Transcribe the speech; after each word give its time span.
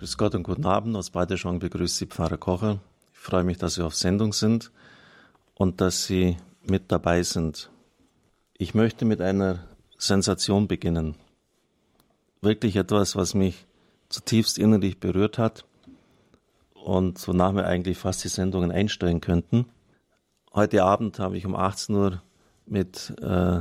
Grüß 0.00 0.16
Gott 0.16 0.34
und 0.34 0.44
guten 0.44 0.64
Abend. 0.64 0.96
Aus 0.96 1.10
Badeschwang 1.10 1.58
begrüßt 1.58 1.98
Sie 1.98 2.06
Pfarrer 2.06 2.38
Kocher. 2.38 2.80
Ich 3.12 3.18
freue 3.18 3.44
mich, 3.44 3.58
dass 3.58 3.74
Sie 3.74 3.84
auf 3.84 3.94
Sendung 3.94 4.32
sind 4.32 4.72
und 5.52 5.82
dass 5.82 6.06
Sie 6.06 6.38
mit 6.62 6.90
dabei 6.90 7.22
sind. 7.22 7.68
Ich 8.56 8.72
möchte 8.72 9.04
mit 9.04 9.20
einer 9.20 9.58
Sensation 9.98 10.68
beginnen. 10.68 11.16
Wirklich 12.40 12.76
etwas, 12.76 13.14
was 13.14 13.34
mich 13.34 13.66
zutiefst 14.08 14.56
innerlich 14.56 15.00
berührt 15.00 15.36
hat 15.36 15.66
und 16.72 17.28
wonach 17.28 17.54
wir 17.54 17.66
eigentlich 17.66 17.98
fast 17.98 18.24
die 18.24 18.28
Sendungen 18.28 18.72
einstellen 18.72 19.20
könnten. 19.20 19.66
Heute 20.54 20.82
Abend 20.82 21.18
habe 21.18 21.36
ich 21.36 21.44
um 21.44 21.54
18 21.54 21.94
Uhr 21.94 22.22
mit 22.64 23.12
äh, 23.20 23.60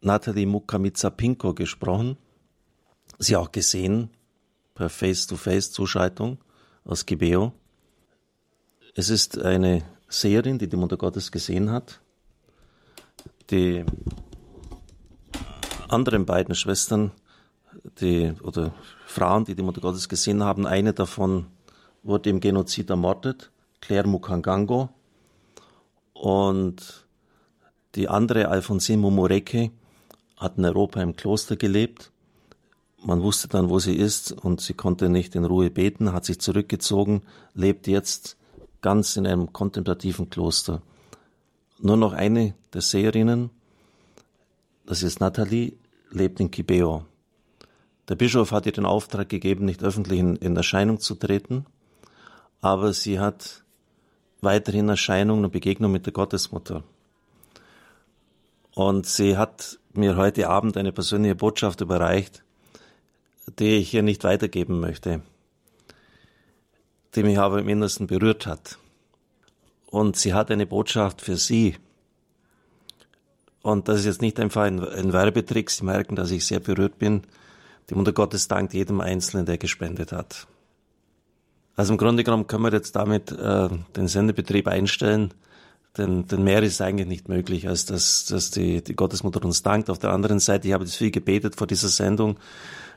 Nathalie 0.00 0.46
Mukamitsa-Pinko 0.46 1.52
gesprochen. 1.52 2.16
Sie 3.18 3.34
auch 3.34 3.50
gesehen 3.50 4.10
per 4.74 4.88
Face-to-Face-Zuschaltung 4.88 6.38
aus 6.84 7.06
Gibeo. 7.06 7.52
Es 8.94 9.08
ist 9.08 9.38
eine 9.38 9.82
Seherin, 10.08 10.58
die 10.58 10.68
die 10.68 10.76
Mutter 10.76 10.96
Gottes 10.96 11.32
gesehen 11.32 11.70
hat. 11.70 12.00
Die 13.50 13.84
anderen 15.88 16.26
beiden 16.26 16.54
Schwestern, 16.54 17.12
die, 18.00 18.32
oder 18.42 18.74
Frauen, 19.06 19.44
die 19.44 19.54
die 19.54 19.62
Mutter 19.62 19.80
Gottes 19.80 20.08
gesehen 20.08 20.42
haben, 20.42 20.66
eine 20.66 20.92
davon 20.92 21.46
wurde 22.02 22.30
im 22.30 22.40
Genozid 22.40 22.90
ermordet, 22.90 23.50
Claire 23.80 24.08
Mukangango. 24.08 24.90
Und 26.12 27.06
die 27.94 28.08
andere, 28.08 28.48
Alfonsine 28.48 28.98
Mumoreke, 28.98 29.70
hat 30.36 30.58
in 30.58 30.64
Europa 30.64 31.00
im 31.00 31.16
Kloster 31.16 31.56
gelebt 31.56 32.10
man 33.04 33.22
wusste 33.22 33.48
dann, 33.48 33.68
wo 33.68 33.78
sie 33.78 33.94
ist 33.94 34.32
und 34.32 34.60
sie 34.60 34.74
konnte 34.74 35.08
nicht 35.08 35.34
in 35.34 35.44
Ruhe 35.44 35.70
beten, 35.70 36.12
hat 36.12 36.24
sich 36.24 36.40
zurückgezogen, 36.40 37.22
lebt 37.54 37.86
jetzt 37.86 38.36
ganz 38.80 39.16
in 39.16 39.26
einem 39.26 39.52
kontemplativen 39.52 40.30
Kloster. 40.30 40.82
Nur 41.78 41.96
noch 41.96 42.12
eine 42.12 42.54
der 42.72 42.80
Seherinnen, 42.80 43.50
das 44.86 45.02
ist 45.02 45.20
Nathalie, 45.20 45.74
lebt 46.10 46.40
in 46.40 46.50
Kibeo. 46.50 47.04
Der 48.08 48.14
Bischof 48.14 48.52
hat 48.52 48.66
ihr 48.66 48.72
den 48.72 48.86
Auftrag 48.86 49.28
gegeben, 49.28 49.64
nicht 49.64 49.82
öffentlich 49.82 50.20
in, 50.20 50.36
in 50.36 50.56
Erscheinung 50.56 51.00
zu 51.00 51.14
treten, 51.14 51.66
aber 52.60 52.92
sie 52.92 53.18
hat 53.18 53.64
weiterhin 54.40 54.88
Erscheinung 54.88 55.44
und 55.44 55.50
Begegnung 55.50 55.92
mit 55.92 56.06
der 56.06 56.12
Gottesmutter. 56.12 56.84
Und 58.74 59.06
sie 59.06 59.36
hat 59.36 59.78
mir 59.92 60.16
heute 60.16 60.48
Abend 60.48 60.76
eine 60.76 60.92
persönliche 60.92 61.34
Botschaft 61.34 61.80
überreicht, 61.80 62.43
die 63.58 63.76
ich 63.76 63.90
hier 63.90 64.02
nicht 64.02 64.24
weitergeben 64.24 64.80
möchte, 64.80 65.22
die 67.14 67.22
mich 67.22 67.38
aber 67.38 67.58
im 67.58 67.68
Innersten 67.68 68.06
berührt 68.06 68.46
hat. 68.46 68.78
Und 69.86 70.16
sie 70.16 70.34
hat 70.34 70.50
eine 70.50 70.66
Botschaft 70.66 71.20
für 71.20 71.36
Sie. 71.36 71.76
Und 73.62 73.88
das 73.88 74.00
ist 74.00 74.06
jetzt 74.06 74.22
nicht 74.22 74.40
einfach 74.40 74.62
ein, 74.62 74.80
ein 74.80 75.12
Werbetrick. 75.12 75.70
Sie 75.70 75.84
merken, 75.84 76.16
dass 76.16 76.30
ich 76.30 76.44
sehr 76.44 76.60
berührt 76.60 76.98
bin. 76.98 77.22
Die 77.88 77.94
Mutter 77.94 78.12
Gottes 78.12 78.48
dankt 78.48 78.74
jedem 78.74 79.00
Einzelnen, 79.00 79.46
der 79.46 79.58
gespendet 79.58 80.12
hat. 80.12 80.46
Also 81.76 81.92
im 81.92 81.98
Grunde 81.98 82.24
genommen 82.24 82.46
können 82.46 82.64
wir 82.64 82.72
jetzt 82.72 82.96
damit 82.96 83.32
äh, 83.32 83.68
den 83.96 84.08
Sendebetrieb 84.08 84.68
einstellen, 84.68 85.34
denn, 85.96 86.26
denn 86.26 86.42
mehr 86.42 86.62
ist 86.62 86.80
eigentlich 86.80 87.08
nicht 87.08 87.28
möglich, 87.28 87.68
als 87.68 87.86
dass, 87.86 88.26
dass 88.26 88.50
die, 88.50 88.82
die 88.82 88.96
Gottesmutter 88.96 89.44
uns 89.44 89.62
dankt. 89.62 89.90
Auf 89.90 89.98
der 89.98 90.10
anderen 90.10 90.40
Seite, 90.40 90.68
ich 90.68 90.74
habe 90.74 90.84
jetzt 90.84 90.96
viel 90.96 91.10
gebetet 91.10 91.56
vor 91.56 91.66
dieser 91.66 91.88
Sendung, 91.88 92.36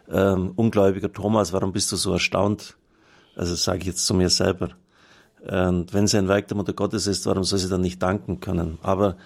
ähm, 0.10 0.54
ungläubiger 0.56 1.12
Thomas, 1.12 1.54
warum 1.54 1.72
bist 1.72 1.92
du 1.92 1.96
so 1.96 2.14
erstaunt? 2.14 2.78
Also 3.36 3.56
sage 3.56 3.80
ich 3.80 3.86
jetzt 3.86 4.06
zu 4.06 4.14
mir 4.14 4.30
selber. 4.30 4.70
Und 5.42 5.94
wenn 5.94 6.08
sie 6.08 6.18
ein 6.18 6.28
Werk 6.28 6.48
der 6.48 6.58
Mutter 6.58 6.74
Gottes 6.74 7.08
ist, 7.08 7.26
warum 7.26 7.44
soll 7.44 7.60
sie 7.60 7.70
dann 7.70 7.82
nicht 7.82 8.02
danken 8.02 8.40
können? 8.40 8.80
Aber 8.82 9.18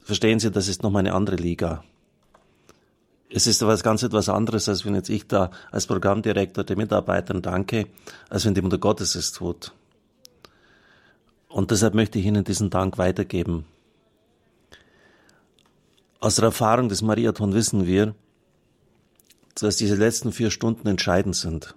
verstehen 0.00 0.40
Sie, 0.40 0.50
das 0.50 0.68
ist 0.68 0.82
nochmal 0.82 1.00
eine 1.00 1.14
andere 1.14 1.36
Liga. 1.36 1.84
Es 3.32 3.46
ist 3.46 3.62
aber 3.62 3.76
ganz 3.76 4.02
etwas 4.02 4.28
anderes, 4.28 4.68
als 4.68 4.84
wenn 4.84 4.96
jetzt 4.96 5.08
ich 5.08 5.28
da 5.28 5.52
als 5.70 5.86
Programmdirektor 5.86 6.64
den 6.64 6.78
Mitarbeitern 6.78 7.42
danke, 7.42 7.86
als 8.28 8.44
wenn 8.44 8.54
die 8.54 8.62
Mutter 8.62 8.78
Gottes 8.78 9.14
es 9.14 9.30
tut. 9.30 9.72
Und 11.48 11.70
deshalb 11.70 11.94
möchte 11.94 12.18
ich 12.18 12.26
Ihnen 12.26 12.44
diesen 12.44 12.70
Dank 12.70 12.98
weitergeben. 12.98 13.66
Aus 16.18 16.36
der 16.36 16.46
Erfahrung 16.46 16.88
des 16.88 17.02
Mariathon 17.02 17.54
wissen 17.54 17.86
wir, 17.86 18.14
dass 19.62 19.76
diese 19.76 19.94
letzten 19.94 20.32
vier 20.32 20.50
Stunden 20.50 20.88
entscheidend 20.88 21.36
sind. 21.36 21.74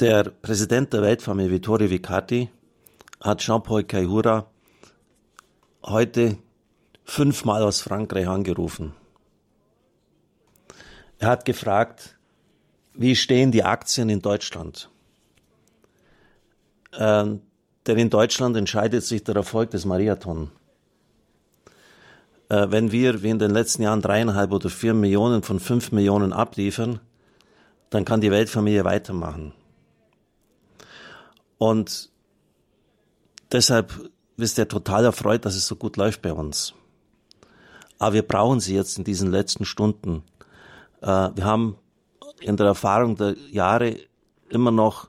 Der 0.00 0.24
Präsident 0.24 0.92
der 0.92 1.02
Weltfamilie 1.02 1.50
Vittorio 1.50 1.90
Vicati 1.90 2.50
hat 3.20 3.38
Jean-Paul 3.38 3.84
Caihura 3.84 4.50
heute 5.82 6.38
fünfmal 7.04 7.62
aus 7.62 7.80
Frankreich 7.80 8.28
angerufen. 8.28 8.92
Er 11.18 11.28
hat 11.28 11.44
gefragt, 11.44 12.18
wie 12.92 13.16
stehen 13.16 13.52
die 13.52 13.64
Aktien 13.64 14.08
in 14.08 14.20
Deutschland? 14.20 14.90
Ähm, 16.98 17.42
denn 17.86 17.98
in 17.98 18.10
Deutschland 18.10 18.56
entscheidet 18.56 19.04
sich 19.04 19.24
der 19.24 19.36
Erfolg 19.36 19.70
des 19.70 19.84
Marathon 19.84 20.50
äh, 22.48 22.66
wenn 22.70 22.92
wir 22.92 23.22
wie 23.22 23.30
in 23.30 23.38
den 23.38 23.50
letzten 23.50 23.82
Jahren 23.82 24.02
dreieinhalb 24.02 24.52
oder 24.52 24.68
vier 24.68 24.94
Millionen 24.94 25.42
von 25.42 25.60
fünf 25.60 25.92
Millionen 25.92 26.32
abliefern, 26.32 27.00
dann 27.90 28.04
kann 28.04 28.20
die 28.20 28.30
Weltfamilie 28.30 28.84
weitermachen. 28.84 29.52
Und 31.58 32.10
deshalb 33.52 34.10
ist 34.36 34.58
er 34.58 34.68
total 34.68 35.04
erfreut, 35.04 35.44
dass 35.44 35.56
es 35.56 35.66
so 35.66 35.76
gut 35.76 35.96
läuft 35.96 36.22
bei 36.22 36.32
uns. 36.32 36.74
Aber 37.98 38.14
wir 38.14 38.22
brauchen 38.22 38.60
sie 38.60 38.74
jetzt 38.74 38.98
in 38.98 39.04
diesen 39.04 39.30
letzten 39.30 39.64
Stunden. 39.64 40.22
Äh, 41.00 41.30
wir 41.34 41.44
haben 41.44 41.76
in 42.40 42.56
der 42.56 42.66
Erfahrung 42.66 43.16
der 43.16 43.36
Jahre 43.50 43.96
immer 44.50 44.70
noch 44.70 45.08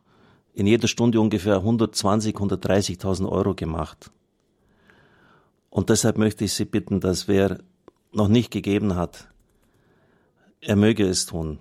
in 0.54 0.66
jeder 0.66 0.88
Stunde 0.88 1.20
ungefähr 1.20 1.58
120, 1.58 2.36
130.000 2.36 3.30
Euro 3.30 3.54
gemacht. 3.54 4.10
Und 5.78 5.90
deshalb 5.90 6.18
möchte 6.18 6.44
ich 6.44 6.54
Sie 6.54 6.66
bitten, 6.66 7.02
dass 7.02 7.28
wer 7.28 7.60
noch 8.12 8.30
nicht 8.30 8.50
gegeben 8.50 8.96
hat, 8.96 9.28
er 10.60 10.76
möge 10.76 11.08
es 11.08 11.28
tun. 11.28 11.60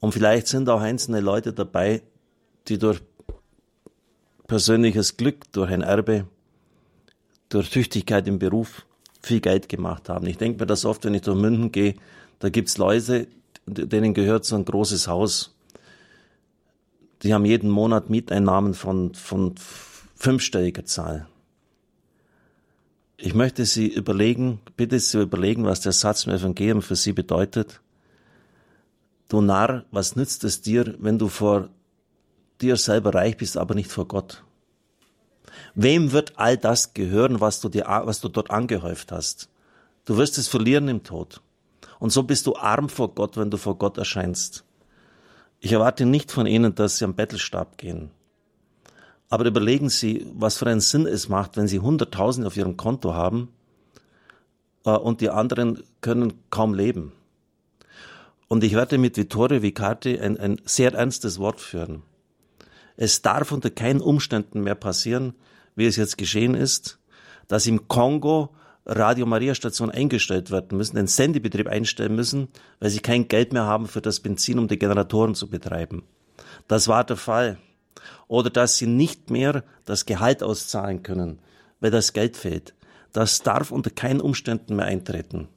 Und 0.00 0.10
vielleicht 0.10 0.48
sind 0.48 0.68
auch 0.68 0.80
einzelne 0.80 1.20
Leute 1.20 1.52
dabei, 1.52 2.02
die 2.66 2.76
durch 2.76 3.00
persönliches 4.48 5.16
Glück, 5.16 5.44
durch 5.52 5.70
ein 5.70 5.82
Erbe, 5.82 6.26
durch 7.48 7.70
Tüchtigkeit 7.70 8.26
im 8.26 8.40
Beruf 8.40 8.84
viel 9.22 9.40
Geld 9.40 9.68
gemacht 9.68 10.08
haben. 10.08 10.26
Ich 10.26 10.38
denke 10.38 10.58
mir 10.58 10.66
das 10.66 10.84
oft, 10.84 11.04
wenn 11.04 11.14
ich 11.14 11.22
durch 11.22 11.38
München 11.38 11.70
gehe, 11.70 11.94
da 12.40 12.48
gibt's 12.48 12.76
Leute, 12.76 13.28
denen 13.66 14.14
gehört 14.14 14.44
so 14.44 14.56
ein 14.56 14.64
großes 14.64 15.06
Haus. 15.06 15.54
Die 17.22 17.32
haben 17.32 17.44
jeden 17.44 17.70
Monat 17.70 18.10
Mieteinnahmen 18.10 18.74
von, 18.74 19.14
von 19.14 19.54
fünfstelliger 20.16 20.84
Zahl. 20.86 21.28
Ich 23.20 23.34
möchte 23.34 23.66
Sie 23.66 23.88
überlegen, 23.88 24.60
bitte 24.76 25.00
Sie 25.00 25.20
überlegen, 25.20 25.64
was 25.64 25.80
der 25.80 25.90
Satz 25.90 26.24
im 26.24 26.32
Evangelium 26.32 26.82
für 26.82 26.94
Sie 26.94 27.12
bedeutet. 27.12 27.80
Du 29.28 29.40
Narr, 29.40 29.84
was 29.90 30.14
nützt 30.14 30.44
es 30.44 30.62
dir, 30.62 30.94
wenn 31.00 31.18
du 31.18 31.26
vor 31.26 31.68
dir 32.60 32.76
selber 32.76 33.12
reich 33.14 33.36
bist, 33.36 33.56
aber 33.56 33.74
nicht 33.74 33.90
vor 33.90 34.06
Gott? 34.06 34.44
Wem 35.74 36.12
wird 36.12 36.38
all 36.38 36.56
das 36.56 36.94
gehören, 36.94 37.40
was 37.40 37.60
du 37.60 37.68
dir, 37.68 37.86
was 37.86 38.20
du 38.20 38.28
dort 38.28 38.52
angehäuft 38.52 39.10
hast? 39.10 39.48
Du 40.04 40.16
wirst 40.16 40.38
es 40.38 40.46
verlieren 40.46 40.86
im 40.86 41.02
Tod. 41.02 41.42
Und 41.98 42.10
so 42.10 42.22
bist 42.22 42.46
du 42.46 42.54
arm 42.54 42.88
vor 42.88 43.16
Gott, 43.16 43.36
wenn 43.36 43.50
du 43.50 43.56
vor 43.56 43.78
Gott 43.78 43.98
erscheinst. 43.98 44.64
Ich 45.58 45.72
erwarte 45.72 46.06
nicht 46.06 46.30
von 46.30 46.46
Ihnen, 46.46 46.72
dass 46.76 46.98
Sie 46.98 47.04
am 47.04 47.14
Bettelstab 47.14 47.78
gehen. 47.78 48.12
Aber 49.28 49.44
überlegen 49.44 49.90
Sie, 49.90 50.26
was 50.34 50.56
für 50.56 50.66
einen 50.66 50.80
Sinn 50.80 51.06
es 51.06 51.28
macht, 51.28 51.56
wenn 51.56 51.68
Sie 51.68 51.80
100.000 51.80 52.46
auf 52.46 52.56
Ihrem 52.56 52.76
Konto 52.76 53.14
haben 53.14 53.48
äh, 54.84 54.90
und 54.90 55.20
die 55.20 55.30
anderen 55.30 55.82
können 56.00 56.32
kaum 56.50 56.74
leben. 56.74 57.12
Und 58.48 58.64
ich 58.64 58.72
werde 58.72 58.96
mit 58.96 59.16
Vittorio 59.18 59.62
Vicati 59.62 60.18
ein, 60.18 60.38
ein 60.38 60.60
sehr 60.64 60.94
ernstes 60.94 61.38
Wort 61.38 61.60
führen. 61.60 62.02
Es 62.96 63.20
darf 63.20 63.52
unter 63.52 63.70
keinen 63.70 64.00
Umständen 64.00 64.62
mehr 64.62 64.74
passieren, 64.74 65.34
wie 65.76 65.86
es 65.86 65.96
jetzt 65.96 66.16
geschehen 66.18 66.54
ist, 66.54 66.98
dass 67.46 67.66
im 67.66 67.86
Kongo 67.86 68.54
Radio 68.86 69.26
Maria 69.26 69.54
Station 69.54 69.90
eingestellt 69.90 70.50
werden 70.50 70.78
müssen, 70.78 70.96
den 70.96 71.06
Sendebetrieb 71.06 71.68
einstellen 71.68 72.16
müssen, 72.16 72.48
weil 72.80 72.88
sie 72.88 73.00
kein 73.00 73.28
Geld 73.28 73.52
mehr 73.52 73.64
haben 73.64 73.86
für 73.86 74.00
das 74.00 74.20
Benzin, 74.20 74.58
um 74.58 74.66
die 74.66 74.78
Generatoren 74.78 75.34
zu 75.34 75.48
betreiben. 75.48 76.04
Das 76.66 76.88
war 76.88 77.04
der 77.04 77.18
Fall 77.18 77.58
oder 78.26 78.50
dass 78.50 78.76
sie 78.76 78.86
nicht 78.86 79.30
mehr 79.30 79.64
das 79.84 80.06
Gehalt 80.06 80.42
auszahlen 80.42 81.02
können, 81.02 81.38
weil 81.80 81.90
das 81.90 82.12
Geld 82.12 82.36
fehlt. 82.36 82.74
Das 83.12 83.42
darf 83.42 83.70
unter 83.70 83.90
keinen 83.90 84.20
Umständen 84.20 84.76
mehr 84.76 84.86
eintreten. 84.86 85.48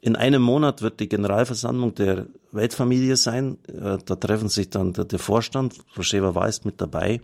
In 0.00 0.16
einem 0.16 0.42
Monat 0.42 0.82
wird 0.82 0.98
die 0.98 1.08
Generalversammlung 1.08 1.94
der 1.94 2.26
Weltfamilie 2.50 3.16
sein. 3.16 3.58
Äh, 3.68 3.98
da 4.04 4.16
treffen 4.16 4.48
sich 4.48 4.68
dann 4.68 4.92
der, 4.92 5.18
Vorstand, 5.18 5.76
Frau 5.94 6.02
Schäfer 6.02 6.48
ist 6.48 6.64
mit 6.64 6.80
dabei. 6.80 7.20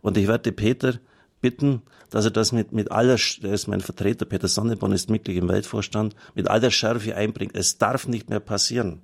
Und 0.00 0.16
ich 0.16 0.26
werde 0.26 0.50
Peter 0.52 0.94
bitten, 1.42 1.82
dass 2.10 2.24
er 2.24 2.30
das 2.30 2.52
mit, 2.52 2.72
mit 2.72 2.90
aller, 2.90 3.16
der 3.42 3.52
ist 3.52 3.68
mein 3.68 3.82
Vertreter, 3.82 4.24
Peter 4.24 4.48
Sonneborn 4.48 4.92
ist 4.92 5.10
Mitglied 5.10 5.36
im 5.36 5.48
Weltvorstand, 5.48 6.16
mit 6.34 6.48
aller 6.48 6.70
Schärfe 6.70 7.14
einbringt. 7.14 7.54
Es 7.54 7.76
darf 7.76 8.08
nicht 8.08 8.30
mehr 8.30 8.40
passieren. 8.40 9.02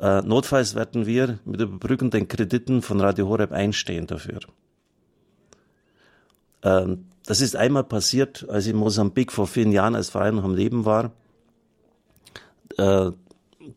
Äh, 0.00 0.22
notfalls 0.22 0.74
werden 0.74 1.06
wir 1.06 1.38
mit 1.44 1.60
überbrückenden 1.60 2.28
Krediten 2.28 2.82
von 2.82 3.00
Radio 3.00 3.28
Horeb 3.28 3.52
einstehen 3.52 4.06
dafür. 4.06 4.40
Ähm, 6.62 7.06
das 7.26 7.40
ist 7.40 7.56
einmal 7.56 7.84
passiert, 7.84 8.46
als 8.48 8.66
ich 8.66 8.72
in 8.72 8.78
Mosambik 8.78 9.32
vor 9.32 9.46
vielen 9.46 9.72
Jahren 9.72 9.94
als 9.94 10.10
Verein 10.10 10.34
noch 10.34 10.44
am 10.44 10.54
Leben 10.54 10.84
war. 10.84 11.12
Äh, 12.76 13.10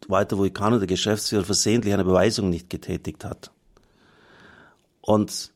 Walter 0.08 0.38
Vulcano, 0.38 0.80
der 0.80 0.88
Geschäftsführer, 0.88 1.44
versehentlich 1.44 1.94
eine 1.94 2.04
Beweisung 2.04 2.50
nicht 2.50 2.70
getätigt 2.70 3.24
hat. 3.24 3.52
Und 5.02 5.54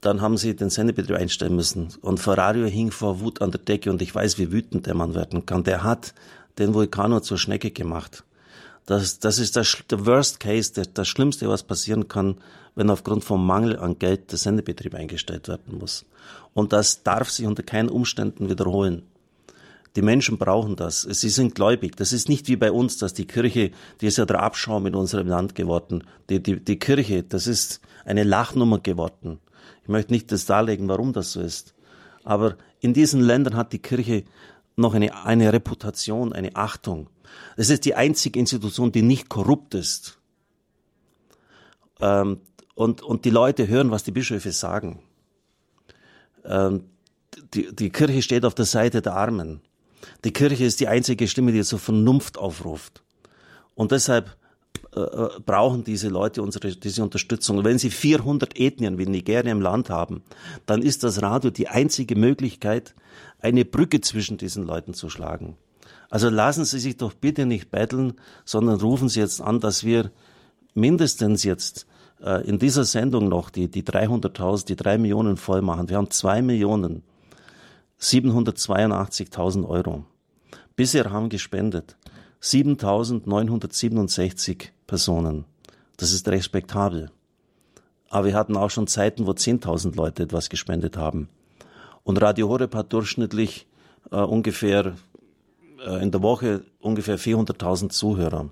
dann 0.00 0.22
haben 0.22 0.38
sie 0.38 0.56
den 0.56 0.70
Sendebetrieb 0.70 1.16
einstellen 1.16 1.56
müssen. 1.56 1.88
Und 2.00 2.20
Ferrario 2.20 2.66
hing 2.66 2.90
vor 2.90 3.20
Wut 3.20 3.42
an 3.42 3.50
der 3.50 3.60
Decke 3.60 3.90
und 3.90 4.00
ich 4.00 4.14
weiß, 4.14 4.38
wie 4.38 4.50
wütend 4.50 4.86
der 4.86 4.94
Mann 4.94 5.14
werden 5.14 5.44
kann. 5.44 5.64
Der 5.64 5.82
hat 5.82 6.14
den 6.58 6.72
Vulcano 6.72 7.20
zur 7.20 7.36
Schnecke 7.36 7.70
gemacht. 7.70 8.24
Das, 8.90 9.20
das 9.20 9.38
ist 9.38 9.54
das, 9.54 9.84
der 9.88 10.04
Worst 10.04 10.40
Case, 10.40 10.72
der, 10.72 10.84
das 10.84 11.06
Schlimmste, 11.06 11.48
was 11.48 11.62
passieren 11.62 12.08
kann, 12.08 12.38
wenn 12.74 12.90
aufgrund 12.90 13.22
von 13.22 13.46
Mangel 13.46 13.78
an 13.78 14.00
Geld 14.00 14.32
der 14.32 14.38
Sendebetrieb 14.38 14.96
eingestellt 14.96 15.46
werden 15.46 15.78
muss. 15.78 16.04
Und 16.54 16.72
das 16.72 17.04
darf 17.04 17.30
sich 17.30 17.46
unter 17.46 17.62
keinen 17.62 17.88
Umständen 17.88 18.50
wiederholen. 18.50 19.04
Die 19.94 20.02
Menschen 20.02 20.38
brauchen 20.38 20.74
das. 20.74 21.02
Sie 21.02 21.28
sind 21.28 21.54
gläubig. 21.54 21.94
Das 21.94 22.12
ist 22.12 22.28
nicht 22.28 22.48
wie 22.48 22.56
bei 22.56 22.72
uns, 22.72 22.98
dass 22.98 23.14
die 23.14 23.28
Kirche, 23.28 23.70
die 24.00 24.08
ist 24.08 24.18
ja 24.18 24.26
der 24.26 24.42
Abschaum 24.42 24.86
in 24.86 24.96
unserem 24.96 25.28
Land 25.28 25.54
geworden. 25.54 26.02
Die, 26.28 26.42
die, 26.42 26.58
die 26.58 26.80
Kirche, 26.80 27.22
das 27.22 27.46
ist 27.46 27.80
eine 28.04 28.24
Lachnummer 28.24 28.80
geworden. 28.80 29.38
Ich 29.84 29.88
möchte 29.88 30.12
nicht 30.12 30.32
das 30.32 30.46
darlegen, 30.46 30.88
warum 30.88 31.12
das 31.12 31.30
so 31.30 31.40
ist. 31.40 31.74
Aber 32.24 32.56
in 32.80 32.92
diesen 32.92 33.20
Ländern 33.20 33.54
hat 33.54 33.72
die 33.72 33.78
Kirche 33.78 34.24
noch 34.74 34.94
eine, 34.94 35.24
eine 35.24 35.52
Reputation, 35.52 36.32
eine 36.32 36.56
Achtung. 36.56 37.08
Es 37.56 37.70
ist 37.70 37.84
die 37.84 37.94
einzige 37.94 38.38
Institution, 38.38 38.92
die 38.92 39.02
nicht 39.02 39.28
korrupt 39.28 39.74
ist. 39.74 40.18
Ähm, 42.00 42.40
und, 42.74 43.02
und 43.02 43.24
die 43.24 43.30
Leute 43.30 43.68
hören, 43.68 43.90
was 43.90 44.04
die 44.04 44.12
Bischöfe 44.12 44.52
sagen. 44.52 45.00
Ähm, 46.44 46.84
die, 47.54 47.74
die 47.74 47.90
Kirche 47.90 48.22
steht 48.22 48.44
auf 48.44 48.54
der 48.54 48.64
Seite 48.64 49.02
der 49.02 49.14
Armen. 49.14 49.60
Die 50.24 50.32
Kirche 50.32 50.64
ist 50.64 50.80
die 50.80 50.88
einzige 50.88 51.28
Stimme, 51.28 51.52
die 51.52 51.62
zur 51.62 51.78
Vernunft 51.78 52.38
aufruft. 52.38 53.02
Und 53.74 53.92
deshalb 53.92 54.36
äh, 54.94 55.00
äh, 55.00 55.28
brauchen 55.44 55.84
diese 55.84 56.08
Leute 56.08 56.42
unsere, 56.42 56.74
diese 56.74 57.02
Unterstützung. 57.02 57.64
Wenn 57.64 57.78
sie 57.78 57.90
400 57.90 58.58
Ethnien 58.58 58.98
wie 58.98 59.06
Nigeria 59.06 59.52
im 59.52 59.60
Land 59.60 59.90
haben, 59.90 60.22
dann 60.66 60.82
ist 60.82 61.04
das 61.04 61.22
Radio 61.22 61.50
die 61.50 61.68
einzige 61.68 62.16
Möglichkeit, 62.16 62.94
eine 63.38 63.64
Brücke 63.64 64.00
zwischen 64.00 64.36
diesen 64.36 64.64
Leuten 64.64 64.94
zu 64.94 65.08
schlagen. 65.08 65.56
Also 66.10 66.28
lassen 66.28 66.64
Sie 66.64 66.80
sich 66.80 66.96
doch 66.96 67.14
bitte 67.14 67.46
nicht 67.46 67.70
betteln, 67.70 68.14
sondern 68.44 68.80
rufen 68.80 69.08
Sie 69.08 69.20
jetzt 69.20 69.40
an, 69.40 69.60
dass 69.60 69.84
wir 69.84 70.10
mindestens 70.74 71.44
jetzt 71.44 71.86
äh, 72.20 72.44
in 72.46 72.58
dieser 72.58 72.84
Sendung 72.84 73.28
noch 73.28 73.50
die, 73.50 73.70
die 73.70 73.84
300.000, 73.84 74.66
die 74.66 74.74
drei 74.76 74.98
Millionen 74.98 75.36
voll 75.36 75.62
machen. 75.62 75.88
Wir 75.88 75.96
haben 75.96 76.10
zwei 76.10 76.42
Millionen 76.42 77.04
782.000 78.00 79.68
Euro. 79.68 80.04
Bisher 80.74 81.12
haben 81.12 81.28
gespendet 81.28 81.96
7.967 82.42 84.70
Personen. 84.86 85.44
Das 85.96 86.12
ist 86.12 86.28
respektabel. 86.28 87.10
Aber 88.08 88.26
wir 88.26 88.34
hatten 88.34 88.56
auch 88.56 88.70
schon 88.70 88.86
Zeiten, 88.86 89.26
wo 89.26 89.32
10.000 89.32 89.94
Leute 89.94 90.22
etwas 90.24 90.48
gespendet 90.48 90.96
haben. 90.96 91.28
Und 92.02 92.22
Radio 92.22 92.48
Horeb 92.48 92.74
hat 92.74 92.92
durchschnittlich 92.92 93.68
äh, 94.10 94.16
ungefähr 94.16 94.86
äh, 94.86 94.94
in 96.00 96.10
der 96.10 96.22
Woche 96.22 96.64
ungefähr 96.80 97.18
400.000 97.18 97.90
Zuhörer. 97.90 98.50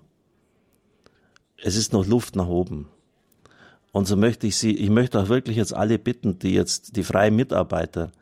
Es 1.56 1.76
ist 1.76 1.92
noch 1.92 2.06
Luft 2.06 2.36
nach 2.36 2.48
oben. 2.48 2.88
Und 3.92 4.06
so 4.06 4.16
möchte 4.16 4.46
ich 4.46 4.56
Sie, 4.56 4.76
ich 4.76 4.90
möchte 4.90 5.20
auch 5.20 5.28
wirklich 5.28 5.56
jetzt 5.56 5.74
alle 5.74 5.98
bitten, 5.98 6.38
die 6.38 6.54
jetzt, 6.54 6.96
die 6.96 7.02
freien 7.02 7.36
Mitarbeiter, 7.36 8.12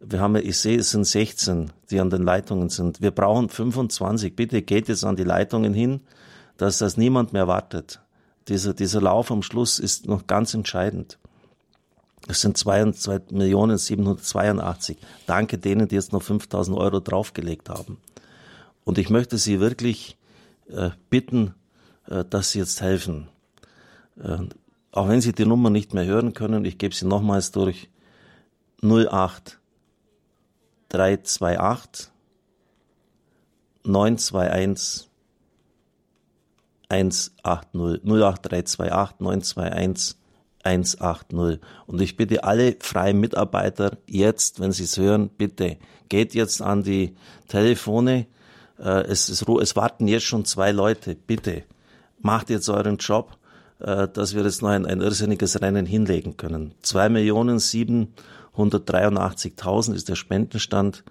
wir 0.00 0.20
haben, 0.20 0.36
ich 0.36 0.58
sehe, 0.58 0.78
es 0.78 0.92
sind 0.92 1.04
16, 1.04 1.72
die 1.90 2.00
an 2.00 2.08
den 2.08 2.22
Leitungen 2.22 2.70
sind. 2.70 3.02
Wir 3.02 3.10
brauchen 3.10 3.50
25. 3.50 4.34
Bitte 4.34 4.62
geht 4.62 4.88
jetzt 4.88 5.04
an 5.04 5.16
die 5.16 5.24
Leitungen 5.24 5.74
hin, 5.74 6.00
dass 6.56 6.78
das 6.78 6.96
niemand 6.96 7.34
mehr 7.34 7.48
wartet. 7.48 8.00
Dieser, 8.48 8.72
dieser 8.72 9.02
Lauf 9.02 9.30
am 9.30 9.42
Schluss 9.42 9.78
ist 9.78 10.06
noch 10.06 10.26
ganz 10.26 10.54
entscheidend. 10.54 11.18
Es 12.28 12.40
sind 12.40 12.56
2.782. 12.56 14.96
Danke 15.26 15.58
denen, 15.58 15.86
die 15.88 15.96
jetzt 15.96 16.14
noch 16.14 16.22
5.000 16.22 16.74
Euro 16.76 17.00
draufgelegt 17.00 17.68
haben. 17.68 17.98
Und 18.90 18.98
ich 18.98 19.08
möchte 19.08 19.38
Sie 19.38 19.60
wirklich 19.60 20.18
äh, 20.68 20.90
bitten, 21.10 21.54
äh, 22.08 22.24
dass 22.24 22.50
Sie 22.50 22.58
jetzt 22.58 22.80
helfen. 22.80 23.28
Äh, 24.20 24.38
auch 24.90 25.08
wenn 25.08 25.20
Sie 25.20 25.32
die 25.32 25.46
Nummer 25.46 25.70
nicht 25.70 25.94
mehr 25.94 26.06
hören 26.06 26.32
können, 26.32 26.64
ich 26.64 26.76
gebe 26.76 26.92
sie 26.92 27.06
nochmals 27.06 27.52
durch. 27.52 27.88
08 28.82 29.60
328 30.88 32.10
921 33.84 35.08
180 36.88 38.02
08328 38.04 39.20
921 39.20 40.16
180. 40.64 41.60
Und 41.86 42.00
ich 42.00 42.16
bitte 42.16 42.42
alle 42.42 42.74
freien 42.80 43.20
Mitarbeiter 43.20 43.98
jetzt, 44.08 44.58
wenn 44.58 44.72
Sie 44.72 44.82
es 44.82 44.98
hören, 44.98 45.28
bitte 45.28 45.76
geht 46.08 46.34
jetzt 46.34 46.60
an 46.60 46.82
die 46.82 47.14
Telefone. 47.46 48.26
Äh, 48.80 49.04
es, 49.04 49.28
es, 49.28 49.42
es 49.42 49.76
warten 49.76 50.08
jetzt 50.08 50.24
schon 50.24 50.44
zwei 50.44 50.72
Leute. 50.72 51.14
Bitte 51.14 51.62
macht 52.18 52.50
jetzt 52.50 52.68
euren 52.68 52.96
Job 52.96 53.38
äh, 53.80 54.08
dass 54.08 54.34
wir 54.34 54.42
jetzt 54.44 54.62
noch 54.62 54.70
ein, 54.70 54.86
ein 54.86 55.00
irrsinniges 55.00 55.60
Rennen 55.60 55.86
hinlegen 55.86 56.36
können. 56.36 56.74
Zwei 56.82 57.08
Millionen 57.08 57.58
783.000 57.58 59.94
ist 59.94 60.08
der 60.08 60.16
Spendenstand. 60.16 61.04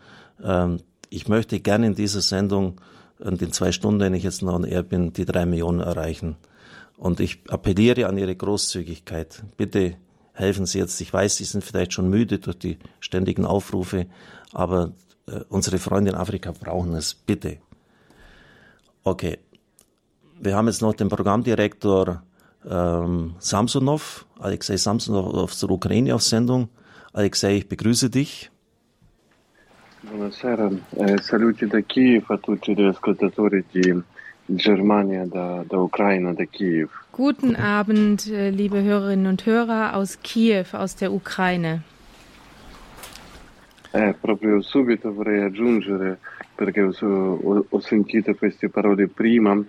Ähm, 0.43 0.81
ich 1.09 1.27
möchte 1.27 1.59
gerne 1.59 1.87
in 1.87 1.95
dieser 1.95 2.21
Sendung, 2.21 2.79
in 3.19 3.37
den 3.37 3.51
zwei 3.51 3.71
Stunden, 3.71 3.99
wenn 3.99 4.13
ich 4.13 4.23
jetzt 4.23 4.43
noch 4.43 4.53
on 4.53 4.63
air 4.63 4.83
bin, 4.83 5.13
die 5.13 5.25
drei 5.25 5.45
Millionen 5.45 5.79
erreichen. 5.79 6.37
Und 6.97 7.19
ich 7.19 7.41
appelliere 7.49 8.07
an 8.07 8.17
Ihre 8.17 8.35
Großzügigkeit. 8.35 9.43
Bitte 9.57 9.95
helfen 10.33 10.65
Sie 10.65 10.77
jetzt. 10.77 11.01
Ich 11.01 11.11
weiß, 11.11 11.37
Sie 11.37 11.45
sind 11.45 11.63
vielleicht 11.63 11.93
schon 11.93 12.09
müde 12.09 12.39
durch 12.39 12.59
die 12.59 12.77
ständigen 12.99 13.45
Aufrufe, 13.45 14.07
aber 14.53 14.91
äh, 15.27 15.39
unsere 15.49 15.79
Freunde 15.79 16.11
in 16.11 16.17
Afrika 16.17 16.51
brauchen 16.51 16.93
es. 16.93 17.15
Bitte. 17.15 17.57
Okay. 19.03 19.37
Wir 20.41 20.55
haben 20.55 20.67
jetzt 20.67 20.81
noch 20.81 20.93
den 20.93 21.09
Programmdirektor 21.09 22.23
ähm, 22.69 23.35
Samsonov, 23.39 24.25
Alexei 24.39 24.77
Samsonov 24.77 25.33
aus 25.33 25.59
der 25.59 25.69
Ukraine 25.69 26.15
auf 26.15 26.21
Sendung. 26.21 26.69
Alexei, 27.13 27.57
ich 27.57 27.67
begrüße 27.67 28.09
dich. 28.09 28.51
Eh, 30.03 31.17
Germania, 34.51 35.25
da, 35.27 35.63
da 35.69 35.77
Ukraine, 35.77 36.33
da 36.33 36.45
Kiew. 36.45 36.87
Guten 37.11 37.55
Abend, 37.55 38.27
äh, 38.27 38.49
liebe 38.49 38.81
Hörerinnen 38.81 39.27
und 39.27 39.45
Hörer 39.45 39.95
aus 39.95 40.19
Kiew, 40.23 40.65
aus 40.73 40.95
der 40.95 41.11
Ukraine. 41.11 41.83
Eh, 43.91 44.13
proprio 44.13 44.61
subito 44.61 45.13
vorrei 45.13 45.45
aggiungere, 45.45 46.17
perché 46.59 46.81
ho, 46.81 47.65
ho 47.69 47.79
sentito 47.79 48.35
queste 48.35 48.67
parole 48.67 49.07
prima, 49.07 49.63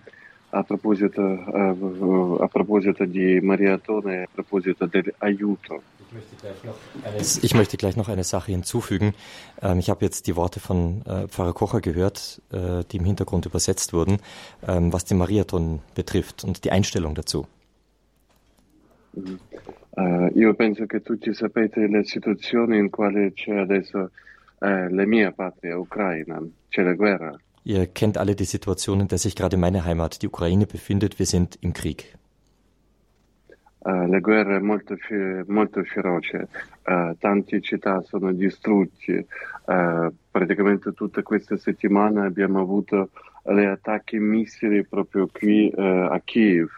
a 0.52 0.64
proposito, 0.64 1.22
a 1.22 2.48
proposito 2.48 3.04
di 3.04 3.40
Mariatone, 3.40 4.22
a 4.24 4.28
proposito 4.32 4.86
del 4.86 5.14
aiuto. 5.18 5.82
Ich 7.42 7.54
möchte 7.54 7.76
gleich 7.76 7.96
noch 7.96 8.08
eine 8.08 8.24
Sache 8.24 8.50
hinzufügen. 8.50 9.14
Ähm, 9.62 9.78
ich 9.78 9.90
habe 9.90 10.04
jetzt 10.04 10.26
die 10.26 10.34
Worte 10.34 10.58
von 10.58 11.02
äh, 11.06 11.28
Pfarrer 11.28 11.52
Kocher 11.52 11.80
gehört, 11.80 12.42
äh, 12.50 12.82
die 12.90 12.96
im 12.96 13.04
Hintergrund 13.04 13.46
übersetzt 13.46 13.92
wurden, 13.92 14.18
ähm, 14.66 14.92
was 14.92 15.04
den 15.04 15.18
Mariathon 15.18 15.78
betrifft 15.94 16.42
und 16.42 16.64
die 16.64 16.72
Einstellung 16.72 17.14
dazu. 17.14 17.46
Io 20.34 20.54
penso 20.54 20.86
che 20.86 21.00
tutti 21.02 21.32
sapete 21.34 21.86
la 21.86 22.02
situazione 22.02 22.78
in 22.78 22.90
quale 22.90 23.32
c'è 23.32 23.56
adesso 23.56 24.10
la 24.60 25.06
mia 25.06 25.32
patria, 25.32 25.76
Ucraina. 25.76 26.40
C'è 26.68 26.82
la 26.82 26.94
guerra. 26.94 27.36
Ihr 27.62 27.86
kennt 27.88 28.16
alle 28.16 28.34
die 28.34 28.44
Situation, 28.44 29.00
in 29.00 29.08
der 29.08 29.18
sich 29.18 29.34
gerade 29.34 29.56
meine 29.56 29.84
Heimat, 29.84 30.22
die 30.22 30.28
Ukraine, 30.28 30.66
befindet. 30.66 31.18
Wir 31.18 31.26
sind 31.26 31.58
im 31.60 31.72
Krieg. 31.72 32.16
Uh, 33.82 34.06
la 34.06 34.18
guerra 34.20 34.56
è 34.56 34.60
molto, 34.60 34.94
molto 35.46 35.82
feroce, 35.84 36.48
uh, 36.86 37.16
tante 37.18 37.62
città 37.62 38.02
sono 38.02 38.30
distrutte, 38.30 39.26
uh, 39.64 40.12
praticamente 40.30 40.92
tutta 40.92 41.22
questa 41.22 41.56
settimana 41.56 42.26
abbiamo 42.26 42.60
avuto 42.60 43.08
le 43.44 43.68
attacchi 43.68 44.18
missili 44.18 44.84
proprio 44.84 45.28
qui 45.32 45.72
a 45.74 46.20
Kiev. 46.22 46.68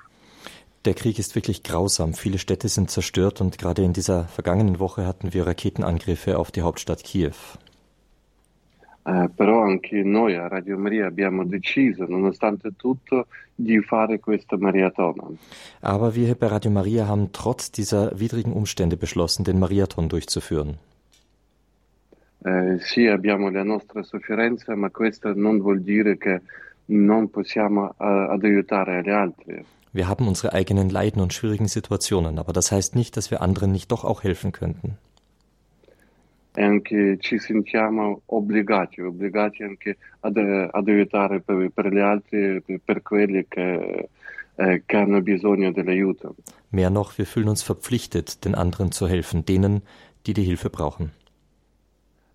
Der 0.84 0.94
Krieg 0.94 1.18
ist 1.18 1.34
wirklich 1.34 1.64
grausam. 1.64 2.14
Viele 2.14 2.38
Städte 2.38 2.68
sind 2.68 2.88
zerstört 2.90 3.40
und 3.40 3.58
gerade 3.58 3.82
in 3.82 3.92
dieser 3.92 4.24
vergangenen 4.26 4.78
Woche 4.78 5.04
hatten 5.04 5.32
wir 5.32 5.44
Raketenangriffe 5.44 6.38
auf 6.38 6.52
die 6.52 6.62
Hauptstadt 6.62 7.02
Kiew. 7.02 7.34
Eh, 9.04 9.30
però 9.34 9.62
anche 9.62 10.02
noi 10.04 10.36
a 10.36 10.46
Radio 10.46 10.78
Maria 10.78 11.06
abbiamo 11.06 11.44
deciso, 11.44 12.04
nonostante 12.06 12.76
tutto, 12.76 13.26
di 13.54 13.80
fare 13.80 14.20
questa 14.20 14.56
maratona. 14.56 15.24
Aber 15.80 16.14
wir 16.14 16.36
bei 16.36 16.48
Radio 16.48 16.70
Maria 16.70 17.06
haben 17.06 17.32
trotz 17.32 17.72
dieser 17.72 18.12
widrigen 18.14 18.52
Umstände 18.52 18.96
beschlossen, 18.96 19.44
den 19.44 19.58
Marathon 19.58 20.08
durchzuführen. 20.08 20.78
Eh, 22.44 22.78
sì, 22.80 23.06
abbiamo 23.06 23.50
la 23.50 23.64
nostra 23.64 24.02
sofferenza, 24.02 24.74
ma 24.76 24.90
questo 24.90 25.32
non 25.34 25.58
vuol 25.58 25.82
dire 25.82 26.16
che 26.16 26.40
non 26.86 27.28
possiamo 27.30 27.90
eh, 27.90 27.94
ad 27.98 28.42
aiutare 28.44 29.02
gli 29.02 29.10
altri. 29.10 29.64
Wir 29.92 30.08
haben 30.08 30.26
unsere 30.26 30.54
eigenen 30.54 30.88
Leiden 30.88 31.20
und 31.20 31.34
schwierigen 31.34 31.68
Situationen, 31.68 32.38
aber 32.38 32.52
das 32.52 32.72
heißt 32.72 32.96
nicht, 32.96 33.16
dass 33.16 33.30
wir 33.30 33.42
anderen 33.42 33.72
nicht 33.72 33.90
doch 33.90 34.04
auch 34.04 34.22
helfen 34.22 34.50
könnten. 34.52 34.96
E 36.54 36.62
anche 36.62 37.16
ci 37.18 37.38
sentiamo 37.38 38.22
obbligati, 38.26 39.00
obbligati 39.00 39.62
anche 39.62 39.96
ad, 40.20 40.36
ad 40.36 40.88
aiutare 40.88 41.40
per, 41.40 41.70
per, 41.72 41.92
gli 41.92 41.98
altri, 41.98 42.62
per 42.84 43.00
quelli 43.02 43.46
che, 43.48 44.08
eh, 44.56 44.82
che 44.84 44.96
hanno 44.96 45.22
bisogno 45.22 45.72
dell'aiuto. 45.72 46.34
Mehr 46.70 46.90
noch, 46.90 47.16
wir 47.18 47.26
fühlen 47.26 47.48
uns 47.48 47.62
verpflichtet, 47.62 48.44
den 48.44 48.54
anderen 48.54 48.92
zu 48.92 49.06
helfen, 49.06 49.44
denen, 49.44 49.82
die 50.26 50.34
die 50.34 50.44
Hilfe 50.44 50.70
brauchen. 50.70 51.10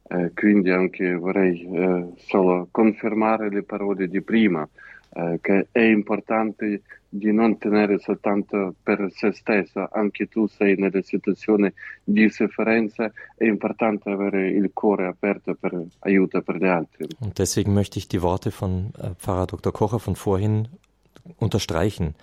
Eh, 0.09 0.31
quindi 0.33 0.71
anche 0.71 1.15
vorrei 1.15 1.61
eh, 1.61 2.05
solo 2.17 2.67
confermare 2.71 3.49
le 3.49 3.63
parole 3.63 4.07
di 4.07 4.21
prima, 4.21 4.67
eh, 5.09 5.39
che 5.41 5.67
è 5.71 5.81
importante 5.81 6.81
di 7.09 7.31
non 7.31 7.57
tenere 7.57 7.99
soltanto 7.99 8.75
per 8.83 9.09
se 9.11 9.31
stesso, 9.31 9.87
anche 9.91 10.27
tu 10.27 10.47
sei 10.47 10.75
nella 10.75 11.01
situazione 11.01 11.73
di 12.03 12.29
sofferenza, 12.29 13.11
è 13.35 13.45
importante 13.45 14.09
avere 14.09 14.49
il 14.49 14.71
cuore 14.73 15.07
aperto 15.07 15.55
per 15.55 15.81
aiuto 15.99 16.41
per 16.41 16.57
gli 16.57 16.65
altri. 16.65 17.07
Und 17.19 17.37
deswegen 17.37 17.73
möchte 17.73 17.97
ich 17.97 18.07
die 18.07 18.21
Worte 18.21 18.51
von 18.51 18.91
äh, 18.97 19.15
Pfarrer 19.17 19.47
Dr. 19.47 19.71
Kocher 19.71 19.99
von 19.99 20.15
vorhin 20.15 20.67
unterstreichen. 21.37 22.15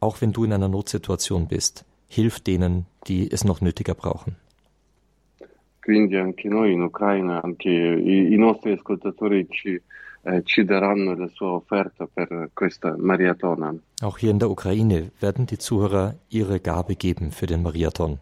Auch 0.00 0.20
wenn 0.20 0.32
du 0.32 0.44
in 0.44 0.52
einer 0.52 0.68
Notsituation 0.68 1.46
bist, 1.48 1.84
hilf 2.08 2.40
denen, 2.40 2.86
die 3.06 3.30
es 3.30 3.44
noch 3.44 3.60
nötiger 3.60 3.94
brauchen. 3.94 4.36
Quindi 5.82 6.16
anche 6.16 6.48
noi 6.48 6.72
in 6.72 6.82
Ucraina, 6.82 7.40
anche 7.42 7.70
i, 7.70 8.32
i 8.32 8.36
nostri 8.36 8.72
ascoltatori 8.72 9.46
ci, 9.48 9.80
ci 10.44 10.64
daranno 10.64 11.14
la 11.14 11.28
sua 11.28 11.52
offerta 11.52 12.06
per 12.12 12.50
questa 12.52 12.96
maratona. 12.98 13.74
Auch 14.02 14.18
hier 14.18 14.30
in 14.30 14.38
der 14.38 14.50
Ukraine 14.50 15.10
werden 15.20 15.46
die 15.46 15.58
Zuhörer 15.58 16.14
ihre 16.28 16.60
Gabe 16.60 16.96
geben 16.96 17.30
für 17.30 17.46
den 17.46 17.62
Marathon. 17.62 18.18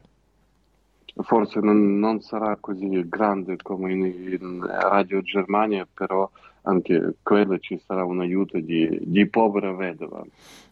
Forse 1.23 1.61
non, 1.61 2.00
non 2.00 2.20
sarà 2.20 2.56
così 2.61 3.06
grande 3.08 3.56
come 3.62 3.92
in, 3.92 4.04
in 4.04 4.66
Radio 4.66 5.23
Germania, 5.23 5.87
però 5.94 6.28
anche 6.62 7.14
quello 7.23 7.58
ci 7.58 7.80
sarà 7.87 8.04
un 8.04 8.20
aiuto 8.20 8.58
di, 8.58 8.99
di 9.00 9.26
povera 9.26 9.73
vedova. 9.73 10.25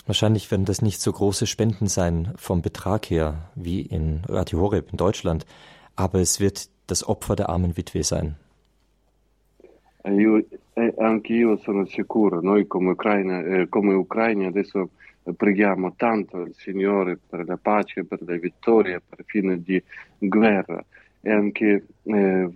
Wahrscheinlich 0.04 0.50
werden 0.50 0.64
das 0.64 0.82
nicht 0.82 1.00
so 1.00 1.12
große 1.12 1.46
Spenden 1.46 1.86
sein 1.86 2.32
vom 2.36 2.60
Betrag 2.60 3.08
her 3.08 3.50
wie 3.54 3.82
in 3.82 4.22
Radio 4.26 4.60
Horeb 4.60 4.90
in 4.90 4.96
Deutschland, 4.96 5.46
aber 5.94 6.18
es 6.18 6.40
wird 6.40 6.68
das 6.88 7.06
Opfer 7.06 7.36
der 7.36 7.48
armen 7.48 7.76
Witwe 7.76 8.02
sein. 8.02 8.36
E 10.04 10.14
io, 10.14 10.44
e 10.72 10.94
anche 10.98 11.32
io 11.32 11.56
sono 11.58 11.84
sicuro, 11.84 12.40
noi 12.40 12.66
come 12.66 12.90
Ucraina, 12.90 13.40
eh, 13.40 13.68
come 13.68 13.94
Ucraina 13.94 14.48
adesso 14.48 14.90
preghiamo 15.36 15.94
tanto 15.94 16.40
il 16.40 16.54
Signore 16.54 17.16
per 17.28 17.46
la 17.46 17.56
pace, 17.56 18.04
per 18.04 18.20
le 18.22 18.38
vittorie, 18.38 19.00
per 19.00 19.24
fine 19.24 19.62
di 19.62 19.80
guerra. 20.18 20.84
E 21.20 21.30
anche 21.30 21.86
eh, 22.02 22.50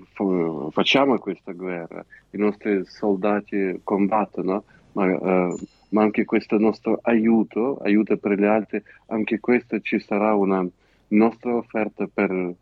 facciamo 0.70 1.18
questa 1.18 1.52
guerra, 1.52 2.04
i 2.30 2.36
nostri 2.36 2.84
soldati 2.84 3.80
combattono, 3.84 4.64
ma, 4.92 5.06
eh, 5.06 5.56
ma, 5.90 6.02
anche 6.02 6.24
questo 6.24 6.58
nostro 6.58 6.98
aiuto, 7.02 7.76
aiuto 7.76 8.16
per 8.16 8.36
gli 8.36 8.44
altri, 8.44 8.82
anche 9.06 9.38
questo 9.38 9.78
ci 9.78 10.00
sarà 10.00 10.34
una 10.34 10.66
nostra 11.08 11.54
offerta 11.54 12.08
per, 12.12 12.54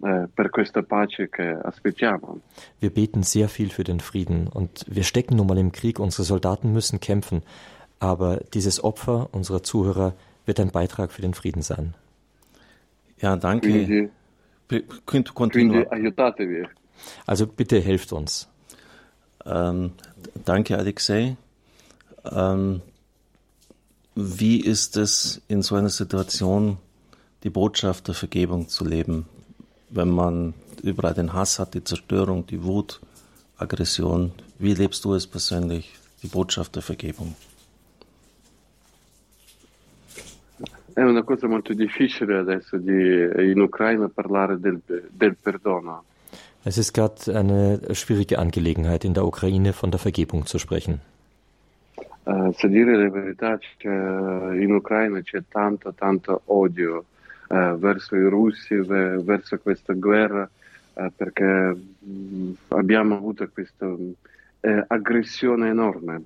per 0.00 0.50
questa 0.50 0.82
pace 0.82 1.28
che 1.28 1.58
aspettiamo. 1.62 2.40
Wir 2.80 2.90
beten 2.90 3.22
sehr 3.22 3.48
viel 3.48 3.70
für 3.70 3.84
den 3.84 4.00
Frieden 4.00 4.46
und 4.46 4.84
wir 4.86 5.02
stecken 5.02 5.36
nun 5.36 5.46
mal 5.46 5.58
im 5.58 5.72
Krieg. 5.72 5.98
Unsere 5.98 6.24
Soldaten 6.24 6.72
müssen 6.72 7.00
kämpfen, 7.00 7.42
aber 7.98 8.40
dieses 8.54 8.82
Opfer 8.82 9.28
unserer 9.32 9.62
Zuhörer 9.62 10.14
wird 10.46 10.60
ein 10.60 10.70
Beitrag 10.70 11.12
für 11.12 11.22
den 11.22 11.34
Frieden 11.34 11.62
sein. 11.62 11.94
Ja, 13.20 13.36
danke. 13.36 13.68
Quindi, 13.68 14.10
Quindi, 15.06 15.30
quindi 15.32 15.86
aiutatevi. 15.90 16.66
Also 17.26 17.46
bitte 17.46 17.80
helft 17.80 18.12
uns. 18.12 18.48
Ähm, 19.46 19.92
danke, 20.44 20.76
Alexei. 20.76 21.36
Ähm, 22.24 22.82
wie 24.14 24.60
ist 24.60 24.96
es 24.96 25.40
in 25.48 25.62
so 25.62 25.74
einer 25.76 25.88
Situation, 25.88 26.78
die 27.44 27.50
Botschaft 27.50 28.08
der 28.08 28.14
Vergebung 28.14 28.68
zu 28.68 28.84
leben? 28.84 29.26
Wenn 29.90 30.10
man 30.10 30.54
überall 30.82 31.14
den 31.14 31.32
Hass 31.32 31.58
hat, 31.58 31.74
die 31.74 31.84
Zerstörung, 31.84 32.46
die 32.46 32.62
Wut, 32.62 33.00
Aggression. 33.58 34.32
Wie 34.58 34.74
lebst 34.74 35.04
du 35.04 35.14
es 35.14 35.26
persönlich, 35.26 35.94
die 36.22 36.28
Botschaft 36.28 36.76
der 36.76 36.82
Vergebung? 36.82 37.34
È 40.94 41.02
una 41.02 41.22
cosa 41.22 41.46
molto 41.46 41.74
difficile 41.74 42.38
adesso 42.38 42.76
di, 42.76 43.50
in 43.52 43.60
Ucraina 43.60 44.08
parlare 44.08 44.58
del, 44.58 44.80
del 44.84 45.36
perdono. 45.36 46.04
Es 46.64 46.76
ist 46.76 46.92
gerade 46.92 47.34
eine 47.34 47.80
schwierige 47.94 48.38
Angelegenheit 48.40 49.04
in 49.04 49.14
der 49.14 49.24
Ukraine 49.24 49.72
von 49.72 49.92
der 49.92 50.00
Vergebung 50.00 50.46
zu 50.46 50.58
sprechen. 50.58 51.00
Uh, 52.24 52.52
se 52.52 52.68
dire 52.68 52.96
la 52.96 53.10
verità, 53.10 53.58
in 53.80 54.74
Ucraina 54.74 55.22
c'è 55.22 55.42
tanto, 55.48 55.94
tanto 55.94 56.42
odio 56.46 57.04
verso 57.48 58.14
i 58.16 58.28
russi, 58.28 58.76
verso 58.76 59.58
questa 59.58 59.94
guerra, 59.94 60.48
eh, 60.94 61.10
perché 61.14 61.44
mh, 61.44 62.52
abbiamo 62.68 63.16
avuto 63.16 63.48
questa 63.48 63.86
äh, 64.60 64.84
aggressione 64.88 65.68
enorme. 65.68 66.22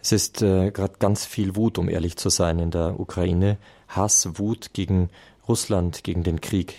Es 0.00 0.10
ist 0.10 0.42
äh, 0.42 0.72
gerade 0.72 0.94
ganz 0.98 1.24
viel 1.24 1.54
Wut, 1.54 1.78
um 1.78 1.88
ehrlich 1.88 2.16
zu 2.16 2.28
sein, 2.28 2.58
in 2.58 2.70
der 2.70 2.98
Ukraine. 2.98 3.56
Hass, 3.86 4.28
Wut 4.36 4.72
gegen 4.72 5.10
Russland, 5.48 6.02
gegen 6.02 6.24
den 6.24 6.40
Krieg. 6.40 6.74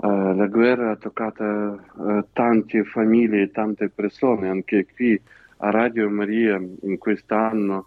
Uh, 0.00 0.32
la 0.36 0.46
guerra 0.46 0.90
ha 0.90 0.96
toccato 0.96 1.42
uh, 1.42 2.22
tante 2.32 2.84
famiglie, 2.84 3.50
tante 3.50 3.88
persone, 3.88 4.48
anche 4.48 4.86
qui 4.86 5.20
a 5.56 5.70
Radio 5.70 6.08
Maria 6.08 6.60
in 6.82 6.98
quest'anno 6.98 7.86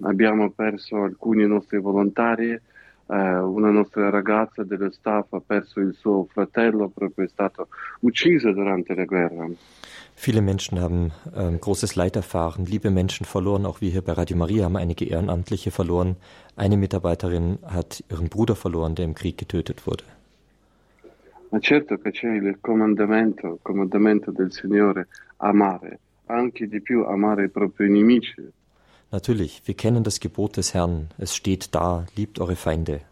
abbiamo 0.00 0.50
perso 0.50 1.02
alcuni 1.02 1.46
nostri 1.46 1.78
volontari, 1.78 2.52
uh, 2.52 3.14
una 3.14 3.70
nostra 3.70 4.08
ragazza 4.08 4.62
dello 4.64 4.90
staff 4.90 5.32
ha 5.32 5.42
perso 5.44 5.80
il 5.80 5.94
suo 5.94 6.26
fratello, 6.30 6.88
proprio 6.88 7.26
è 7.26 7.28
stato 7.28 7.68
ucciso 8.00 8.52
durante 8.52 8.94
la 8.94 9.04
guerra. 9.04 9.48
Viele 10.14 10.40
Menschen 10.40 10.78
haben 10.78 11.10
ähm, 11.34 11.58
großes 11.58 11.96
Leid 11.96 12.16
erfahren, 12.16 12.64
liebe 12.66 12.90
Menschen 12.90 13.24
verloren. 13.24 13.66
Auch 13.66 13.80
wir 13.80 13.90
hier 13.90 14.02
bei 14.02 14.12
Radio 14.12 14.36
Maria 14.36 14.64
haben 14.64 14.76
einige 14.76 15.06
Ehrenamtliche 15.06 15.70
verloren. 15.70 16.16
Eine 16.54 16.76
Mitarbeiterin 16.76 17.58
hat 17.66 18.04
ihren 18.08 18.28
Bruder 18.28 18.54
verloren, 18.54 18.94
der 18.94 19.06
im 19.06 19.14
Krieg 19.14 19.38
getötet 19.38 19.86
wurde. 19.86 20.04
Ma 21.50 21.58
certo 21.60 21.98
che 21.98 22.12
c'è 22.12 22.30
il 22.30 22.58
comandamento, 22.60 23.54
il 23.54 23.58
comandamento 23.62 24.30
del 24.30 24.52
Signore, 24.52 25.08
amare, 25.38 25.98
anche 26.26 26.66
di 26.66 26.80
più 26.80 27.04
amare 27.04 27.44
i 27.44 27.48
propri 27.48 27.90
nemici. 27.90 28.42
Natürlich, 29.12 29.62
wir 29.66 29.74
kennen 29.74 30.02
das 30.04 30.20
Gebot 30.20 30.56
des 30.56 30.74
Herrn. 30.74 31.08
Es 31.18 31.36
steht 31.36 31.74
da, 31.74 32.06
liebt 32.16 32.40
eure 32.40 32.56
Feinde. 32.56 33.02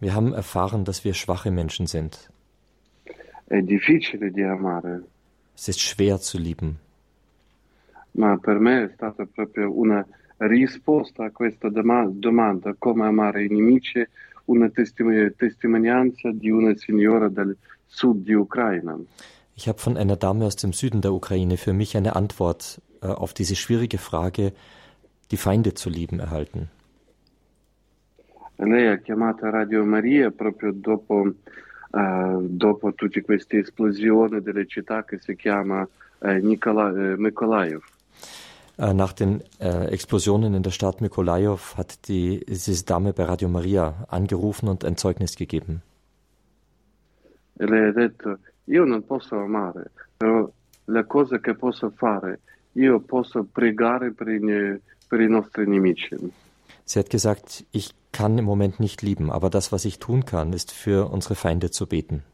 Wir 0.00 0.14
haben 0.14 0.32
erfahren, 0.32 0.84
dass 0.84 1.04
wir 1.04 1.14
schwache 1.14 1.50
Menschen 1.50 1.86
sind. 1.86 2.30
Es 5.54 5.68
ist 5.68 5.80
schwer 5.80 6.20
zu 6.20 6.38
lieben. 6.38 6.78
ma 8.12 8.36
per 8.38 8.58
me 8.58 8.84
è 8.84 8.90
stata 8.94 9.26
proprio 9.26 9.70
una 9.70 10.04
risposta 10.38 11.26
a 11.26 11.30
questa 11.30 11.68
doma- 11.68 12.10
domanda, 12.10 12.74
come 12.78 13.06
amare 13.06 13.44
i 13.44 13.48
nemici, 13.48 14.04
una 14.46 14.68
testimo- 14.68 15.30
testimonianza 15.36 16.30
di 16.32 16.50
una 16.50 16.74
signora 16.76 17.28
del 17.28 17.56
sud 17.86 18.24
di 18.24 18.32
Ucraina. 18.32 18.98
Ich 19.60 19.68
habe 19.68 19.78
von 19.78 19.98
einer 19.98 20.16
Dame 20.16 20.46
aus 20.46 20.56
dem 20.56 20.72
Süden 20.72 21.02
der 21.02 21.12
Ukraine 21.12 21.58
für 21.58 21.74
mich 21.74 21.94
eine 21.94 22.16
Antwort 22.16 22.80
äh, 23.02 23.08
auf 23.08 23.34
diese 23.34 23.56
schwierige 23.56 23.98
Frage, 23.98 24.54
die 25.30 25.36
Feinde 25.36 25.74
zu 25.74 25.90
lieben, 25.90 26.18
erhalten. 26.18 26.70
Lei 28.56 28.88
ha 28.88 28.96
chiamato 28.96 29.50
Radio 29.50 29.84
Maria 29.84 30.30
proprio 30.30 30.72
dopo 30.72 31.34
dopo 31.92 32.92
tutte 32.94 33.20
queste 33.20 33.58
esplosioni 33.58 34.40
delle 34.40 34.64
città 34.66 35.04
che 35.04 35.18
si 35.18 35.36
chiama 35.36 35.86
Nikola, 36.22 37.16
Mykolaiv. 37.18 37.82
Nach 38.78 39.12
den 39.12 39.42
äh, 39.58 39.88
Explosionen 39.88 40.54
in 40.54 40.62
der 40.62 40.70
Stadt 40.70 41.02
Mykolajiv 41.02 41.76
hat 41.76 42.08
die, 42.08 42.46
diese 42.48 42.82
Dame 42.86 43.12
bei 43.12 43.24
Radio 43.24 43.48
Maria 43.50 44.06
angerufen 44.08 44.68
und 44.68 44.86
ein 44.86 44.96
Zeugnis 44.96 45.36
gegeben. 45.36 45.82
Io 48.64 48.84
non 48.84 49.04
posso 49.04 49.36
amare, 49.36 49.90
però 50.16 50.50
la 50.84 51.04
cosa 51.04 51.38
che 51.38 51.54
posso 51.54 51.90
fare, 51.90 52.40
io 52.72 53.00
posso 53.00 53.44
pregare 53.44 54.12
per 54.12 54.28
i, 54.28 54.80
per 55.08 55.20
i 55.20 55.28
nostri 55.28 55.66
nemici. 55.66 56.16
Sie 56.84 56.98
hat 56.98 57.08
gesagt, 57.08 57.64
ich 57.70 57.94
kann 58.10 58.36
im 58.38 58.44
Moment 58.44 58.80
nicht 58.80 59.02
lieben, 59.02 59.30
aber 59.30 59.48
das, 59.48 59.70
was 59.70 59.84
ich 59.84 59.98
tun 60.00 60.24
kann, 60.24 60.52
ist 60.52 60.72
für 60.72 61.10
unsere 61.12 61.36
Feinde 61.36 61.70
zu 61.70 61.86
beten. 61.86 62.24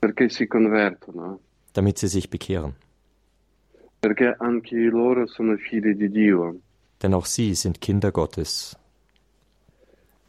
Perché 0.00 0.30
si 0.30 0.46
convertono. 0.46 1.38
Damit 1.74 1.98
sie 1.98 2.08
sich 2.08 2.30
bekehren. 2.30 2.74
Perché 4.00 4.34
anche 4.38 4.76
loro 4.76 5.26
sono 5.26 5.56
figli 5.56 5.94
di 5.94 6.10
Dio. 6.10 6.56
Denn 7.02 7.14
auch 7.14 7.26
sie 7.26 7.54
sind 7.54 7.80
Kinder 7.80 8.10
Gottes. 8.10 8.76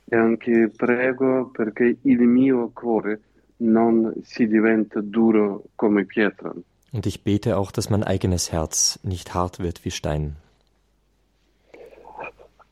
E 0.05 0.15
anche 0.15 0.69
prego 0.69 1.49
perché 1.51 1.97
il 2.01 2.21
mio 2.21 2.71
cuore 2.73 3.21
non 3.57 4.13
si 4.23 4.47
diventa 4.47 5.01
duro 5.01 5.63
come 5.75 6.05
pietra. 6.05 6.53
Und 6.91 7.05
ich 7.05 7.23
bete 7.23 7.57
auch, 7.57 7.71
dass 7.71 7.89
mein 7.89 8.03
eigenes 8.03 8.51
Herz 8.51 8.99
nicht 9.03 9.33
hart 9.33 9.59
wird 9.59 9.83
wie 9.83 9.91
Stein. 9.91 10.35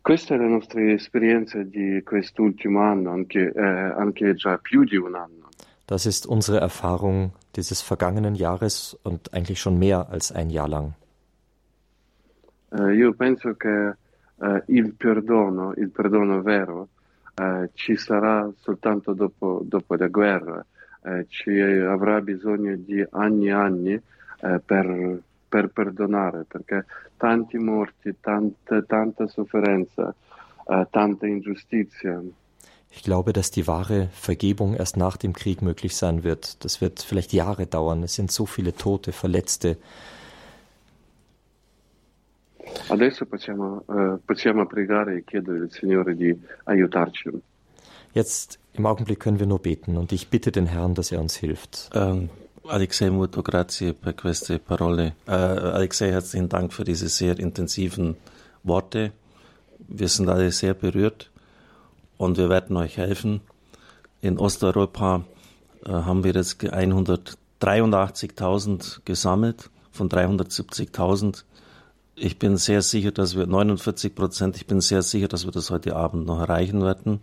Questa 0.01 0.35
è 0.35 0.37
la 0.37 0.47
nostra 0.47 0.81
esperienza 0.81 1.63
di 1.63 2.01
quest'ultimo 2.03 2.81
anno, 2.81 3.11
anche, 3.11 3.53
eh, 3.53 3.61
anche 3.61 4.33
già 4.35 4.57
più 4.57 4.83
di 4.83 4.97
un 4.97 5.15
anno. 5.15 5.49
Das 5.87 6.05
ist 6.05 6.25
unsere 6.25 6.59
Erfahrung 6.59 7.31
dieses 7.55 7.81
vergangenen 7.81 8.35
Jahres 8.35 8.97
und 9.03 9.33
eigentlich 9.33 9.59
schon 9.59 9.77
mehr 9.79 10.09
als 10.09 10.31
ein 10.31 10.49
Jahr 10.49 10.67
lang. 10.67 10.93
Uh, 12.71 12.89
io 12.89 13.13
penso 13.13 13.53
che 13.55 13.95
uh, 14.37 14.61
il 14.67 14.93
perdono, 14.95 15.73
il 15.77 15.89
perdono 15.89 16.41
vero, 16.41 16.87
uh, 17.39 17.69
ci 17.73 17.95
sarà 17.95 18.49
soltanto 18.57 19.13
dopo, 19.13 19.61
dopo 19.63 19.95
la 19.95 20.07
guerra. 20.07 20.65
Ci 21.27 21.59
avrà 21.59 22.21
bisogno 22.21 22.75
di 22.75 23.05
anni 23.11 23.47
e 23.47 23.51
anni 23.51 24.01
per, 24.65 25.19
per, 25.49 25.67
perdonare, 25.67 26.45
perché 26.47 26.85
tanti 27.17 27.57
morti, 27.57 28.15
tante, 28.19 28.85
tanta 28.85 29.27
sofferenza, 29.27 30.13
tanta 30.89 31.27
ingiustizia. 31.27 32.21
Ich 32.95 33.03
glaube, 33.03 33.33
dass 33.33 33.49
die 33.49 33.65
wahre 33.65 34.09
Vergebung 34.11 34.75
erst 34.75 34.97
nach 34.97 35.17
dem 35.17 35.33
Krieg 35.33 35.61
möglich 35.61 35.95
sein 35.95 36.23
wird. 36.23 36.63
Das 36.63 36.79
wird 36.79 37.01
vielleicht 37.01 37.33
Jahre 37.33 37.65
dauern. 37.65 38.03
Es 38.03 38.13
sind 38.13 38.31
so 38.31 38.45
viele 38.45 38.75
Tote, 38.75 39.11
Verletzte. 39.11 39.77
Adesso 42.89 43.25
possiamo, 43.25 43.83
uh, 43.87 44.19
possiamo 44.25 44.65
pregare 44.67 45.17
e 45.17 45.23
chiedere 45.23 45.61
al 45.61 45.71
Signore 45.71 46.15
di 46.15 46.37
aiutarci. 46.65 47.29
Jetzt 48.13 48.59
im 48.73 48.85
Augenblick 48.85 49.19
können 49.19 49.39
wir 49.39 49.47
nur 49.47 49.59
beten 49.59 49.97
und 49.97 50.11
ich 50.11 50.29
bitte 50.29 50.51
den 50.51 50.67
Herrn, 50.67 50.95
dass 50.95 51.11
er 51.11 51.19
uns 51.19 51.35
hilft. 51.35 51.89
Ähm, 51.93 52.29
Alexei, 52.67 53.09
molto 53.09 53.43
grazie 53.43 53.93
per 53.93 54.13
queste 54.13 54.59
parole. 54.59 55.13
Äh, 55.27 55.31
Alexei, 55.31 56.11
herzlichen 56.11 56.47
Dank 56.47 56.73
für 56.73 56.83
diese 56.83 57.09
sehr 57.09 57.39
intensiven 57.39 58.15
Worte. 58.63 59.11
Wir 59.79 60.07
sind 60.07 60.29
alle 60.29 60.51
sehr 60.51 60.73
berührt 60.73 61.29
und 62.17 62.37
wir 62.37 62.49
werden 62.49 62.77
euch 62.77 62.97
helfen. 62.97 63.41
In 64.21 64.39
Osteuropa 64.39 65.25
äh, 65.85 65.89
haben 65.89 66.23
wir 66.23 66.31
jetzt 66.33 66.61
183.000 66.61 69.01
gesammelt 69.03 69.69
von 69.91 70.07
370.000. 70.09 71.43
Ich 72.15 72.37
bin 72.37 72.57
sehr 72.57 72.83
sicher, 72.83 73.11
dass 73.11 73.35
wir 73.35 73.47
49 73.47 74.13
Prozent, 74.13 74.55
ich 74.57 74.67
bin 74.67 74.81
sehr 74.81 75.01
sicher, 75.01 75.27
dass 75.27 75.45
wir 75.45 75.51
das 75.51 75.71
heute 75.71 75.95
Abend 75.95 76.27
noch 76.27 76.39
erreichen 76.39 76.83
werden. 76.83 77.21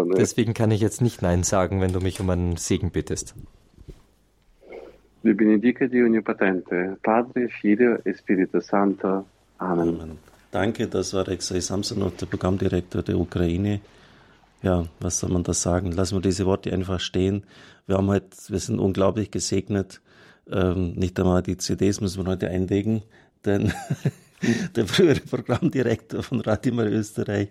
das. 0.08 0.18
Deswegen 0.18 0.54
kann 0.54 0.70
ich 0.70 0.80
jetzt 0.80 1.02
nicht 1.02 1.20
Nein 1.20 1.42
sagen, 1.42 1.82
wenn 1.82 1.92
du 1.92 2.00
mich 2.00 2.18
um 2.18 2.30
einen 2.30 2.56
Segen 2.56 2.90
bittest. 2.90 3.34
Vi 5.28 5.34
benedica 5.34 5.86
Dio 5.86 6.06
Onnipotente, 6.06 6.96
Padre, 7.02 7.48
Figlio 7.48 8.00
e 8.02 8.14
Spirito 8.14 8.60
Santo. 8.60 9.26
Amen. 9.58 9.88
Amen. 9.88 10.18
Danke, 10.50 10.88
das 10.88 11.12
war 11.12 11.26
Alexei 11.28 11.60
Samsonov, 11.60 12.16
der 12.16 12.24
Programmdirektor 12.24 13.02
der 13.02 13.18
Ukraine. 13.18 13.82
Ja, 14.62 14.86
was 15.00 15.18
soll 15.18 15.28
man 15.28 15.42
da 15.42 15.52
sagen? 15.52 15.92
Lassen 15.92 16.16
wir 16.16 16.22
diese 16.22 16.46
Worte 16.46 16.72
einfach 16.72 16.98
stehen. 16.98 17.44
Wir 17.86 17.98
haben 17.98 18.08
halt, 18.08 18.24
wir 18.48 18.58
sind 18.58 18.78
unglaublich 18.78 19.30
gesegnet. 19.30 20.00
Ähm, 20.50 20.92
nicht 20.92 21.20
einmal 21.20 21.42
die 21.42 21.58
CDs 21.58 22.00
müssen 22.00 22.24
wir 22.24 22.30
heute 22.30 22.48
einlegen, 22.48 23.02
denn 23.44 23.70
der 24.76 24.86
frühere 24.86 25.20
Programmdirektor 25.20 26.22
von 26.22 26.40
Radimar 26.40 26.86
Österreich, 26.86 27.50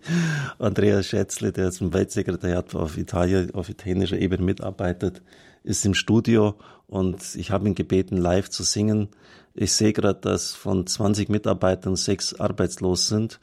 Andreas 0.57 1.05
Schätzle, 1.05 1.51
der 1.51 1.65
jetzt 1.65 1.81
im 1.81 1.93
Weltsekretariat 1.93 2.73
auf 2.73 2.97
Italien, 2.97 3.53
auf 3.53 3.69
italienischer 3.69 4.17
Ebene 4.17 4.41
mitarbeitet, 4.41 5.21
ist 5.63 5.85
im 5.85 5.93
Studio 5.93 6.55
und 6.87 7.35
ich 7.35 7.51
habe 7.51 7.67
ihn 7.67 7.75
gebeten, 7.75 8.17
live 8.17 8.49
zu 8.49 8.63
singen. 8.63 9.09
Ich 9.53 9.73
sehe 9.73 9.93
gerade, 9.93 10.19
dass 10.19 10.53
von 10.53 10.87
20 10.87 11.29
Mitarbeitern 11.29 11.95
sechs 11.95 12.33
arbeitslos 12.33 13.07
sind. 13.07 13.39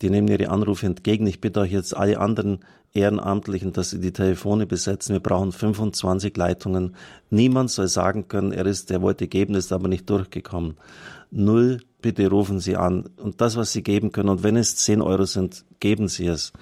Die 0.00 0.10
nehmen 0.10 0.28
ihre 0.28 0.50
Anrufe 0.50 0.86
entgegen. 0.86 1.26
Ich 1.26 1.40
bitte 1.40 1.60
euch 1.60 1.72
jetzt 1.72 1.96
alle 1.96 2.18
anderen 2.18 2.60
Ehrenamtlichen, 2.94 3.72
dass 3.72 3.90
sie 3.90 4.00
die 4.00 4.12
Telefone 4.12 4.66
besetzen. 4.66 5.12
Wir 5.12 5.20
brauchen 5.20 5.52
25 5.52 6.36
Leitungen. 6.36 6.94
Niemand 7.30 7.70
soll 7.70 7.88
sagen 7.88 8.28
können, 8.28 8.52
er 8.52 8.66
ist, 8.66 8.90
der 8.90 9.02
wollte 9.02 9.28
geben, 9.28 9.54
ist 9.54 9.72
aber 9.72 9.88
nicht 9.88 10.08
durchgekommen. 10.08 10.76
Null, 11.30 11.80
bitte 12.00 12.28
rufen 12.30 12.60
Sie 12.60 12.76
an. 12.76 13.10
Und 13.16 13.40
das, 13.40 13.56
was 13.56 13.72
Sie 13.72 13.82
geben 13.82 14.12
können, 14.12 14.30
und 14.30 14.42
wenn 14.42 14.56
es 14.56 14.76
10 14.76 15.02
Euro 15.02 15.24
sind, 15.24 15.64
geben 15.80 16.08
Sie 16.08 16.26
es. 16.26 16.52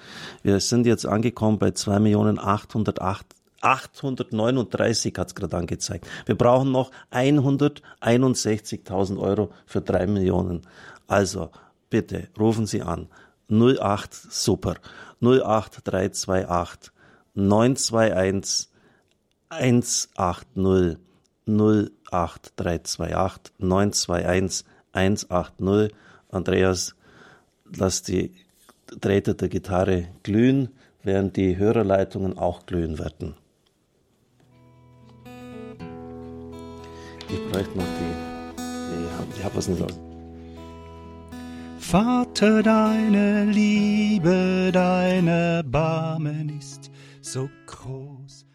Wir 0.43 0.59
sind 0.59 0.85
jetzt 0.85 1.05
angekommen 1.05 1.59
bei 1.59 1.69
2.808 1.69 3.21
839 3.61 5.13
hat 5.17 5.27
es 5.27 5.35
gerade 5.35 5.57
angezeigt. 5.57 6.07
Wir 6.25 6.35
brauchen 6.35 6.71
noch 6.71 6.91
161.000 7.11 9.19
Euro 9.19 9.51
für 9.65 9.81
drei 9.81 10.07
Millionen. 10.07 10.61
Also 11.07 11.51
bitte 11.89 12.29
rufen 12.39 12.65
Sie 12.65 12.81
an. 12.81 13.09
08 13.49 14.13
super 14.13 14.75
08328 15.21 16.91
921 17.33 18.69
180 19.49 20.97
08328 21.45 23.53
921 23.59 24.65
180. 24.91 25.95
Andreas, 26.29 26.95
lass 27.75 28.03
die 28.03 28.33
Drähte 28.87 29.35
der 29.35 29.49
Gitarre 29.49 30.07
glühen, 30.23 30.69
während 31.03 31.37
die 31.37 31.57
Hörerleitungen 31.57 32.37
auch 32.37 32.65
glühen 32.65 32.99
werden. 32.99 33.35
Ich 37.29 37.51
bräuchte 37.51 37.77
noch 37.77 37.83
die. 37.83 38.37
Ich 38.57 39.11
habe 39.17 39.27
hab 39.43 39.53
was 39.55 39.67
nicht 39.67 39.81
aus. 39.81 39.99
Vater, 41.79 42.63
deine 42.63 43.45
Liebe, 43.45 44.71
deine 44.73 45.63
Barmen 45.65 46.49
ist 46.57 46.89
so 47.21 47.49
groß. 47.65 48.45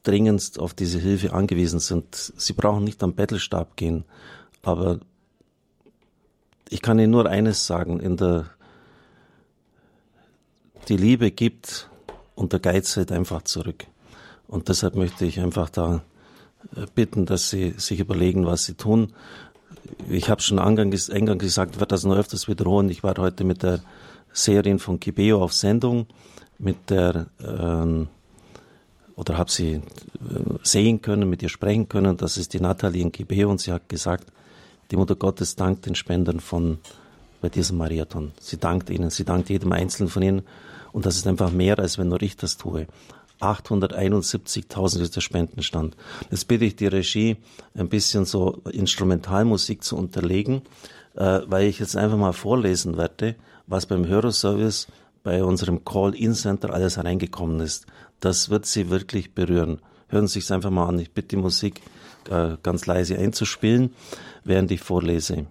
dringendst 0.03 0.59
auf 0.61 0.75
diese 0.75 0.99
Hilfe 0.99 1.33
angewiesen 1.33 1.81
sind. 1.81 2.15
Sie 2.15 2.53
brauchen 2.53 2.85
nicht 2.85 3.03
am 3.03 3.15
Bettelstab 3.15 3.77
gehen, 3.77 4.05
aber 4.63 5.01
ich 6.69 6.83
kann 6.83 6.99
Ihnen 6.99 7.11
nur 7.11 7.27
eines 7.27 7.67
sagen, 7.67 8.01
in 8.01 8.17
der 8.17 8.47
die 10.89 10.97
Liebe 10.97 11.31
gibt 11.31 11.89
und 12.35 12.53
der 12.53 12.61
Geiz 12.61 12.95
hält 12.97 13.11
einfach 13.11 13.43
zurück. 13.43 13.87
Und 14.47 14.69
deshalb 14.69 14.95
möchte 14.95 15.25
ich 15.25 15.41
einfach 15.41 15.71
da 15.71 16.03
bitten, 16.95 17.27
dass 17.27 17.51
Sie 17.51 17.75
sich 17.77 18.01
überlegen, 18.01 18.47
was 18.47 18.65
Sie 18.65 18.75
tun. 18.75 19.13
Ich 20.09 20.31
habe 20.31 20.43
schon 20.43 20.59
eingangs, 20.59 21.09
gesagt, 21.09 21.77
werde 21.81 21.87
das 21.87 22.05
noch 22.05 22.17
öfters 22.17 22.49
wiederholen. 22.49 22.91
Ich 22.91 23.03
war 23.03 23.15
heute 23.19 23.45
mit 23.45 23.63
der 23.63 23.81
Serie 24.33 24.79
von 24.79 25.01
Kibeo 25.01 25.43
auf 25.43 25.53
Sendung, 25.53 26.07
mit 26.59 26.91
der 26.91 27.27
ähm, 27.41 28.09
oder 29.17 29.39
habe 29.39 29.51
sie 29.51 29.75
äh, 29.75 29.81
sehen 30.63 31.03
können, 31.03 31.29
mit 31.29 31.43
ihr 31.43 31.49
sprechen 31.49 31.89
können. 31.89 32.17
Das 32.17 32.37
ist 32.37 32.53
die 32.53 32.61
Nathalie 32.61 33.03
in 33.03 33.13
Kibeo 33.13 33.51
und 33.51 33.61
sie 33.61 33.73
hat 33.73 33.89
gesagt, 33.89 34.31
die 34.91 34.97
Mutter 34.97 35.17
Gottes 35.17 35.57
dankt 35.57 35.87
den 35.87 35.95
Spendern 35.95 36.39
von 36.39 36.79
bei 37.41 37.49
diesem 37.49 37.79
Marathon. 37.79 38.33
Sie 38.39 38.59
dankt 38.59 38.91
ihnen, 38.91 39.11
sie 39.11 39.25
dankt 39.25 39.49
jedem 39.49 39.73
Einzelnen 39.73 40.09
von 40.09 40.23
ihnen 40.23 40.43
und 40.93 41.07
das 41.07 41.17
ist 41.17 41.27
einfach 41.27 41.51
mehr, 41.51 41.79
als 41.79 41.99
wenn 41.99 42.09
nur 42.09 42.23
ich 42.23 42.37
das 42.37 42.57
tue. 42.57 42.87
871.000 43.41 45.01
ist 45.01 45.17
der 45.17 45.21
Spendenstand. 45.21 45.97
Jetzt 46.31 46.49
bitte 46.49 46.65
ich 46.65 46.77
die 46.77 46.87
Regie, 46.87 47.37
ein 47.75 47.89
bisschen 47.89 48.25
so 48.25 48.63
Instrumentalmusik 48.71 49.85
zu 49.85 49.97
unterlegen, 49.97 50.63
äh, 51.15 51.41
weil 51.47 51.67
ich 51.67 51.79
jetzt 51.79 51.97
einfach 51.97 52.17
mal 52.17 52.33
vorlesen 52.33 52.97
werde, 52.97 53.37
was 53.67 53.87
beim 53.87 54.07
Hörerservice 54.07 54.87
bei 55.23 55.43
unserem 55.43 55.85
Call-In-Center 55.85 56.73
alles 56.73 57.03
reingekommen 57.03 57.61
ist. 57.61 57.87
Das 58.21 58.49
wird 58.49 58.65
Sie 58.65 58.91
wirklich 58.91 59.35
berühren. 59.35 59.81
Hören 60.09 60.29
Sie 60.29 60.41
sich 60.41 60.53
einfach 60.53 60.71
mal 60.71 60.87
an. 60.87 60.99
Ich 60.99 61.11
bitte 61.11 61.29
die 61.29 61.37
Musik 61.37 61.83
äh, 62.31 62.57
ganz 62.63 62.87
leise 62.87 63.19
einzuspielen, 63.19 63.95
während 64.45 64.71
ich 64.71 64.81
vorlese. 64.81 65.47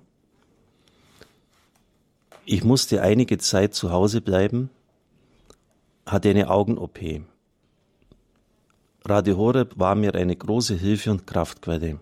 Ich 2.45 2.63
musste 2.63 3.01
einige 3.01 3.37
Zeit 3.37 3.73
zu 3.73 3.91
Hause 3.91 4.21
bleiben, 4.21 4.69
hatte 6.05 6.29
eine 6.29 6.49
Augen-OP. 6.49 6.99
Radio 9.07 9.37
Horeb 9.37 9.77
war 9.77 9.93
mir 9.93 10.15
eine 10.15 10.35
große 10.35 10.73
Hilfe 10.73 11.11
und 11.11 11.27
Kraftquelle. 11.27 11.99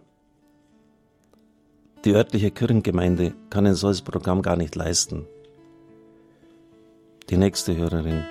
Die 2.05 2.13
örtliche 2.13 2.49
Kirchengemeinde 2.49 3.33
kann 3.49 3.67
ein 3.67 3.75
solches 3.75 4.01
Programm 4.01 4.41
gar 4.41 4.55
nicht 4.55 4.73
leisten. 4.75 5.27
Die 7.29 7.35
nächste 7.35 7.75
Hörerin. 7.75 8.23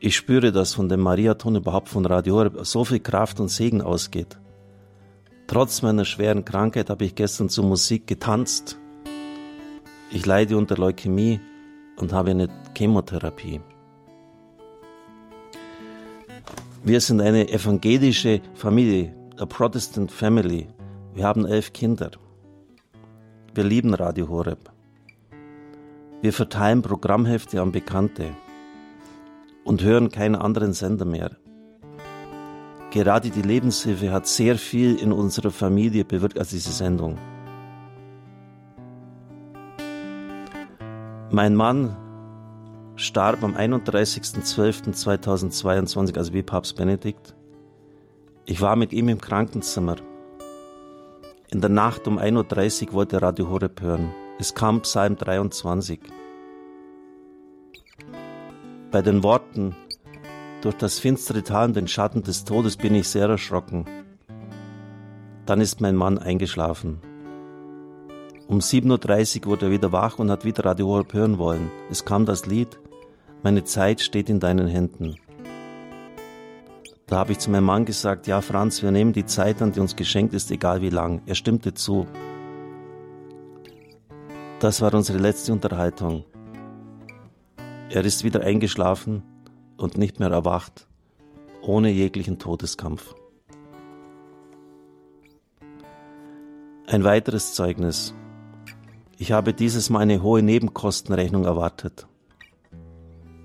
Ich 0.00 0.16
spüre, 0.16 0.50
dass 0.50 0.72
von 0.72 0.88
dem 0.88 1.00
Mariathon 1.00 1.56
überhaupt 1.56 1.90
von 1.90 2.06
Radio 2.06 2.36
Horeb 2.36 2.58
so 2.62 2.86
viel 2.86 3.00
Kraft 3.00 3.38
und 3.38 3.48
Segen 3.48 3.82
ausgeht. 3.82 4.38
Trotz 5.46 5.82
meiner 5.82 6.06
schweren 6.06 6.46
Krankheit 6.46 6.88
habe 6.88 7.04
ich 7.04 7.14
gestern 7.14 7.50
zur 7.50 7.66
Musik 7.66 8.06
getanzt. 8.06 8.78
Ich 10.10 10.24
leide 10.24 10.56
unter 10.56 10.78
Leukämie 10.78 11.38
und 11.98 12.14
habe 12.14 12.30
eine 12.30 12.48
Chemotherapie. 12.74 13.60
Wir 16.86 17.00
sind 17.00 17.20
eine 17.20 17.48
evangelische 17.48 18.40
Familie, 18.54 19.12
a 19.38 19.44
Protestant 19.44 20.12
Family. 20.12 20.68
Wir 21.14 21.24
haben 21.24 21.44
elf 21.44 21.72
Kinder. 21.72 22.12
Wir 23.52 23.64
lieben 23.64 23.92
Radio 23.92 24.28
Horeb. 24.28 24.70
Wir 26.22 26.32
verteilen 26.32 26.82
Programmhefte 26.82 27.60
an 27.60 27.72
Bekannte 27.72 28.30
und 29.64 29.82
hören 29.82 30.12
keinen 30.12 30.36
anderen 30.36 30.74
Sender 30.74 31.06
mehr. 31.06 31.32
Gerade 32.92 33.30
die 33.30 33.42
Lebenshilfe 33.42 34.12
hat 34.12 34.28
sehr 34.28 34.56
viel 34.56 34.94
in 34.94 35.10
unserer 35.10 35.50
Familie 35.50 36.04
bewirkt 36.04 36.38
als 36.38 36.50
diese 36.50 36.70
Sendung. 36.70 37.18
Mein 41.32 41.56
Mann 41.56 41.96
starb 42.96 43.44
am 43.44 43.54
31.12.2022, 43.54 46.16
also 46.16 46.32
wie 46.32 46.42
Papst 46.42 46.76
Benedikt. 46.76 47.36
Ich 48.44 48.60
war 48.60 48.74
mit 48.76 48.92
ihm 48.92 49.08
im 49.08 49.20
Krankenzimmer. 49.20 49.96
In 51.50 51.60
der 51.60 51.70
Nacht 51.70 52.08
um 52.08 52.18
1.30 52.18 52.88
Uhr 52.88 52.94
wollte 52.94 53.22
Radio 53.22 53.48
Horeb 53.48 53.80
hören. 53.80 54.12
Es 54.38 54.54
kam 54.54 54.82
Psalm 54.82 55.16
23 55.16 56.00
bei 58.90 59.02
den 59.02 59.22
Worten 59.22 59.76
durch 60.62 60.74
das 60.76 60.98
finstere 60.98 61.42
Tal 61.42 61.66
und 61.66 61.76
den 61.76 61.86
Schatten 61.86 62.22
des 62.22 62.44
Todes 62.44 62.78
bin 62.78 62.94
ich 62.94 63.08
sehr 63.08 63.28
erschrocken. 63.28 63.84
Dann 65.44 65.60
ist 65.60 65.80
mein 65.80 65.96
Mann 65.96 66.18
eingeschlafen. 66.18 67.00
Um 68.48 68.60
7.30 68.60 69.40
Uhr 69.40 69.46
wurde 69.46 69.66
er 69.66 69.72
wieder 69.72 69.92
wach 69.92 70.18
und 70.18 70.30
hat 70.30 70.44
wieder 70.44 70.64
Radio 70.64 70.86
Horeb 70.86 71.12
hören 71.12 71.38
wollen. 71.38 71.70
Es 71.90 72.04
kam 72.04 72.26
das 72.26 72.46
Lied, 72.46 72.78
meine 73.46 73.62
Zeit 73.62 74.00
steht 74.00 74.28
in 74.28 74.40
deinen 74.40 74.66
Händen. 74.66 75.14
Da 77.06 77.18
habe 77.18 77.30
ich 77.30 77.38
zu 77.38 77.48
meinem 77.48 77.66
Mann 77.66 77.84
gesagt, 77.84 78.26
ja 78.26 78.40
Franz, 78.40 78.82
wir 78.82 78.90
nehmen 78.90 79.12
die 79.12 79.24
Zeit 79.24 79.62
an, 79.62 79.70
die 79.70 79.78
uns 79.78 79.94
geschenkt 79.94 80.34
ist, 80.34 80.50
egal 80.50 80.82
wie 80.82 80.90
lang. 80.90 81.22
Er 81.26 81.36
stimmte 81.36 81.72
zu. 81.72 82.08
Das 84.58 84.82
war 84.82 84.92
unsere 84.94 85.18
letzte 85.18 85.52
Unterhaltung. 85.52 86.24
Er 87.88 88.04
ist 88.04 88.24
wieder 88.24 88.40
eingeschlafen 88.40 89.22
und 89.76 89.96
nicht 89.96 90.18
mehr 90.18 90.30
erwacht, 90.30 90.88
ohne 91.62 91.92
jeglichen 91.92 92.40
Todeskampf. 92.40 93.14
Ein 96.88 97.04
weiteres 97.04 97.54
Zeugnis. 97.54 98.12
Ich 99.18 99.30
habe 99.30 99.54
dieses 99.54 99.88
Mal 99.88 100.00
eine 100.00 100.20
hohe 100.20 100.42
Nebenkostenrechnung 100.42 101.44
erwartet. 101.44 102.08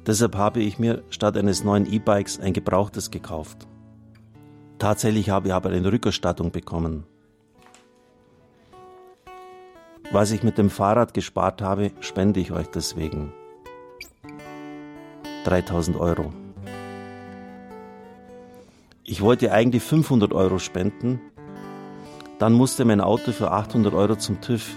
Deshalb 0.05 0.35
habe 0.35 0.61
ich 0.61 0.79
mir 0.79 1.03
statt 1.09 1.37
eines 1.37 1.63
neuen 1.63 1.91
E-Bikes 1.91 2.39
ein 2.39 2.53
gebrauchtes 2.53 3.11
gekauft. 3.11 3.67
Tatsächlich 4.79 5.29
habe 5.29 5.49
ich 5.49 5.53
aber 5.53 5.69
eine 5.69 5.91
Rückerstattung 5.91 6.51
bekommen. 6.51 7.05
Was 10.11 10.31
ich 10.31 10.43
mit 10.43 10.57
dem 10.57 10.69
Fahrrad 10.69 11.13
gespart 11.13 11.61
habe, 11.61 11.91
spende 11.99 12.39
ich 12.39 12.51
euch 12.51 12.67
deswegen. 12.67 13.31
3000 15.45 15.97
Euro. 15.97 16.33
Ich 19.03 19.21
wollte 19.21 19.51
eigentlich 19.51 19.83
500 19.83 20.33
Euro 20.33 20.57
spenden, 20.57 21.21
dann 22.39 22.53
musste 22.53 22.85
mein 22.85 23.01
Auto 23.01 23.31
für 23.33 23.51
800 23.51 23.93
Euro 23.93 24.15
zum 24.15 24.41
TÜV. 24.41 24.75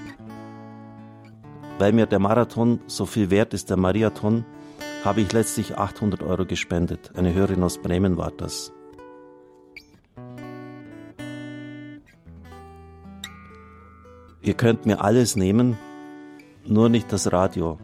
Weil 1.79 1.93
mir 1.93 2.07
der 2.07 2.19
Marathon 2.19 2.81
so 2.87 3.07
viel 3.07 3.31
wert 3.31 3.55
ist, 3.55 3.71
der 3.71 3.77
Mariathon, 3.77 4.45
habe 5.05 5.21
ich 5.21 5.33
letztlich 5.33 5.77
800 5.77 6.23
Euro 6.23 6.47
gespendet. 6.47 7.13
Eine 7.15 7.35
Hörerin 7.35 7.63
aus 7.63 7.79
Bremen 7.79 8.17
war 8.17 8.31
das. 8.31 8.73
Ihr 14.41 14.55
könnt 14.55 14.87
mir 14.87 15.03
alles 15.03 15.37
nehmen, 15.37 15.79
nur 16.67 16.89
nicht 16.89 17.13
das 17.13 17.33
Radio. 17.33 17.79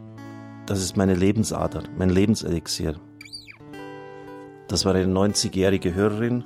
Das 0.65 0.81
ist 0.81 0.97
meine 0.97 1.15
Lebensader, 1.15 1.83
mein 1.97 2.09
Lebenselixier. 2.09 2.95
Das 4.67 4.85
war 4.85 4.95
eine 4.95 5.11
90-jährige 5.11 5.93
Hörerin, 5.93 6.43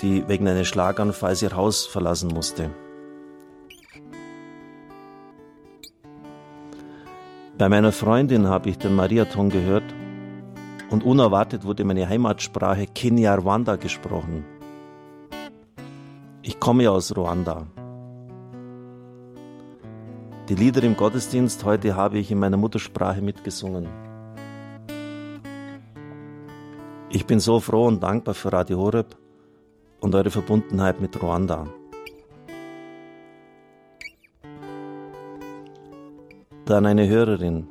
die 0.00 0.28
wegen 0.28 0.46
eines 0.46 0.68
Schlaganfalls 0.68 1.42
ihr 1.42 1.56
Haus 1.56 1.86
verlassen 1.86 2.28
musste. 2.28 2.70
Bei 7.56 7.68
meiner 7.68 7.92
Freundin 7.92 8.48
habe 8.48 8.68
ich 8.68 8.78
den 8.78 8.96
Mariathon 8.96 9.48
gehört 9.48 9.84
und 10.90 11.04
unerwartet 11.04 11.64
wurde 11.64 11.84
meine 11.84 12.08
Heimatsprache 12.08 12.86
Kinyarwanda 12.86 13.76
gesprochen. 13.76 14.44
Ich 16.42 16.58
komme 16.58 16.90
aus 16.90 17.16
Ruanda. 17.16 17.68
Die 20.48 20.56
Lieder 20.56 20.82
im 20.82 20.96
Gottesdienst 20.96 21.64
heute 21.64 21.94
habe 21.94 22.18
ich 22.18 22.32
in 22.32 22.40
meiner 22.40 22.56
Muttersprache 22.56 23.22
mitgesungen. 23.22 23.86
Ich 27.08 27.24
bin 27.24 27.38
so 27.38 27.60
froh 27.60 27.86
und 27.86 28.02
dankbar 28.02 28.34
für 28.34 28.52
Radio 28.52 28.78
Horeb 28.78 29.16
und 30.00 30.12
eure 30.16 30.30
Verbundenheit 30.30 31.00
mit 31.00 31.22
Ruanda. 31.22 31.68
Dann 36.66 36.86
eine 36.86 37.06
Hörerin. 37.06 37.66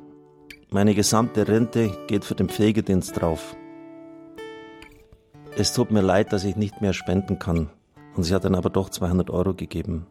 Meine 0.70 0.94
gesamte 0.94 1.48
Rente 1.48 1.90
geht 2.06 2.24
für 2.24 2.36
den 2.36 2.48
Pflegedienst 2.48 3.20
drauf. 3.20 3.56
Es 5.56 5.72
tut 5.72 5.90
mir 5.90 6.00
leid, 6.00 6.32
dass 6.32 6.44
ich 6.44 6.54
nicht 6.54 6.80
mehr 6.80 6.92
spenden 6.92 7.40
kann. 7.40 7.70
Und 8.14 8.22
sie 8.22 8.32
hat 8.32 8.44
dann 8.44 8.54
aber 8.54 8.70
doch 8.70 8.88
200 8.88 9.30
Euro 9.30 9.52
gegeben. 9.52 10.06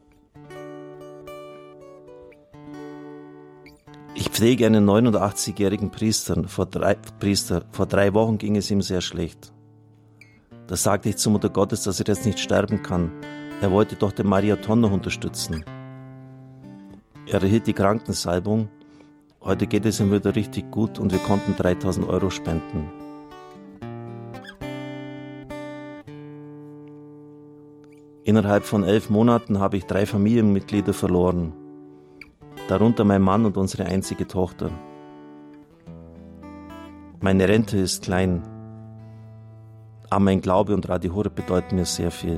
Ich 4.15 4.29
pflege 4.29 4.65
einen 4.65 4.89
89-jährigen 4.89 5.89
Priester. 5.89 6.43
Vor 6.45 6.65
drei, 6.65 6.95
Priester. 7.21 7.63
Vor 7.71 7.85
drei 7.85 8.13
Wochen 8.13 8.37
ging 8.37 8.57
es 8.57 8.69
ihm 8.69 8.81
sehr 8.81 8.99
schlecht. 9.01 9.53
Da 10.67 10.75
sagte 10.75 11.07
ich 11.07 11.15
zur 11.15 11.31
Mutter 11.31 11.49
Gottes, 11.49 11.83
dass 11.83 12.01
er 12.01 12.07
jetzt 12.07 12.25
nicht 12.25 12.39
sterben 12.39 12.83
kann. 12.83 13.11
Er 13.61 13.71
wollte 13.71 13.95
doch 13.95 14.11
den 14.11 14.27
Mariathon 14.27 14.81
noch 14.81 14.91
unterstützen. 14.91 15.63
Er 17.25 17.41
erhielt 17.41 17.67
die 17.67 17.73
Krankensalbung. 17.73 18.67
Heute 19.41 19.65
geht 19.65 19.85
es 19.85 19.99
ihm 19.99 20.11
wieder 20.11 20.35
richtig 20.35 20.69
gut 20.71 20.99
und 20.99 21.11
wir 21.11 21.19
konnten 21.19 21.55
3000 21.55 22.07
Euro 22.07 22.29
spenden. 22.29 22.91
Innerhalb 28.25 28.63
von 28.63 28.83
elf 28.83 29.09
Monaten 29.09 29.59
habe 29.59 29.77
ich 29.77 29.85
drei 29.85 30.05
Familienmitglieder 30.05 30.93
verloren, 30.93 31.53
darunter 32.69 33.03
mein 33.03 33.21
Mann 33.21 33.45
und 33.45 33.57
unsere 33.57 33.85
einzige 33.85 34.27
Tochter. 34.27 34.69
Meine 37.19 37.47
Rente 37.47 37.77
ist 37.77 38.03
klein, 38.03 38.43
aber 40.09 40.19
mein 40.21 40.41
Glaube 40.41 40.73
und 40.73 40.87
Radio 40.87 41.23
bedeuten 41.35 41.75
mir 41.75 41.85
sehr 41.85 42.11
viel. 42.11 42.37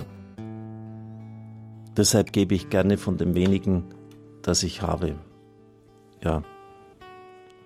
Deshalb 1.98 2.34
gebe 2.34 2.56
ich 2.56 2.70
gerne 2.70 2.98
von 2.98 3.18
dem 3.18 3.36
wenigen, 3.36 3.86
das 4.48 4.64
ich 4.64 4.82
habe. 4.82 5.16
Ja, 6.24 6.44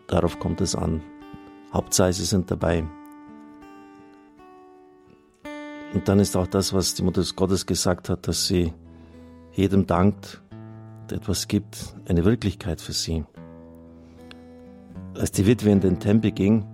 darauf 0.08 0.40
kommt 0.40 0.62
es 0.62 0.76
an. 0.76 1.02
Hauptsache, 1.74 2.14
Sie 2.14 2.26
sind 2.26 2.50
dabei. 2.50 2.86
Und 5.94 6.08
dann 6.08 6.20
ist 6.20 6.38
auch 6.38 6.48
das, 6.48 6.74
was 6.74 6.94
die 6.96 7.04
Mutter 7.04 7.22
des 7.22 7.36
Gottes 7.36 7.66
gesagt 7.66 8.10
hat, 8.10 8.28
dass 8.28 8.46
sie 8.46 8.74
jedem 9.54 9.88
dankt, 9.88 10.42
der 11.10 11.18
etwas 11.18 11.48
gibt, 11.48 11.96
eine 12.08 12.26
Wirklichkeit 12.26 12.80
für 12.80 12.94
sie. 12.94 13.26
Als 15.16 15.32
die 15.32 15.48
Witwe 15.48 15.72
in 15.72 15.80
den 15.80 16.00
Tempel 16.00 16.32
ging, 16.32 16.66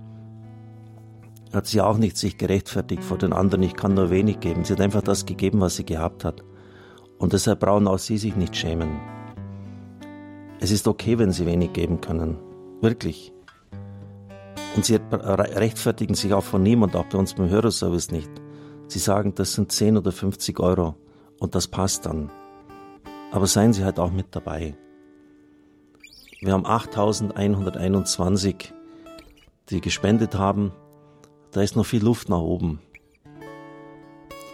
hat 1.54 1.68
sie 1.68 1.80
auch 1.80 1.98
nicht 1.98 2.18
sich 2.18 2.38
gerechtfertigt 2.38 3.04
vor 3.04 3.18
den 3.18 3.32
anderen, 3.32 3.63
ich 3.63 3.76
kann 3.76 3.94
nur 3.94 4.10
wenig 4.10 4.41
geben. 4.41 4.65
Sie 4.65 4.74
hat 4.74 4.82
einfach 4.82 5.02
das 5.02 5.26
gegeben, 5.26 5.62
was 5.62 5.78
sie 5.78 5.86
gehabt 5.86 6.26
hat. 6.26 6.44
Und 7.18 7.32
deshalb 7.32 7.62
brauchen 7.62 7.88
auch 7.88 8.00
sie 8.00 8.18
sich 8.18 8.36
nicht 8.36 8.56
schämen. 8.58 9.14
Es 10.60 10.72
ist 10.72 10.88
okay, 10.88 11.20
wenn 11.20 11.32
sie 11.32 11.46
wenig 11.46 11.74
geben 11.74 12.02
können. 12.02 12.38
Wirklich. 12.82 13.34
Und 14.76 14.86
sie 14.86 15.00
rechtfertigen 15.12 16.15
sich 16.15 16.34
auch 16.34 16.44
von 16.44 16.63
niemand, 16.63 16.96
auch 16.96 17.06
bei 17.06 17.18
uns 17.18 17.34
beim 17.34 17.50
Hörerservice 17.50 18.12
nicht. 18.12 18.30
Sie 18.88 19.00
sagen, 19.00 19.34
das 19.36 19.54
sind 19.54 19.72
10 19.72 19.98
oder 19.98 20.12
50 20.12 20.60
Euro 20.60 20.96
und 21.39 21.56
das 21.56 21.68
passt 21.68 22.06
dann. 22.06 22.30
Aber 23.32 23.48
seien 23.48 23.74
Sie 23.74 23.84
halt 23.84 24.00
auch 24.00 24.12
mit 24.12 24.28
dabei. 24.32 24.76
Wir 26.41 26.54
haben 26.54 26.65
8121, 26.65 28.74
die 29.70 29.82
gespendet 29.82 30.36
haben. 30.36 30.72
Da 31.52 31.62
ist 31.62 31.76
noch 31.76 31.86
viel 31.86 32.04
Luft 32.04 32.30
nach 32.30 32.39
oben. 32.39 32.80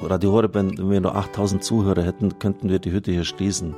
Radio 0.01 0.31
Horeb, 0.31 0.55
wenn 0.55 0.89
wir 0.89 1.01
nur 1.01 1.15
8000 1.15 1.63
Zuhörer 1.63 2.03
hätten, 2.03 2.39
könnten 2.39 2.69
wir 2.69 2.79
die 2.79 2.91
Hütte 2.91 3.11
hier 3.11 3.23
schließen. 3.23 3.75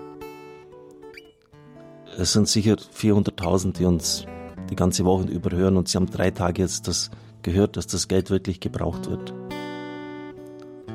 Es 2.18 2.34
sind 2.34 2.48
sicher 2.48 2.76
400.000, 2.76 3.74
die 3.74 3.86
uns 3.86 4.26
die 4.70 4.76
ganze 4.76 5.04
Woche 5.04 5.24
überhören 5.24 5.78
und 5.78 5.88
sie 5.88 5.98
haben 5.98 6.12
drei 6.12 6.30
Tage 6.30 6.62
jetzt 6.62 6.88
das 6.88 7.10
gehört, 7.42 7.76
dass 7.76 7.88
das 7.88 8.08
Geld 8.08 8.30
wirklich 8.30 8.60
gebraucht 8.60 9.10
wird. 9.10 9.34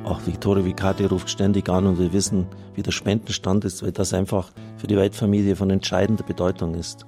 Auch 0.05 0.25
Vittorio 0.25 0.63
Vicati 0.63 1.03
ruft 1.05 1.29
ständig 1.29 1.67
an 1.67 1.85
und 1.85 1.99
wir 1.99 2.13
wissen, 2.13 2.47
wie 2.73 2.83
der 2.83 2.91
Spendenstand 2.91 3.65
ist, 3.65 3.83
weil 3.83 3.91
das 3.91 4.13
einfach 4.13 4.53
für 4.77 4.87
die 4.87 4.95
Weltfamilie 4.95 5.57
von 5.57 5.69
entscheidender 5.69 6.23
Bedeutung 6.23 6.73
ist. 6.73 7.05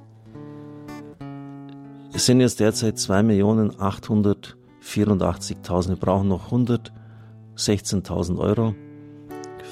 Es 2.13 2.25
sind 2.25 2.41
jetzt 2.41 2.59
derzeit 2.59 2.97
2.884.000. 2.97 5.89
Wir 5.89 5.95
brauchen 5.95 6.27
noch 6.27 6.51
116.000 6.51 8.37
Euro. 8.37 8.75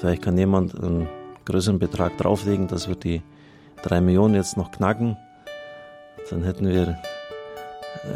Vielleicht 0.00 0.22
kann 0.22 0.38
jemand 0.38 0.82
einen 0.82 1.06
größeren 1.44 1.78
Betrag 1.78 2.16
drauflegen, 2.16 2.66
dass 2.66 2.88
wir 2.88 2.96
die 2.96 3.20
3 3.82 4.00
Millionen 4.00 4.34
jetzt 4.34 4.56
noch 4.56 4.70
knacken. 4.70 5.16
Dann 6.30 6.44
hätten 6.44 6.68
wir 6.68 6.98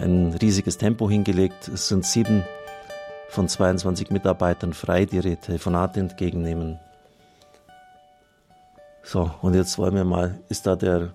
ein 0.00 0.36
riesiges 0.40 0.78
Tempo 0.78 1.08
hingelegt. 1.10 1.68
Es 1.68 1.88
sind 1.88 2.04
sieben 2.04 2.44
von 3.28 3.48
22 3.48 4.10
Mitarbeitern 4.10 4.72
frei, 4.72 5.04
die 5.04 5.16
ihre 5.16 5.36
Telefonate 5.36 6.00
entgegennehmen. 6.00 6.78
So, 9.02 9.30
und 9.42 9.54
jetzt 9.54 9.76
wollen 9.76 9.94
wir 9.94 10.04
mal, 10.04 10.38
ist 10.48 10.66
da 10.66 10.76
der, 10.76 11.10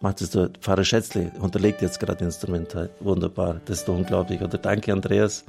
macht 0.00 0.20
es 0.20 0.30
der 0.30 0.50
Pfarrer 0.60 0.84
Schätzle, 0.84 1.30
unterlegt 1.38 1.82
jetzt 1.82 2.00
gerade 2.00 2.24
Instrumente. 2.24 2.90
Wunderbar, 3.00 3.60
das 3.66 3.80
ist 3.80 3.88
doch 3.88 3.94
unglaublich. 3.94 4.40
Oder 4.42 4.58
danke, 4.58 4.92
Andreas, 4.92 5.44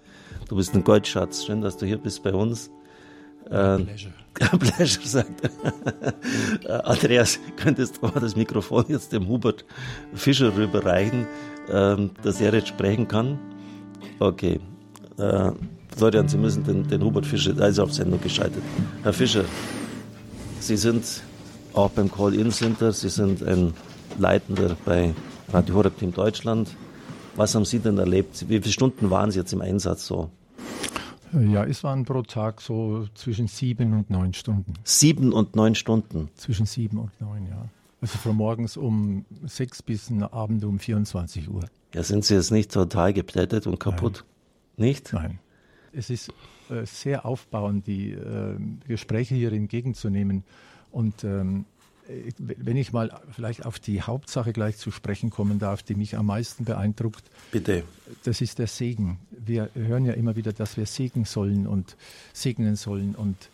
du 0.47 0.57
bist 0.57 0.75
ein 0.75 0.83
Goldschatz. 0.83 1.45
Schön, 1.45 1.61
dass 1.61 1.77
du 1.77 1.85
hier 1.85 1.97
bist 1.97 2.21
bei 2.21 2.33
uns. 2.33 2.69
Ähm, 3.51 3.85
Pleasure. 3.85 4.13
Pleasure, 4.59 5.07
sagt 5.07 5.41
er. 6.63 6.87
Andreas, 6.87 7.39
könntest 7.57 7.97
du 7.97 8.07
mal 8.07 8.19
das 8.19 8.35
Mikrofon 8.35 8.85
jetzt 8.87 9.11
dem 9.11 9.27
Hubert 9.27 9.65
Fischer 10.13 10.55
rüberreichen, 10.55 11.27
ähm, 11.69 12.11
dass 12.23 12.39
er 12.41 12.53
jetzt 12.53 12.69
sprechen 12.69 13.07
kann? 13.07 13.37
Okay. 14.19 14.59
Äh, 15.17 15.51
Florian, 15.95 16.27
Sie 16.27 16.37
müssen 16.37 16.63
den, 16.63 16.87
den 16.87 17.03
Hubert 17.03 17.25
Fischer, 17.25 17.53
der 17.53 17.67
ist 17.67 17.79
auf 17.79 17.93
Sendung 17.93 18.21
geschaltet. 18.21 18.63
Herr 19.03 19.13
Fischer, 19.13 19.43
Sie 20.59 20.77
sind 20.77 21.03
auch 21.73 21.89
beim 21.91 22.11
Call-In-Center, 22.11 22.93
Sie 22.93 23.09
sind 23.09 23.43
ein 23.43 23.73
Leitender 24.17 24.75
bei 24.85 25.13
Radio 25.51 25.75
Horeb 25.75 25.97
Team 25.97 26.13
Deutschland. 26.13 26.69
Was 27.35 27.55
haben 27.55 27.65
Sie 27.65 27.79
denn 27.79 27.97
erlebt? 27.97 28.45
Wie 28.47 28.59
viele 28.59 28.71
Stunden 28.71 29.09
waren 29.09 29.31
Sie 29.31 29.39
jetzt 29.39 29.53
im 29.53 29.61
Einsatz 29.61 30.05
so? 30.05 30.29
Ja, 31.33 31.63
es 31.63 31.83
waren 31.83 32.03
pro 32.03 32.21
Tag 32.23 32.61
so 32.61 33.07
zwischen 33.15 33.47
sieben 33.47 33.93
und 33.93 34.09
neun 34.09 34.33
Stunden. 34.33 34.73
Sieben 34.83 35.31
und 35.31 35.55
neun 35.55 35.75
Stunden? 35.75 36.29
Zwischen 36.35 36.65
sieben 36.65 36.97
und 36.97 37.11
neun, 37.21 37.47
ja. 37.47 37.69
Also 38.01 38.17
von 38.17 38.35
morgens 38.35 38.77
um 38.77 39.25
sechs 39.45 39.81
bis 39.81 40.11
Abend 40.31 40.65
um 40.65 40.79
24 40.79 41.49
Uhr. 41.49 41.65
Ja, 41.93 42.03
sind 42.03 42.25
Sie 42.25 42.33
jetzt 42.33 42.51
nicht 42.51 42.71
total 42.71 43.13
geplättet 43.13 43.67
und 43.67 43.79
kaputt? 43.79 44.25
Nein. 44.77 44.87
Nicht? 44.87 45.13
Nein 45.13 45.39
es 45.93 46.09
ist 46.09 46.29
äh, 46.69 46.85
sehr 46.85 47.25
aufbauend, 47.25 47.87
die 47.87 48.11
äh, 48.11 48.57
Gespräche 48.87 49.35
hier 49.35 49.51
entgegenzunehmen. 49.51 50.43
Und 50.91 51.23
ähm, 51.23 51.65
äh, 51.65 51.70
wenn 52.07 52.77
ich 52.77 52.91
mal 52.91 53.21
vielleicht 53.31 53.65
auf 53.65 53.79
die 53.79 54.01
Hauptsache 54.01 54.53
gleich 54.53 54.77
zu 54.77 54.91
sprechen 54.91 55.29
kommen 55.29 55.59
darf, 55.59 55.83
die 55.83 55.95
mich 55.95 56.17
am 56.17 56.25
meisten 56.25 56.65
beeindruckt. 56.65 57.23
Bitte. 57.51 57.83
Das 58.23 58.41
ist 58.41 58.59
der 58.59 58.67
Segen. 58.67 59.19
Wir 59.31 59.69
hören 59.73 60.05
ja 60.05 60.13
immer 60.13 60.35
wieder, 60.35 60.53
dass 60.53 60.77
wir 60.77 60.85
segnen 60.85 61.25
sollen 61.25 61.67
und 61.67 61.95
segnen 62.33 62.75
sollen. 62.75 63.15
Und 63.15 63.49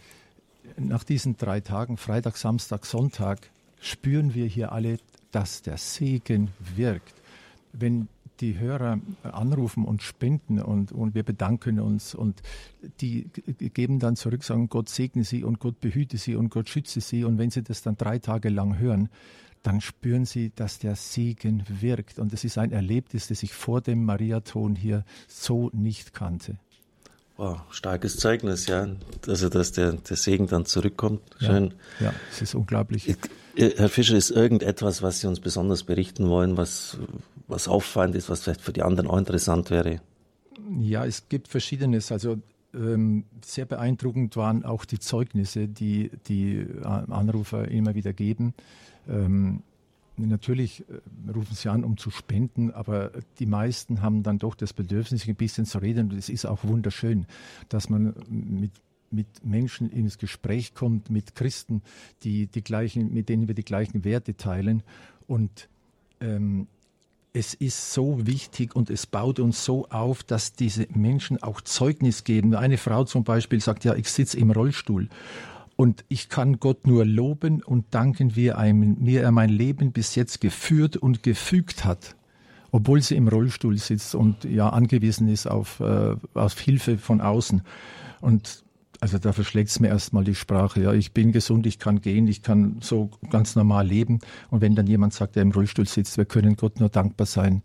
nach 0.78 1.04
diesen 1.04 1.38
drei 1.38 1.60
Tagen, 1.60 1.98
Freitag, 1.98 2.38
Samstag, 2.38 2.86
Sonntag, 2.86 3.50
spüren 3.82 4.34
wir 4.34 4.48
hier 4.48 4.72
alle, 4.72 5.00
dass 5.32 5.62
der 5.62 5.78
Segen 5.78 6.50
wirkt. 6.76 7.14
Wenn 7.74 8.08
die 8.40 8.60
Hörer 8.60 9.00
anrufen 9.24 9.86
und 9.86 10.02
spenden 10.02 10.62
und, 10.62 10.92
und 10.92 11.16
wir 11.16 11.24
bedanken 11.24 11.80
uns 11.80 12.16
und 12.16 12.42
die 13.02 13.30
geben 13.74 14.00
dann 14.00 14.16
zurück, 14.16 14.44
sagen, 14.44 14.70
Gott 14.70 14.90
segne 14.90 15.24
sie 15.24 15.44
und 15.44 15.60
Gott 15.60 15.80
behüte 15.80 16.18
sie 16.18 16.36
und 16.36 16.50
Gott 16.50 16.70
schütze 16.70 17.02
sie. 17.02 17.24
Und 17.24 17.38
wenn 17.38 17.52
sie 17.52 17.64
das 17.64 17.82
dann 17.82 17.98
drei 17.98 18.20
Tage 18.20 18.50
lang 18.50 18.78
hören, 18.80 19.10
dann 19.64 19.82
spüren 19.82 20.26
sie, 20.26 20.52
dass 20.56 20.80
der 20.80 20.96
Segen 20.96 21.64
wirkt. 21.68 22.20
Und 22.20 22.32
es 22.34 22.44
ist 22.44 22.58
ein 22.58 22.72
Erlebnis, 22.72 23.28
das 23.28 23.44
ich 23.44 23.54
vor 23.54 23.82
dem 23.82 24.06
Mariaton 24.06 24.76
hier 24.76 25.04
so 25.28 25.70
nicht 25.74 26.14
kannte. 26.14 26.58
Wow, 27.38 27.62
starkes 27.70 28.18
Zeugnis, 28.18 28.66
ja. 28.66 28.88
Also, 29.28 29.50
dass 29.50 29.72
der, 29.72 29.94
der 29.94 30.18
Segen 30.18 30.48
dann 30.48 30.66
zurückkommt. 30.66 31.22
Schön. 31.40 31.74
Ja, 32.00 32.08
ja 32.08 32.14
es 32.32 32.42
ist 32.42 32.56
unglaublich. 32.56 33.16
Herr 33.56 33.90
Fischer, 33.90 34.16
ist 34.16 34.32
irgendetwas, 34.32 35.02
was 35.02 35.20
Sie 35.20 35.28
uns 35.28 35.40
besonders 35.40 35.84
berichten 35.84 36.30
wollen, 36.30 36.58
was, 36.58 36.98
was 37.48 37.68
auffallend 37.68 38.16
ist, 38.16 38.30
was 38.30 38.44
vielleicht 38.44 38.62
für 38.62 38.74
die 38.74 38.84
anderen 38.84 39.10
auch 39.10 39.18
interessant 39.18 39.70
wäre? 39.70 40.02
Ja, 40.80 41.06
es 41.06 41.30
gibt 41.30 41.48
Verschiedenes. 41.48 42.12
Also 42.12 42.38
ähm, 42.74 43.26
sehr 43.44 43.66
beeindruckend 43.66 44.36
waren 44.36 44.66
auch 44.66 44.86
die 44.86 45.00
Zeugnisse, 45.00 45.68
die 45.68 46.12
die 46.28 46.66
Anrufer 46.84 47.68
immer 47.70 47.96
wieder 47.96 48.14
geben. 48.14 48.54
Ähm, 49.08 49.64
natürlich 50.18 50.84
äh, 50.90 51.32
rufen 51.32 51.56
sie 51.56 51.70
an, 51.70 51.84
um 51.84 51.98
zu 51.98 52.10
spenden, 52.10 52.72
aber 52.72 53.12
die 53.40 53.46
meisten 53.46 54.02
haben 54.02 54.24
dann 54.24 54.40
doch 54.40 54.56
das 54.56 54.74
Bedürfnis, 54.74 55.28
ein 55.28 55.36
bisschen 55.36 55.66
zu 55.66 55.78
reden. 55.78 56.12
Und 56.12 56.18
es 56.18 56.30
ist 56.30 56.46
auch 56.46 56.64
wunderschön, 56.64 57.26
dass 57.70 57.90
man 57.90 58.14
mit 58.28 58.72
mit 59.10 59.46
Menschen 59.46 59.90
ins 59.90 60.18
Gespräch 60.18 60.74
kommt, 60.74 61.10
mit 61.10 61.34
Christen, 61.34 61.82
die 62.24 62.48
die 62.48 62.62
gleichen, 62.62 63.14
mit 63.14 63.30
denen 63.30 63.48
wir 63.48 63.56
die 63.56 63.64
gleichen 63.64 64.04
Werte 64.04 64.36
teilen. 64.36 64.84
Und 65.28 65.70
ähm, 66.20 66.68
es 67.38 67.54
ist 67.54 67.94
so 67.94 68.26
wichtig 68.26 68.76
und 68.76 68.90
es 68.90 69.06
baut 69.06 69.40
uns 69.40 69.64
so 69.64 69.88
auf, 69.90 70.24
dass 70.24 70.54
diese 70.54 70.88
Menschen 70.96 71.42
auch 71.44 71.62
Zeugnis 71.62 72.24
geben. 72.24 72.56
Eine 72.56 72.80
Frau 72.80 73.04
zum 73.04 73.24
Beispiel 73.24 73.62
sagt, 73.62 73.86
ja, 73.86 73.94
ich 73.94 74.10
sitze 74.10 74.40
im 74.40 74.50
Rollstuhl 74.50 75.08
und 75.76 76.04
ich 76.08 76.30
kann 76.30 76.60
Gott 76.60 76.88
nur 76.88 77.06
loben 77.06 77.62
und 77.62 77.94
danken, 77.94 78.36
wie 78.36 78.48
er, 78.48 78.74
mir 78.74 79.22
er 79.22 79.32
mein 79.32 79.50
Leben 79.50 79.92
bis 79.92 80.16
jetzt 80.16 80.42
geführt 80.42 80.98
und 80.98 81.22
gefügt 81.22 81.86
hat. 81.86 82.16
Obwohl 82.72 83.04
sie 83.04 83.16
im 83.16 83.28
Rollstuhl 83.28 83.78
sitzt 83.78 84.16
und 84.16 84.44
ja 84.44 84.70
angewiesen 84.70 85.28
ist 85.28 85.46
auf, 85.46 85.80
äh, 85.80 86.16
auf 86.34 86.60
Hilfe 86.60 86.98
von 86.98 87.22
außen. 87.22 87.62
Und 88.20 88.64
also 89.00 89.18
da 89.18 89.32
verschlägt 89.32 89.70
es 89.70 89.80
mir 89.80 89.90
erstmal 89.90 90.24
die 90.24 90.36
Sprache. 90.36 90.82
Ja, 90.82 90.94
ich 90.94 91.14
bin 91.14 91.32
gesund, 91.32 91.66
ich 91.66 91.80
kann 91.80 92.02
gehen, 92.02 92.28
ich 92.28 92.42
kann 92.42 92.78
so 92.82 93.12
ganz 93.30 93.56
normal 93.56 93.88
leben. 93.88 94.20
Und 94.50 94.62
wenn 94.62 94.76
dann 94.76 94.88
jemand 94.88 95.14
sagt, 95.14 95.36
der 95.36 95.44
im 95.44 95.52
Rollstuhl 95.52 95.88
sitzt, 95.88 96.18
wir 96.18 96.26
können 96.26 96.56
Gott 96.56 96.80
nur 96.80 96.90
dankbar 96.90 97.28
sein, 97.28 97.64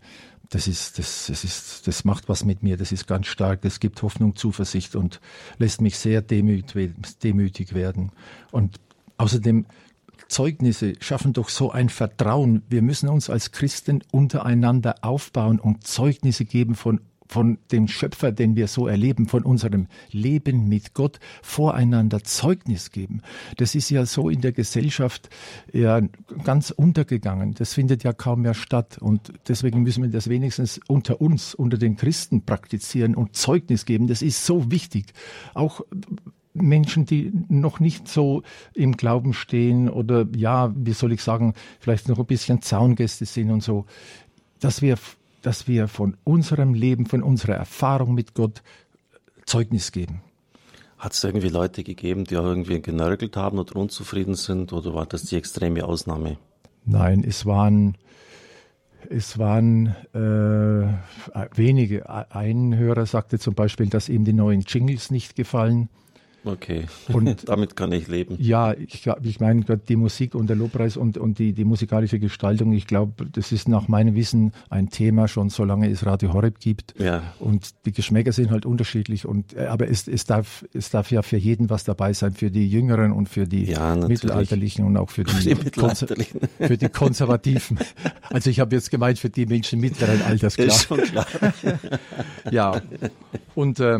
das 0.49 0.67
ist, 0.67 0.99
das, 0.99 1.27
das 1.27 1.43
ist, 1.43 1.87
das 1.87 2.05
macht 2.05 2.29
was 2.29 2.45
mit 2.45 2.61
mir, 2.61 2.77
das 2.77 2.91
ist 2.91 3.07
ganz 3.07 3.27
stark, 3.27 3.61
das 3.61 3.79
gibt 3.79 4.01
Hoffnung, 4.03 4.35
Zuversicht 4.35 4.95
und 4.95 5.19
lässt 5.57 5.81
mich 5.81 5.97
sehr 5.97 6.21
demütig 6.21 7.73
werden. 7.73 8.11
Und 8.51 8.79
außerdem, 9.17 9.65
Zeugnisse 10.27 10.93
schaffen 10.99 11.33
doch 11.33 11.49
so 11.49 11.71
ein 11.71 11.89
Vertrauen. 11.89 12.63
Wir 12.69 12.81
müssen 12.81 13.09
uns 13.09 13.29
als 13.29 13.51
Christen 13.51 14.03
untereinander 14.11 14.95
aufbauen 15.01 15.59
und 15.59 15.85
Zeugnisse 15.85 16.45
geben 16.45 16.75
von 16.75 17.01
von 17.27 17.57
dem 17.71 17.87
Schöpfer, 17.87 18.31
den 18.31 18.55
wir 18.55 18.67
so 18.67 18.87
erleben, 18.87 19.27
von 19.27 19.43
unserem 19.43 19.87
Leben 20.11 20.67
mit 20.67 20.93
Gott 20.93 21.19
voreinander 21.41 22.23
Zeugnis 22.23 22.91
geben. 22.91 23.21
Das 23.57 23.75
ist 23.75 23.89
ja 23.89 24.05
so 24.05 24.29
in 24.29 24.41
der 24.41 24.51
Gesellschaft 24.51 25.29
ja 25.71 26.01
ganz 26.43 26.71
untergegangen. 26.71 27.53
Das 27.53 27.73
findet 27.73 28.03
ja 28.03 28.13
kaum 28.13 28.41
mehr 28.41 28.53
statt. 28.53 28.97
Und 28.99 29.33
deswegen 29.47 29.83
müssen 29.83 30.03
wir 30.03 30.09
das 30.09 30.29
wenigstens 30.29 30.79
unter 30.87 31.21
uns, 31.21 31.53
unter 31.55 31.77
den 31.77 31.95
Christen 31.95 32.45
praktizieren 32.45 33.15
und 33.15 33.35
Zeugnis 33.35 33.85
geben. 33.85 34.07
Das 34.07 34.21
ist 34.21 34.45
so 34.45 34.71
wichtig. 34.71 35.13
Auch 35.53 35.81
Menschen, 36.53 37.05
die 37.05 37.31
noch 37.49 37.79
nicht 37.79 38.07
so 38.07 38.43
im 38.73 38.95
Glauben 38.95 39.33
stehen 39.33 39.89
oder 39.89 40.27
ja, 40.35 40.73
wie 40.75 40.93
soll 40.93 41.11
ich 41.11 41.23
sagen, 41.23 41.53
vielleicht 41.79 42.07
noch 42.09 42.19
ein 42.19 42.25
bisschen 42.25 42.61
Zaungäste 42.61 43.25
sind 43.25 43.49
und 43.49 43.63
so, 43.63 43.85
dass 44.59 44.81
wir 44.81 44.97
dass 45.43 45.67
wir 45.67 45.87
von 45.87 46.17
unserem 46.23 46.73
Leben, 46.73 47.05
von 47.05 47.21
unserer 47.21 47.55
Erfahrung 47.55 48.15
mit 48.15 48.33
Gott 48.33 48.63
Zeugnis 49.45 49.91
geben. 49.91 50.21
Hat 50.97 51.13
es 51.13 51.23
irgendwie 51.23 51.49
Leute 51.49 51.83
gegeben, 51.83 52.23
die 52.23 52.37
auch 52.37 52.45
irgendwie 52.45 52.81
genörgelt 52.81 53.35
haben 53.35 53.59
oder 53.59 53.75
unzufrieden 53.75 54.35
sind 54.35 54.71
oder 54.71 54.93
war 54.93 55.05
das 55.05 55.23
die 55.23 55.35
extreme 55.35 55.83
Ausnahme? 55.83 56.37
Nein, 56.85 57.25
es 57.27 57.45
waren, 57.45 57.97
es 59.09 59.37
waren 59.37 59.95
äh, 60.13 61.57
wenige. 61.57 62.09
Ein 62.09 62.77
Hörer 62.77 63.05
sagte 63.05 63.37
zum 63.37 63.53
Beispiel, 63.53 63.87
dass 63.87 64.07
ihm 64.07 64.23
die 64.23 64.33
neuen 64.33 64.61
Jingles 64.61 65.11
nicht 65.11 65.35
gefallen. 65.35 65.89
Okay, 66.45 66.85
und 67.07 67.47
damit 67.47 67.75
kann 67.75 67.91
ich 67.93 68.07
leben. 68.07 68.35
Ja, 68.37 68.73
ich, 68.73 69.07
ich 69.23 69.39
meine, 69.39 69.63
die 69.63 69.95
Musik 69.95 70.35
und 70.35 70.47
der 70.47 70.57
Lobpreis 70.57 70.97
und, 70.97 71.17
und 71.17 71.39
die, 71.39 71.53
die 71.53 71.63
musikalische 71.63 72.19
Gestaltung, 72.19 72.73
ich 72.73 72.85
glaube, 72.85 73.25
das 73.31 73.51
ist 73.51 73.69
nach 73.69 73.87
meinem 73.87 74.15
Wissen 74.15 74.51
ein 74.69 74.89
Thema 74.89 75.27
schon, 75.27 75.49
solange 75.49 75.89
es 75.89 76.05
Radio 76.05 76.33
Horeb 76.33 76.59
gibt. 76.59 76.95
Ja. 76.99 77.23
Und 77.39 77.85
die 77.85 77.93
Geschmäcker 77.93 78.33
sind 78.33 78.51
halt 78.51 78.65
unterschiedlich. 78.65 79.25
Und, 79.25 79.53
äh, 79.55 79.67
aber 79.67 79.89
es, 79.89 80.07
es, 80.07 80.25
darf, 80.25 80.65
es 80.73 80.89
darf 80.89 81.11
ja 81.11 81.21
für 81.21 81.37
jeden 81.37 81.69
was 81.69 81.85
dabei 81.85 82.11
sein, 82.13 82.33
für 82.33 82.51
die 82.51 82.69
Jüngeren 82.69 83.13
und 83.13 83.29
für 83.29 83.47
die 83.47 83.65
ja, 83.65 83.95
Mittelalterlichen 83.95 84.85
und 84.85 84.97
auch 84.97 85.09
für 85.09 85.23
die, 85.23 85.39
die 85.39 85.55
Mittelalterlichen. 85.55 86.41
für 86.57 86.77
die 86.77 86.89
Konservativen. 86.89 87.79
Also 88.29 88.49
ich 88.49 88.59
habe 88.59 88.75
jetzt 88.75 88.91
gemeint, 88.91 89.17
für 89.17 89.29
die 89.29 89.45
Menschen 89.45 89.79
mittleren 89.79 90.21
Alters, 90.23 90.55
klar. 90.55 90.67
Ist 90.67 90.83
schon 90.83 91.01
klar. 91.01 91.25
ja. 92.51 92.81
Und 93.55 93.79
äh, 93.79 93.99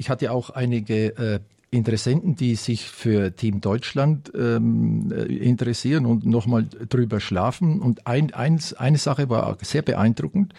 ich 0.00 0.08
hatte 0.08 0.32
auch 0.32 0.48
einige 0.48 1.16
äh, 1.18 1.40
Interessenten, 1.70 2.34
die 2.34 2.54
sich 2.54 2.88
für 2.88 3.36
Team 3.36 3.60
Deutschland 3.60 4.32
ähm, 4.34 5.12
äh, 5.12 5.24
interessieren 5.24 6.06
und 6.06 6.24
nochmal 6.24 6.66
drüber 6.88 7.20
schlafen. 7.20 7.82
Und 7.82 8.06
ein, 8.06 8.32
eins, 8.32 8.72
eine 8.72 8.96
Sache 8.96 9.28
war 9.28 9.58
sehr 9.60 9.82
beeindruckend. 9.82 10.54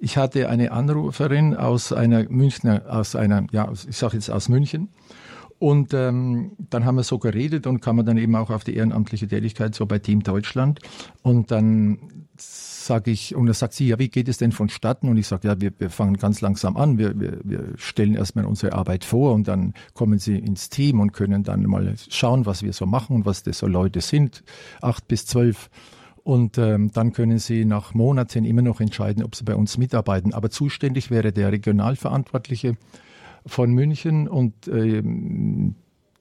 Ich 0.00 0.16
hatte 0.16 0.48
eine 0.48 0.72
Anruferin 0.72 1.54
aus 1.54 1.92
einer 1.92 2.28
Münchner, 2.28 2.82
aus 2.88 3.14
einer, 3.14 3.46
ja, 3.52 3.70
ich 3.88 3.96
sage 3.96 4.16
jetzt 4.16 4.30
aus 4.30 4.48
München. 4.48 4.88
Und 5.60 5.94
ähm, 5.94 6.56
dann 6.58 6.84
haben 6.84 6.96
wir 6.96 7.04
so 7.04 7.20
geredet 7.20 7.68
und 7.68 7.82
kam 7.82 8.04
dann 8.04 8.18
eben 8.18 8.34
auch 8.34 8.50
auf 8.50 8.64
die 8.64 8.74
ehrenamtliche 8.74 9.28
Tätigkeit 9.28 9.76
so 9.76 9.86
bei 9.86 10.00
Team 10.00 10.24
Deutschland. 10.24 10.80
Und 11.22 11.52
dann 11.52 12.26
sage 12.86 13.10
ich, 13.10 13.34
und 13.34 13.46
da 13.46 13.54
sagt 13.54 13.74
sie, 13.74 13.86
ja, 13.86 13.98
wie 13.98 14.08
geht 14.08 14.28
es 14.28 14.38
denn 14.38 14.52
vonstatten? 14.52 15.08
Und 15.08 15.16
ich 15.16 15.26
sage, 15.26 15.48
ja, 15.48 15.60
wir, 15.60 15.72
wir 15.78 15.90
fangen 15.90 16.16
ganz 16.16 16.40
langsam 16.40 16.76
an. 16.76 16.98
Wir, 16.98 17.18
wir, 17.18 17.40
wir 17.44 17.72
stellen 17.76 18.14
erstmal 18.14 18.44
unsere 18.44 18.72
Arbeit 18.72 19.04
vor 19.04 19.34
und 19.34 19.48
dann 19.48 19.74
kommen 19.94 20.18
sie 20.18 20.36
ins 20.36 20.68
Team 20.68 21.00
und 21.00 21.12
können 21.12 21.44
dann 21.44 21.62
mal 21.64 21.94
schauen, 22.08 22.46
was 22.46 22.62
wir 22.62 22.72
so 22.72 22.86
machen 22.86 23.16
und 23.16 23.26
was 23.26 23.42
das 23.42 23.58
so 23.58 23.66
Leute 23.66 24.00
sind, 24.00 24.42
acht 24.80 25.08
bis 25.08 25.26
zwölf. 25.26 25.70
Und 26.24 26.58
ähm, 26.58 26.90
dann 26.92 27.12
können 27.12 27.38
sie 27.38 27.64
nach 27.64 27.94
Monaten 27.94 28.44
immer 28.44 28.62
noch 28.62 28.80
entscheiden, 28.80 29.24
ob 29.24 29.34
sie 29.34 29.44
bei 29.44 29.56
uns 29.56 29.76
mitarbeiten. 29.76 30.34
Aber 30.34 30.50
zuständig 30.50 31.10
wäre 31.10 31.32
der 31.32 31.50
Regionalverantwortliche 31.50 32.76
von 33.44 33.72
München 33.72 34.28
und 34.28 34.68
ähm, 34.68 35.74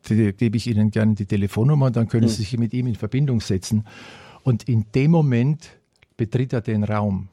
die, 0.09 0.33
gebe 0.33 0.57
ich 0.57 0.65
Ihnen 0.65 0.89
gerne 0.89 1.13
die 1.13 1.27
Telefonnummer, 1.27 1.91
dann 1.91 2.07
können 2.07 2.27
Sie 2.27 2.37
sich 2.37 2.57
mit 2.57 2.73
ihm 2.73 2.87
in 2.87 2.95
Verbindung 2.95 3.41
setzen. 3.41 3.85
Und 4.43 4.67
in 4.67 4.85
dem 4.95 5.11
Moment 5.11 5.80
betritt 6.21 6.53
er 6.53 6.61
den 6.61 6.83
Raum. 6.83 7.29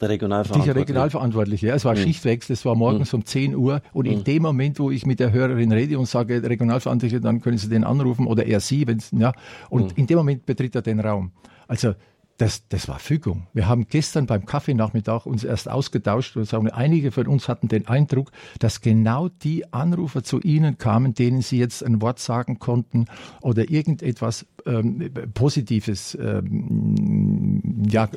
Der 0.00 0.08
Regionalverantwortliche. 0.08 0.74
Der 0.74 0.82
Regionalverantwortliche. 0.82 1.66
Ja, 1.68 1.74
es 1.76 1.84
war 1.84 1.94
mhm. 1.94 1.98
Schichtwechsel, 1.98 2.54
es 2.54 2.64
war 2.64 2.74
morgens 2.74 3.12
mhm. 3.12 3.20
um 3.20 3.24
10 3.24 3.54
Uhr 3.54 3.82
und 3.92 4.06
mhm. 4.06 4.14
in 4.14 4.24
dem 4.24 4.42
Moment, 4.42 4.80
wo 4.80 4.90
ich 4.90 5.06
mit 5.06 5.20
der 5.20 5.30
Hörerin 5.30 5.70
rede 5.70 5.96
und 5.96 6.06
sage, 6.06 6.42
Regionalverantwortliche, 6.42 7.20
dann 7.20 7.40
können 7.40 7.56
Sie 7.56 7.68
den 7.68 7.84
anrufen 7.84 8.26
oder 8.26 8.44
er 8.44 8.58
Sie, 8.58 8.84
wenn 8.88 9.00
ja, 9.12 9.32
und 9.70 9.92
mhm. 9.92 10.00
in 10.00 10.06
dem 10.08 10.18
Moment 10.18 10.44
betritt 10.44 10.74
er 10.74 10.82
den 10.82 10.98
Raum. 10.98 11.30
Also 11.68 11.94
das, 12.38 12.68
das 12.68 12.88
war 12.88 12.98
Fügung. 12.98 13.46
Wir 13.52 13.66
haben 13.66 13.86
gestern 13.88 14.26
beim 14.26 14.44
Kaffeenachmittag 14.44 15.26
uns 15.26 15.44
erst 15.44 15.70
ausgetauscht 15.70 16.36
und 16.36 16.44
sagen, 16.44 16.68
einige 16.70 17.10
von 17.10 17.26
uns 17.26 17.48
hatten 17.48 17.68
den 17.68 17.86
Eindruck, 17.88 18.30
dass 18.58 18.80
genau 18.80 19.28
die 19.28 19.72
Anrufer 19.72 20.22
zu 20.22 20.40
Ihnen 20.40 20.78
kamen, 20.78 21.14
denen 21.14 21.42
Sie 21.42 21.58
jetzt 21.58 21.82
ein 21.82 22.02
Wort 22.02 22.18
sagen 22.18 22.58
konnten 22.58 23.06
oder 23.40 23.70
irgendetwas 23.70 24.46
ähm, 24.66 25.10
Positives 25.34 26.16
ähm, 26.20 27.82
ja, 27.88 28.08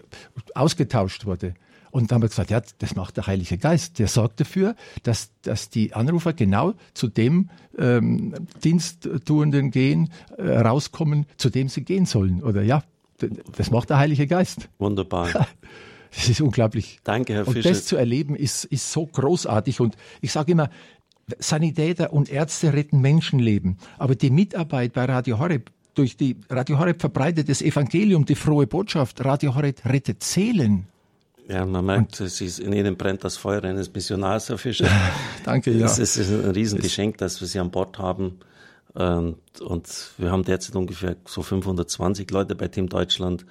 ausgetauscht 0.54 1.26
wurde. 1.26 1.54
Und 1.92 2.12
dann 2.12 2.18
haben 2.18 2.22
wir 2.24 2.30
gesagt, 2.30 2.52
ja, 2.52 2.62
das 2.78 2.96
macht 2.96 3.18
der 3.18 3.26
Heilige 3.26 3.58
Geist. 3.58 4.00
Der 4.00 4.08
sorgt 4.08 4.40
dafür, 4.40 4.76
dass, 5.04 5.32
dass 5.42 5.70
die 5.70 5.94
Anrufer 5.94 6.34
genau 6.34 6.74
zu 6.94 7.08
dem 7.08 7.50
ähm, 7.78 8.36
Diensttuenden 8.64 9.72
gehen, 9.72 10.10
äh, 10.38 10.58
rauskommen, 10.60 11.26
zu 11.38 11.50
dem 11.50 11.68
sie 11.68 11.84
gehen 11.84 12.06
sollen. 12.06 12.44
Oder 12.44 12.62
ja, 12.62 12.84
das 13.56 13.72
macht 13.72 13.90
der 13.90 13.98
Heilige 13.98 14.28
Geist. 14.28 14.70
Wunderbar. 14.78 15.48
Das 16.12 16.28
ist 16.28 16.42
unglaublich. 16.42 16.98
Danke, 17.04 17.34
Herr 17.34 17.46
Fischer. 17.46 17.58
Und 17.58 17.66
das 17.66 17.86
zu 17.86 17.96
erleben 17.96 18.36
ist, 18.36 18.66
ist 18.66 18.92
so 18.92 19.06
großartig. 19.06 19.80
Und 19.80 19.96
ich 20.22 20.32
sage 20.32 20.54
immer, 20.54 20.72
Sanitäter 21.38 22.14
und 22.14 22.30
Ärzte 22.30 22.74
retten 22.74 23.00
Menschenleben. 23.00 23.78
Aber 24.00 24.16
die 24.16 24.32
Mitarbeit 24.32 24.94
bei 24.94 25.06
Radio 25.06 25.38
Horeb, 25.38 25.70
durch 25.94 26.18
die 26.18 26.38
Radio 26.50 26.80
Horeb 26.80 27.00
verbreitet 27.00 27.50
das 27.50 27.62
Evangelium, 27.62 28.26
die 28.26 28.36
frohe 28.36 28.66
Botschaft, 28.66 29.24
Radio 29.24 29.56
Horeb 29.56 29.86
rettet 29.86 30.24
Seelen. 30.24 30.88
Ja, 31.48 31.66
man 31.66 31.84
merkt, 31.84 32.20
es 32.22 32.42
ist, 32.42 32.60
in 32.60 32.74
Ihnen 32.74 32.96
brennt 32.96 33.24
das 33.24 33.38
Feuer 33.38 33.64
eines 33.64 33.92
Missionars, 33.92 34.50
Herr 34.50 34.60
Fischer. 34.60 34.88
Danke, 35.44 35.72
ja. 35.72 35.86
Es 35.86 35.98
ist, 35.98 36.16
es 36.16 36.30
ist 36.30 36.46
ein 36.46 36.52
Riesengeschenk, 36.52 37.18
dass 37.18 37.42
wir 37.42 37.48
Sie 37.48 37.60
an 37.60 37.72
Bord 37.72 37.98
haben. 37.98 38.40
Ähm, 38.96 39.36
und 39.62 40.12
wir 40.18 40.32
haben 40.32 40.44
derzeit 40.44 40.76
ungefähr 40.76 41.16
so 41.26 41.42
520 41.42 42.30
Leute 42.32 42.56
bei 42.56 42.68
Team 42.68 42.90
Deutschland. 42.90 43.46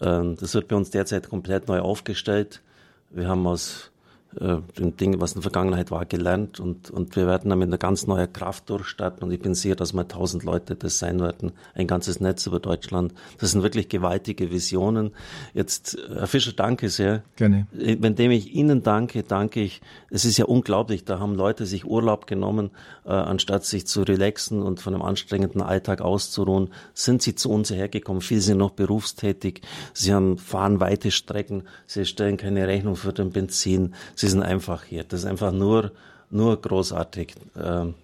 Ähm, 0.00 0.36
das 0.36 0.54
wird 0.54 0.68
bei 0.68 0.76
uns 0.76 0.90
derzeit 0.90 1.28
komplett 1.28 1.68
neu 1.68 1.80
aufgestellt. 1.80 2.62
Wir 3.10 3.28
haben 3.28 3.46
aus 3.46 3.90
äh, 4.38 4.58
den 4.78 4.96
Dingen, 4.96 5.20
was 5.20 5.32
in 5.32 5.36
der 5.36 5.42
Vergangenheit 5.42 5.90
war, 5.90 6.04
gelernt 6.04 6.60
und, 6.60 6.88
und 6.90 7.16
wir 7.16 7.26
werden 7.26 7.50
damit 7.50 7.66
eine 7.66 7.78
ganz 7.78 8.06
neue 8.06 8.28
Kraft 8.28 8.70
durchstarten 8.70 9.24
und 9.24 9.32
ich 9.32 9.40
bin 9.40 9.54
sicher, 9.54 9.74
dass 9.74 9.92
mal 9.92 10.04
tausend 10.04 10.44
Leute 10.44 10.76
das 10.76 11.00
sein 11.00 11.20
werden, 11.20 11.50
ein 11.74 11.88
ganzes 11.88 12.20
Netz 12.20 12.46
über 12.46 12.60
Deutschland. 12.60 13.12
Das 13.38 13.50
sind 13.50 13.64
wirklich 13.64 13.88
gewaltige 13.88 14.52
Visionen. 14.52 15.10
Jetzt, 15.52 15.98
Herr 16.14 16.28
Fischer, 16.28 16.52
danke 16.52 16.90
sehr. 16.90 17.24
Gerne. 17.34 17.66
Indem 17.72 18.30
ich 18.30 18.54
Ihnen 18.54 18.84
danke, 18.84 19.24
danke 19.24 19.62
ich, 19.62 19.80
es 20.10 20.24
ist 20.24 20.38
ja 20.38 20.44
unglaublich, 20.44 21.04
da 21.04 21.18
haben 21.18 21.34
Leute 21.34 21.66
sich 21.66 21.84
Urlaub 21.84 22.28
genommen, 22.28 22.70
äh, 23.04 23.10
anstatt 23.10 23.64
sich 23.64 23.86
zu 23.86 24.02
relaxen 24.02 24.62
und 24.62 24.80
von 24.80 24.94
einem 24.94 25.02
anstrengenden 25.02 25.60
Alltag 25.60 26.00
auszuruhen, 26.02 26.68
sind 26.94 27.20
sie 27.22 27.34
zu 27.34 27.50
uns 27.50 27.70
hergekommen. 27.70 28.22
Viele 28.22 28.42
sind 28.42 28.58
noch 28.58 28.70
berufstätig, 28.70 29.62
sie 29.92 30.14
haben, 30.14 30.38
fahren 30.38 30.78
weite 30.78 31.10
Strecken, 31.10 31.64
sie 31.86 32.04
stellen 32.04 32.36
keine 32.36 32.68
Rechnung 32.68 32.94
für 32.94 33.12
den 33.12 33.30
Benzin, 33.30 33.94
Sie 34.20 34.28
sind 34.28 34.42
einfach 34.42 34.84
hier. 34.84 35.04
Das 35.04 35.20
ist 35.20 35.26
einfach 35.26 35.50
nur, 35.50 35.92
nur 36.28 36.60
großartig. 36.60 37.36
Ähm, 37.58 37.94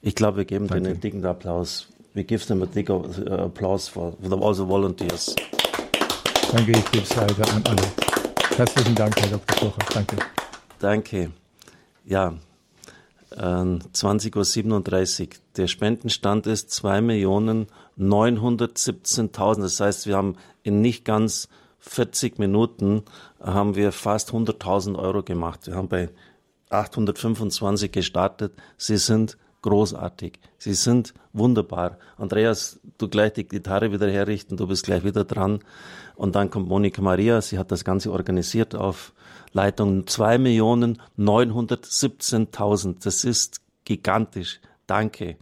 ich 0.00 0.14
glaube, 0.14 0.38
wir 0.38 0.46
geben 0.46 0.66
Danke. 0.66 0.82
denen 0.82 0.94
einen 0.94 1.02
dicken 1.02 1.22
Applaus. 1.26 1.88
We 2.14 2.24
give 2.24 2.46
them 2.46 2.62
a 2.62 2.64
big 2.64 2.88
applause 2.88 3.90
for, 3.90 4.14
for 4.22 4.42
all 4.42 4.54
the 4.54 4.66
volunteers. 4.66 5.36
Danke, 6.52 6.72
ich 6.72 6.90
gebe 6.90 7.04
es 7.04 7.14
weiter 7.14 7.54
an 7.54 7.62
alle. 7.66 7.82
Herzlichen 8.56 8.94
Dank, 8.94 9.20
Herr 9.20 9.28
Dr. 9.28 9.56
Kocher. 9.58 9.84
Danke. 9.92 10.16
Danke. 10.78 11.32
Ja, 12.06 12.32
äh, 13.32 13.36
20.37 13.36 15.20
Uhr. 15.20 15.28
Der 15.58 15.66
Spendenstand 15.66 16.46
ist 16.46 16.70
2.917.000. 16.70 19.60
Das 19.60 19.80
heißt, 19.80 20.06
wir 20.06 20.16
haben 20.16 20.36
in 20.62 20.80
nicht 20.80 21.04
ganz 21.04 21.50
40 21.80 22.38
Minuten 22.38 23.02
haben 23.40 23.76
wir 23.76 23.92
fast 23.92 24.30
100.000 24.30 24.98
Euro 24.98 25.22
gemacht. 25.22 25.66
Wir 25.66 25.74
haben 25.74 25.88
bei 25.88 26.08
825 26.70 27.92
gestartet. 27.92 28.54
Sie 28.76 28.96
sind 28.96 29.36
großartig. 29.62 30.38
Sie 30.58 30.74
sind 30.74 31.14
wunderbar. 31.32 31.96
Andreas, 32.16 32.78
du 32.98 33.08
gleich 33.08 33.32
die 33.34 33.48
Gitarre 33.48 33.92
wieder 33.92 34.10
herrichten, 34.10 34.56
du 34.56 34.66
bist 34.66 34.84
gleich 34.84 35.04
wieder 35.04 35.24
dran. 35.24 35.60
Und 36.14 36.34
dann 36.36 36.50
kommt 36.50 36.68
Monika 36.68 37.00
Maria, 37.02 37.40
sie 37.40 37.58
hat 37.58 37.70
das 37.70 37.84
Ganze 37.84 38.12
organisiert 38.12 38.74
auf 38.74 39.14
Leitung 39.52 40.02
2.917.000. 40.04 42.96
Das 43.02 43.24
ist 43.24 43.60
gigantisch. 43.84 44.60
Danke. 44.86 45.36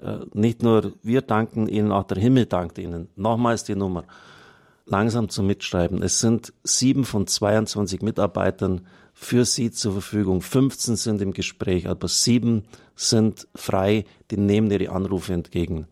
Äh, 0.00 0.18
nicht 0.32 0.62
nur 0.62 0.92
wir 1.02 1.20
danken 1.22 1.66
Ihnen, 1.68 1.90
auch 1.92 2.04
der 2.04 2.18
Himmel 2.18 2.46
dankt 2.46 2.78
Ihnen. 2.78 3.08
Nochmals 3.16 3.64
die 3.64 3.74
Nummer 3.74 4.04
langsam 4.88 5.28
zum 5.28 5.46
Mitschreiben. 5.46 6.02
Es 6.02 6.20
sind 6.20 6.52
sieben 6.64 7.04
von 7.04 7.26
22 7.26 8.02
Mitarbeitern 8.02 8.86
für 9.12 9.44
Sie 9.44 9.70
zur 9.70 9.92
Verfügung. 9.92 10.40
15 10.40 10.96
sind 10.96 11.22
im 11.22 11.32
Gespräch, 11.32 11.88
aber 11.88 12.08
sieben 12.08 12.64
sind 12.94 13.48
frei, 13.54 14.04
die 14.30 14.36
nehmen 14.36 14.70
Ihre 14.70 14.92
Anrufe 14.92 15.32
entgegen. 15.32 15.86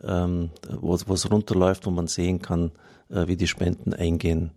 ähm, 0.03 0.51
wo 0.69 0.93
es 0.93 1.31
runterläuft, 1.31 1.85
wo 1.85 1.91
man 1.91 2.07
sehen 2.07 2.41
kann, 2.41 2.71
äh, 3.09 3.27
wie 3.27 3.37
die 3.37 3.47
Spenden 3.47 3.93
eingehen. 3.93 4.51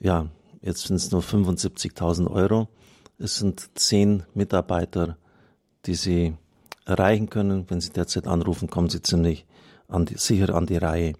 Ja, 0.00 0.26
jetzt 0.62 0.86
sind 0.86 0.96
es 0.96 1.10
nur 1.10 1.22
75.000 1.22 2.30
Euro. 2.30 2.68
Es 3.18 3.36
sind 3.36 3.70
zehn 3.78 4.24
Mitarbeiter, 4.34 5.16
die 5.86 5.94
Sie 5.94 6.34
erreichen 6.84 7.30
können. 7.30 7.64
Wenn 7.68 7.80
Sie 7.80 7.90
derzeit 7.90 8.26
anrufen, 8.26 8.68
kommen 8.68 8.90
Sie 8.90 9.00
ziemlich 9.00 9.46
an 9.88 10.06
die, 10.06 10.16
sicher 10.16 10.54
an 10.54 10.66
die 10.66 10.76
Reihe. 10.76 11.14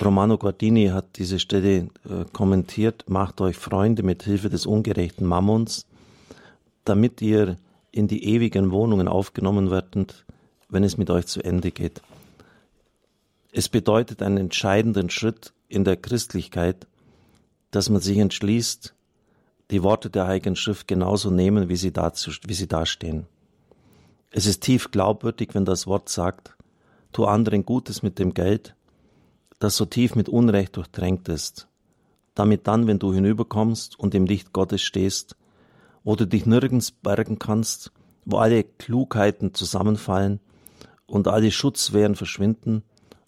Romano 0.00 0.38
Guardini 0.38 0.86
hat 0.86 1.16
diese 1.16 1.38
Stelle 1.38 1.88
äh, 2.08 2.24
kommentiert, 2.32 3.04
macht 3.08 3.40
euch 3.40 3.56
Freunde 3.56 4.02
mit 4.02 4.22
Hilfe 4.22 4.48
des 4.48 4.64
ungerechten 4.64 5.26
Mammons, 5.26 5.86
damit 6.84 7.20
ihr 7.20 7.56
in 7.90 8.08
die 8.08 8.24
ewigen 8.24 8.70
Wohnungen 8.70 9.06
aufgenommen 9.06 9.70
werdet, 9.70 10.24
wenn 10.68 10.84
es 10.84 10.96
mit 10.96 11.10
euch 11.10 11.26
zu 11.26 11.42
Ende 11.42 11.70
geht. 11.70 12.00
Es 13.52 13.68
bedeutet 13.68 14.22
einen 14.22 14.38
entscheidenden 14.38 15.10
Schritt 15.10 15.52
in 15.68 15.84
der 15.84 15.96
Christlichkeit, 15.96 16.86
dass 17.70 17.90
man 17.90 18.00
sich 18.00 18.16
entschließt, 18.16 18.94
die 19.70 19.82
Worte 19.82 20.10
der 20.10 20.26
Heiligen 20.26 20.56
Schrift 20.56 20.88
genauso 20.88 21.30
nehmen, 21.30 21.68
wie 21.68 21.76
sie, 21.76 21.92
dazu, 21.92 22.30
wie 22.46 22.54
sie 22.54 22.66
dastehen. 22.66 23.26
Es 24.30 24.46
ist 24.46 24.62
tief 24.62 24.90
glaubwürdig, 24.90 25.50
wenn 25.52 25.66
das 25.66 25.86
Wort 25.86 26.08
sagt, 26.08 26.56
tu 27.12 27.24
anderen 27.24 27.64
Gutes 27.64 28.02
mit 28.02 28.18
dem 28.18 28.34
Geld, 28.34 28.74
das 29.58 29.76
so 29.76 29.84
tief 29.84 30.14
mit 30.14 30.28
Unrecht 30.28 30.76
durchtränkt 30.76 31.28
ist, 31.28 31.68
damit 32.34 32.66
dann, 32.66 32.86
wenn 32.86 32.98
du 32.98 33.12
hinüberkommst 33.12 33.98
und 33.98 34.14
im 34.14 34.26
Licht 34.26 34.52
Gottes 34.52 34.82
stehst, 34.82 35.36
wo 36.04 36.16
du 36.16 36.26
dich 36.26 36.46
nirgends 36.46 36.90
bergen 36.90 37.38
kannst, 37.38 37.92
wo 38.24 38.38
alle 38.38 38.64
Klugheiten 38.64 39.54
zusammenfallen 39.54 40.40
und 41.06 41.28
alle 41.28 41.50
Schutzwehren 41.50 42.16
verschwinden, 42.16 42.82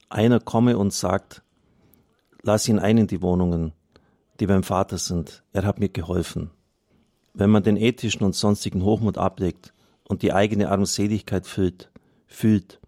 einer 0.08 0.40
komme 0.40 0.78
und 0.78 0.92
sagt, 0.92 1.42
lass 2.42 2.68
ihn 2.68 2.78
ein 2.78 2.98
in 2.98 3.06
die 3.06 3.22
Wohnungen, 3.22 3.72
die 4.40 4.46
beim 4.46 4.62
Vater 4.62 4.98
sind, 4.98 5.42
er 5.52 5.64
hat 5.64 5.78
mir 5.78 5.88
geholfen. 5.88 6.50
Wenn 7.32 7.50
man 7.50 7.62
den 7.62 7.76
ethischen 7.76 8.24
und 8.24 8.34
sonstigen 8.34 8.84
Hochmut 8.84 9.18
ablegt 9.18 9.72
und 10.04 10.22
die 10.22 10.32
eigene 10.32 10.70
Armseligkeit 10.70 11.46
füllt, 11.46 11.90
fühlt, 12.26 12.80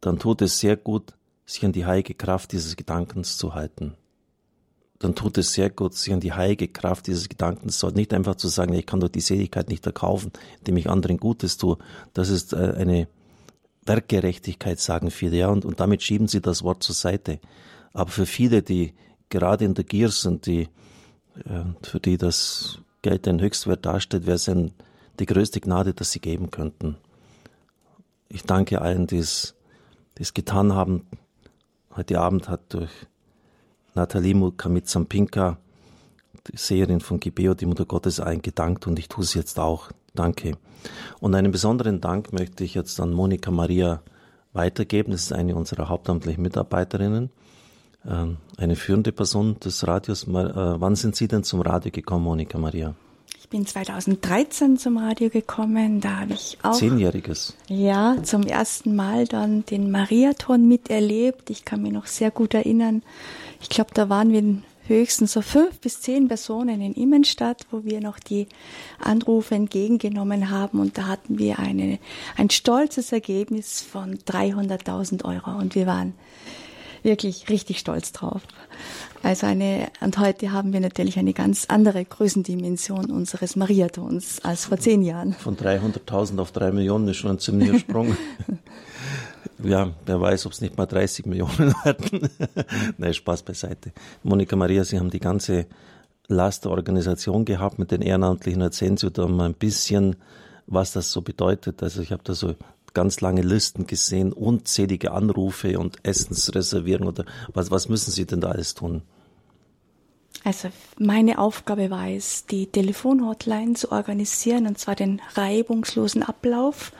dann 0.00 0.18
tut 0.18 0.42
es 0.42 0.58
sehr 0.58 0.76
gut, 0.76 1.14
sich 1.46 1.64
an 1.64 1.72
die 1.72 1.86
heilige 1.86 2.14
Kraft 2.14 2.52
dieses 2.52 2.76
Gedankens 2.76 3.36
zu 3.36 3.54
halten. 3.54 3.94
Dann 4.98 5.14
tut 5.14 5.38
es 5.38 5.52
sehr 5.52 5.70
gut, 5.70 5.94
sich 5.94 6.12
an 6.12 6.20
die 6.20 6.32
heilige 6.32 6.68
Kraft 6.68 7.06
dieses 7.06 7.28
Gedankens 7.28 7.78
zu 7.78 7.86
halten. 7.86 7.98
Nicht 7.98 8.12
einfach 8.12 8.34
zu 8.34 8.48
sagen, 8.48 8.74
ich 8.74 8.86
kann 8.86 9.00
doch 9.00 9.08
die 9.08 9.20
Seligkeit 9.20 9.68
nicht 9.68 9.86
erkaufen, 9.86 10.32
indem 10.58 10.76
ich 10.76 10.90
anderen 10.90 11.18
Gutes 11.18 11.56
tue. 11.56 11.78
Das 12.14 12.28
ist 12.28 12.52
äh, 12.52 12.74
eine 12.76 13.08
Werkgerechtigkeit, 13.86 14.80
sagen 14.80 15.10
viele, 15.10 15.36
ja, 15.36 15.48
und, 15.48 15.64
und 15.64 15.80
damit 15.80 16.02
schieben 16.02 16.28
sie 16.28 16.40
das 16.40 16.62
Wort 16.62 16.82
zur 16.82 16.94
Seite. 16.94 17.40
Aber 17.92 18.10
für 18.10 18.26
viele, 18.26 18.62
die 18.62 18.92
gerade 19.30 19.64
in 19.64 19.74
der 19.74 19.84
Gier 19.84 20.10
sind, 20.10 20.46
die, 20.46 20.68
äh, 21.44 21.64
für 21.82 22.00
die 22.00 22.18
das 22.18 22.80
Geld 23.02 23.26
den 23.26 23.40
Höchstwert 23.40 23.86
darstellt, 23.86 24.26
wäre 24.26 24.36
es 24.36 24.48
ein, 24.48 24.72
die 25.20 25.26
größte 25.26 25.60
Gnade, 25.60 25.94
dass 25.94 26.12
sie 26.12 26.20
geben 26.20 26.50
könnten. 26.50 26.96
Ich 28.28 28.42
danke 28.42 28.82
allen, 28.82 29.06
die 29.06 29.18
es, 29.18 29.54
es 30.22 30.34
getan 30.34 30.74
haben. 30.74 31.06
Heute 31.94 32.20
Abend 32.20 32.48
hat 32.48 32.72
durch 32.72 32.90
Nathalie 33.94 34.34
Mukamit-Sampinka, 34.34 35.58
die 36.50 36.56
Seherin 36.56 37.00
von 37.00 37.20
Gibeo, 37.20 37.54
die 37.54 37.66
Mutter 37.66 37.84
Gottes, 37.84 38.20
eingedankt 38.20 38.86
und 38.86 38.98
ich 38.98 39.08
tue 39.08 39.24
es 39.24 39.34
jetzt 39.34 39.58
auch. 39.58 39.90
Danke. 40.14 40.56
Und 41.20 41.34
einen 41.34 41.52
besonderen 41.52 42.00
Dank 42.00 42.32
möchte 42.32 42.64
ich 42.64 42.74
jetzt 42.74 43.00
an 43.00 43.12
Monika 43.12 43.50
Maria 43.50 44.02
weitergeben. 44.52 45.12
Das 45.12 45.22
ist 45.22 45.32
eine 45.32 45.54
unserer 45.54 45.88
hauptamtlichen 45.88 46.42
Mitarbeiterinnen, 46.42 47.30
ähm, 48.06 48.38
eine 48.56 48.76
führende 48.76 49.12
Person 49.12 49.58
des 49.60 49.86
Radios. 49.86 50.24
Äh, 50.24 50.30
wann 50.32 50.96
sind 50.96 51.16
Sie 51.16 51.28
denn 51.28 51.44
zum 51.44 51.60
Radio 51.60 51.90
gekommen, 51.90 52.24
Monika 52.24 52.58
Maria? 52.58 52.94
Ich 53.48 53.50
bin 53.50 53.66
2013 53.66 54.76
zum 54.76 54.98
Radio 54.98 55.30
gekommen. 55.30 56.02
Da 56.02 56.20
habe 56.20 56.34
ich 56.34 56.58
auch. 56.62 56.74
Zehnjähriges. 56.74 57.56
Ja, 57.66 58.22
zum 58.22 58.42
ersten 58.42 58.94
Mal 58.94 59.26
dann 59.26 59.64
den 59.64 59.90
Mariathon 59.90 60.68
miterlebt. 60.68 61.48
Ich 61.48 61.64
kann 61.64 61.80
mich 61.80 61.92
noch 61.92 62.04
sehr 62.04 62.30
gut 62.30 62.52
erinnern. 62.52 63.02
Ich 63.62 63.70
glaube, 63.70 63.92
da 63.94 64.10
waren 64.10 64.32
wir 64.34 64.62
höchstens 64.86 65.32
so 65.32 65.40
fünf 65.40 65.80
bis 65.80 66.02
zehn 66.02 66.28
Personen 66.28 66.82
in 66.82 66.92
Immenstadt, 66.92 67.66
wo 67.70 67.84
wir 67.84 68.02
noch 68.02 68.18
die 68.18 68.48
Anrufe 69.02 69.54
entgegengenommen 69.54 70.50
haben. 70.50 70.78
Und 70.78 70.98
da 70.98 71.06
hatten 71.06 71.38
wir 71.38 71.58
eine, 71.58 71.98
ein 72.36 72.50
stolzes 72.50 73.12
Ergebnis 73.12 73.80
von 73.80 74.18
300.000 74.18 75.24
Euro. 75.24 75.58
Und 75.58 75.74
wir 75.74 75.86
waren 75.86 76.12
wirklich 77.02 77.48
richtig 77.48 77.78
stolz 77.78 78.12
drauf. 78.12 78.42
Also 79.22 79.46
eine, 79.46 79.88
und 80.00 80.18
heute 80.18 80.52
haben 80.52 80.72
wir 80.72 80.80
natürlich 80.80 81.18
eine 81.18 81.32
ganz 81.32 81.66
andere 81.68 82.04
Größendimension 82.04 83.10
unseres 83.10 83.56
Mariathons 83.56 84.40
als 84.44 84.66
vor 84.66 84.78
zehn 84.78 85.02
Jahren. 85.02 85.32
Von 85.34 85.56
300.000 85.56 86.38
auf 86.40 86.52
drei 86.52 86.70
Millionen 86.70 87.08
ist 87.08 87.16
schon 87.16 87.32
ein 87.32 87.38
ziemlicher 87.38 87.78
Sprung. 87.78 88.16
ja, 89.62 89.90
wer 90.06 90.20
weiß, 90.20 90.46
ob 90.46 90.52
es 90.52 90.60
nicht 90.60 90.76
mal 90.76 90.86
30 90.86 91.26
Millionen 91.26 91.74
werden. 91.84 92.28
Nein, 92.98 93.14
Spaß 93.14 93.42
beiseite. 93.42 93.92
Monika 94.22 94.56
Maria, 94.56 94.84
Sie 94.84 94.98
haben 94.98 95.10
die 95.10 95.20
ganze 95.20 95.66
Last 96.28 96.64
der 96.64 96.72
Organisation 96.72 97.44
gehabt 97.44 97.78
mit 97.78 97.90
den 97.90 98.02
Ehrenamtlichen. 98.02 98.60
Erzählen 98.60 98.96
Sie 98.96 99.10
da 99.10 99.26
mal 99.26 99.46
ein 99.46 99.54
bisschen, 99.54 100.16
was 100.66 100.92
das 100.92 101.10
so 101.10 101.22
bedeutet. 101.22 101.82
Also 101.82 102.02
ich 102.02 102.12
habe 102.12 102.22
da 102.22 102.34
so 102.34 102.54
ganz 102.98 103.20
lange 103.20 103.42
Listen 103.42 103.86
gesehen, 103.86 104.32
unzählige 104.32 105.12
Anrufe 105.12 105.78
und 105.78 105.98
Essensreservierung 106.02 107.06
oder 107.06 107.24
was, 107.54 107.70
was 107.70 107.88
müssen 107.88 108.10
Sie 108.10 108.26
denn 108.26 108.40
da 108.40 108.48
alles 108.48 108.74
tun? 108.74 109.02
Also 110.42 110.70
meine 110.98 111.38
Aufgabe 111.38 111.90
war 111.90 112.08
es, 112.08 112.46
die 112.46 112.66
Telefonhotline 112.66 113.74
zu 113.74 113.92
organisieren 113.92 114.66
und 114.66 114.80
zwar 114.80 114.96
den 114.96 115.22
reibungslosen 115.34 116.24
Ablauf 116.24 116.90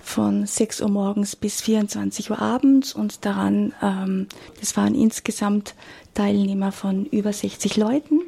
von 0.00 0.46
6 0.46 0.82
Uhr 0.82 0.90
morgens 0.90 1.34
bis 1.34 1.60
24 1.60 2.30
Uhr 2.30 2.40
abends 2.40 2.94
und 2.94 3.24
daran, 3.24 3.74
ähm, 3.82 4.28
das 4.60 4.76
waren 4.76 4.94
insgesamt 4.94 5.74
Teilnehmer 6.14 6.70
von 6.70 7.04
über 7.04 7.32
60 7.32 7.76
Leuten, 7.76 8.20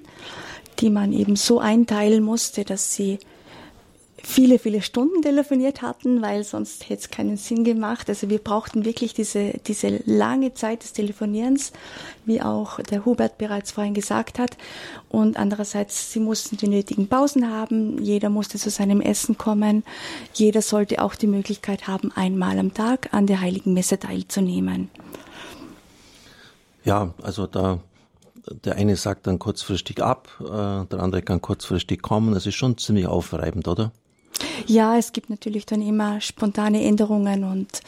die 0.80 0.90
man 0.90 1.12
eben 1.12 1.36
so 1.36 1.60
einteilen 1.60 2.24
musste, 2.24 2.64
dass 2.64 2.92
sie 2.92 3.20
viele, 4.22 4.58
viele 4.58 4.82
Stunden 4.82 5.22
telefoniert 5.22 5.82
hatten, 5.82 6.22
weil 6.22 6.44
sonst 6.44 6.88
hätte 6.88 7.02
es 7.02 7.10
keinen 7.10 7.36
Sinn 7.36 7.64
gemacht. 7.64 8.08
Also 8.08 8.28
wir 8.28 8.38
brauchten 8.38 8.84
wirklich 8.84 9.14
diese, 9.14 9.52
diese 9.66 10.00
lange 10.06 10.54
Zeit 10.54 10.82
des 10.82 10.92
Telefonierens, 10.92 11.72
wie 12.24 12.42
auch 12.42 12.80
der 12.80 13.04
Hubert 13.04 13.38
bereits 13.38 13.72
vorhin 13.72 13.94
gesagt 13.94 14.38
hat. 14.38 14.56
Und 15.08 15.36
andererseits, 15.36 16.12
sie 16.12 16.20
mussten 16.20 16.56
die 16.56 16.68
nötigen 16.68 17.08
Pausen 17.08 17.50
haben, 17.50 18.02
jeder 18.02 18.28
musste 18.28 18.58
zu 18.58 18.70
seinem 18.70 19.00
Essen 19.00 19.38
kommen, 19.38 19.84
jeder 20.34 20.62
sollte 20.62 21.02
auch 21.02 21.14
die 21.14 21.26
Möglichkeit 21.26 21.86
haben, 21.86 22.12
einmal 22.14 22.58
am 22.58 22.74
Tag 22.74 23.12
an 23.12 23.26
der 23.26 23.40
Heiligen 23.40 23.72
Messe 23.72 23.98
teilzunehmen. 23.98 24.90
Ja, 26.84 27.14
also 27.22 27.46
da 27.46 27.80
der 28.64 28.76
eine 28.76 28.96
sagt 28.96 29.26
dann 29.26 29.38
kurzfristig 29.38 30.02
ab, 30.02 30.28
äh, 30.40 30.44
der 30.86 31.00
andere 31.00 31.20
kann 31.20 31.42
kurzfristig 31.42 32.00
kommen. 32.00 32.32
Das 32.32 32.46
ist 32.46 32.54
schon 32.54 32.78
ziemlich 32.78 33.06
aufreibend, 33.06 33.68
oder? 33.68 33.92
Ja, 34.66 34.96
es 34.96 35.12
gibt 35.12 35.30
natürlich 35.30 35.66
dann 35.66 35.82
immer 35.82 36.20
spontane 36.20 36.84
Änderungen 36.84 37.44
und 37.44 37.80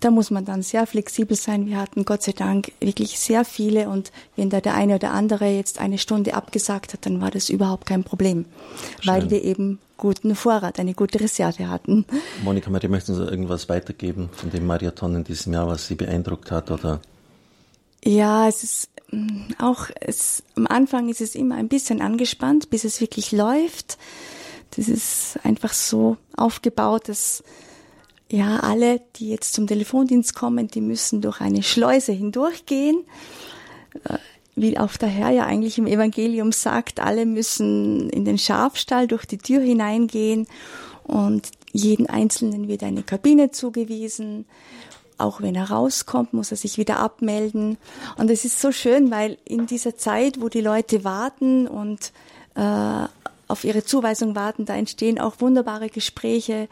da 0.00 0.10
muss 0.10 0.30
man 0.30 0.44
dann 0.44 0.62
sehr 0.62 0.86
flexibel 0.86 1.36
sein. 1.36 1.66
Wir 1.66 1.78
hatten 1.78 2.04
Gott 2.04 2.22
sei 2.22 2.32
Dank 2.32 2.72
wirklich 2.80 3.18
sehr 3.18 3.44
viele 3.44 3.88
und 3.88 4.12
wenn 4.36 4.50
da 4.50 4.60
der 4.60 4.74
eine 4.74 4.96
oder 4.96 5.12
andere 5.12 5.46
jetzt 5.46 5.78
eine 5.78 5.98
Stunde 5.98 6.34
abgesagt 6.34 6.92
hat, 6.92 7.06
dann 7.06 7.20
war 7.20 7.30
das 7.30 7.50
überhaupt 7.50 7.86
kein 7.86 8.04
Problem, 8.04 8.44
Schön. 9.00 9.12
weil 9.12 9.30
wir 9.30 9.42
eben 9.42 9.78
guten 9.96 10.34
Vorrat, 10.34 10.80
eine 10.80 10.94
gute 10.94 11.20
Reserve 11.20 11.68
hatten. 11.68 12.04
Monika, 12.42 12.70
Maria, 12.70 12.88
möchten 12.88 13.14
Sie 13.14 13.24
irgendwas 13.24 13.68
weitergeben 13.68 14.30
von 14.32 14.50
dem 14.50 14.66
Marathon 14.66 15.14
in 15.14 15.24
diesem 15.24 15.52
Jahr, 15.52 15.68
was 15.68 15.86
Sie 15.86 15.94
beeindruckt 15.94 16.50
hat 16.50 16.70
oder? 16.70 17.00
Ja, 18.04 18.48
es 18.48 18.64
ist 18.64 18.88
mm, 19.12 19.52
auch, 19.60 19.86
es, 20.00 20.42
am 20.56 20.66
Anfang 20.66 21.08
ist 21.08 21.20
es 21.20 21.34
immer 21.34 21.54
ein 21.54 21.68
bisschen 21.68 22.00
angespannt, 22.00 22.70
bis 22.70 22.84
es 22.84 23.00
wirklich 23.00 23.30
läuft. 23.30 23.96
Das 24.76 24.88
ist 24.88 25.38
einfach 25.42 25.72
so 25.72 26.16
aufgebaut, 26.36 27.08
dass 27.08 27.42
ja 28.30 28.60
alle, 28.60 29.00
die 29.16 29.28
jetzt 29.28 29.52
zum 29.52 29.66
Telefondienst 29.66 30.34
kommen, 30.34 30.68
die 30.68 30.80
müssen 30.80 31.20
durch 31.20 31.40
eine 31.40 31.62
Schleuse 31.62 32.12
hindurchgehen. 32.12 33.04
Äh, 34.04 34.18
wie 34.54 34.78
auch 34.78 34.96
der 34.96 35.08
Herr 35.08 35.30
ja 35.30 35.46
eigentlich 35.46 35.78
im 35.78 35.86
Evangelium 35.86 36.52
sagt, 36.52 37.00
alle 37.00 37.24
müssen 37.24 38.10
in 38.10 38.24
den 38.24 38.36
Schafstall 38.38 39.06
durch 39.06 39.24
die 39.24 39.38
Tür 39.38 39.62
hineingehen 39.62 40.46
und 41.04 41.48
jeden 41.72 42.06
Einzelnen 42.06 42.68
wird 42.68 42.82
eine 42.82 43.02
Kabine 43.02 43.50
zugewiesen. 43.50 44.44
Auch 45.16 45.40
wenn 45.40 45.54
er 45.54 45.70
rauskommt, 45.70 46.32
muss 46.32 46.50
er 46.50 46.56
sich 46.56 46.78
wieder 46.78 46.98
abmelden. 46.98 47.78
Und 48.18 48.30
es 48.30 48.44
ist 48.44 48.60
so 48.60 48.72
schön, 48.72 49.10
weil 49.10 49.38
in 49.44 49.66
dieser 49.66 49.96
Zeit, 49.96 50.40
wo 50.40 50.48
die 50.48 50.60
Leute 50.60 51.04
warten 51.04 51.66
und 51.66 52.12
äh, 52.54 53.06
auf 53.52 53.64
ihre 53.64 53.84
Zuweisung 53.84 54.34
warten. 54.34 54.64
Da 54.64 54.74
entstehen 54.74 55.20
auch 55.20 55.40
wunderbare 55.40 55.88
Gespräche 55.88 56.68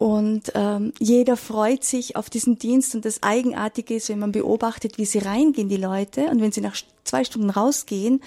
und 0.00 0.52
ähm, 0.54 0.94
jeder 0.98 1.36
freut 1.36 1.84
sich 1.84 2.16
auf 2.16 2.30
diesen 2.30 2.58
Dienst. 2.58 2.94
Und 2.94 3.04
das 3.04 3.22
Eigenartige 3.22 3.94
ist, 3.94 4.08
wenn 4.08 4.18
man 4.18 4.32
beobachtet, 4.32 4.96
wie 4.96 5.04
sie 5.04 5.18
reingehen, 5.18 5.68
die 5.68 5.76
Leute, 5.76 6.22
und 6.30 6.40
wenn 6.40 6.52
sie 6.52 6.62
nach 6.62 6.74
zwei 7.04 7.22
Stunden 7.22 7.50
rausgehen, 7.50 8.22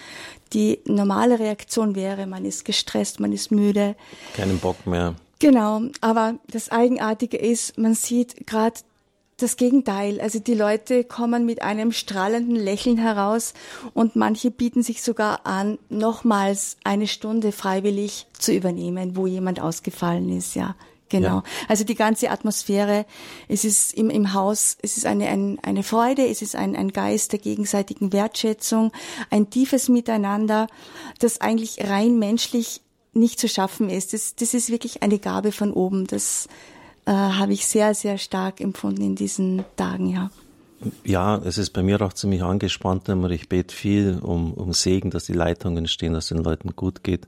die 0.54 0.82
normale 0.86 1.40
Reaktion 1.40 1.96
wäre, 1.96 2.28
man 2.28 2.46
ist 2.46 2.64
gestresst, 2.64 3.20
man 3.20 3.34
ist 3.34 3.52
müde. 3.52 3.96
Keinen 4.36 4.60
Bock 4.60 4.86
mehr. 4.86 5.16
Genau, 5.40 5.82
aber 6.00 6.36
das 6.48 6.70
Eigenartige 6.72 7.38
ist, 7.38 7.76
man 7.76 7.96
sieht 7.96 8.46
gerade 8.46 8.80
das 9.44 9.58
Gegenteil. 9.58 10.20
Also 10.22 10.40
die 10.40 10.54
Leute 10.54 11.04
kommen 11.04 11.46
mit 11.46 11.62
einem 11.62 11.92
strahlenden 11.92 12.56
Lächeln 12.56 12.98
heraus 12.98 13.54
und 13.94 14.16
manche 14.16 14.50
bieten 14.50 14.82
sich 14.82 15.04
sogar 15.04 15.46
an, 15.46 15.78
nochmals 15.90 16.78
eine 16.84 17.08
Stunde 17.08 17.52
freiwillig 17.52 18.28
zu 18.38 18.54
übernehmen, 18.54 19.16
wo 19.16 19.28
jemand 19.28 19.60
ausgefallen 19.60 20.36
ist, 20.36 20.56
ja. 20.56 20.76
Genau. 21.10 21.28
Ja. 21.28 21.44
Also 21.68 21.84
die 21.84 21.94
ganze 21.94 22.32
Atmosphäre, 22.32 23.06
es 23.48 23.66
ist 23.66 23.94
im, 23.94 24.10
im 24.10 24.34
Haus, 24.34 24.78
es 24.82 24.98
ist 24.98 25.06
eine, 25.06 25.28
ein, 25.28 25.60
eine 25.62 25.84
Freude, 25.84 26.26
es 26.26 26.42
ist 26.42 26.56
ein, 26.56 26.76
ein 26.76 26.92
Geist 26.92 27.34
der 27.34 27.40
gegenseitigen 27.40 28.12
Wertschätzung, 28.14 28.92
ein 29.30 29.52
tiefes 29.52 29.90
Miteinander, 29.90 30.66
das 31.20 31.40
eigentlich 31.40 31.88
rein 31.88 32.18
menschlich 32.18 32.82
nicht 33.14 33.40
zu 33.40 33.48
schaffen 33.48 33.90
ist. 33.90 34.14
Das, 34.14 34.36
das 34.36 34.56
ist 34.56 34.72
wirklich 34.72 35.04
eine 35.04 35.20
Gabe 35.20 35.52
von 35.52 35.72
oben. 35.72 36.08
Das 36.08 36.48
äh, 37.06 37.12
habe 37.12 37.54
ich 37.54 37.66
sehr, 37.66 37.94
sehr 37.94 38.18
stark 38.18 38.62
empfunden 38.62 39.02
in 39.02 39.16
diesen 39.16 39.64
Tagen, 39.76 40.08
ja. 40.08 40.30
Ja, 41.06 41.38
es 41.38 41.58
ist 41.58 41.72
bei 41.72 41.82
mir 41.82 42.02
auch 42.02 42.14
ziemlich 42.14 42.44
angespannt 42.44 43.08
immer. 43.08 43.30
Ich 43.32 43.48
bete 43.48 43.74
viel 43.74 44.20
um, 44.22 44.54
um 44.54 44.74
Segen, 44.74 45.12
dass 45.12 45.26
die 45.26 45.34
Leitungen 45.34 45.88
stehen, 45.88 46.14
dass 46.14 46.28
den 46.28 46.44
Leuten 46.44 46.76
gut 46.76 47.04
geht. 47.04 47.28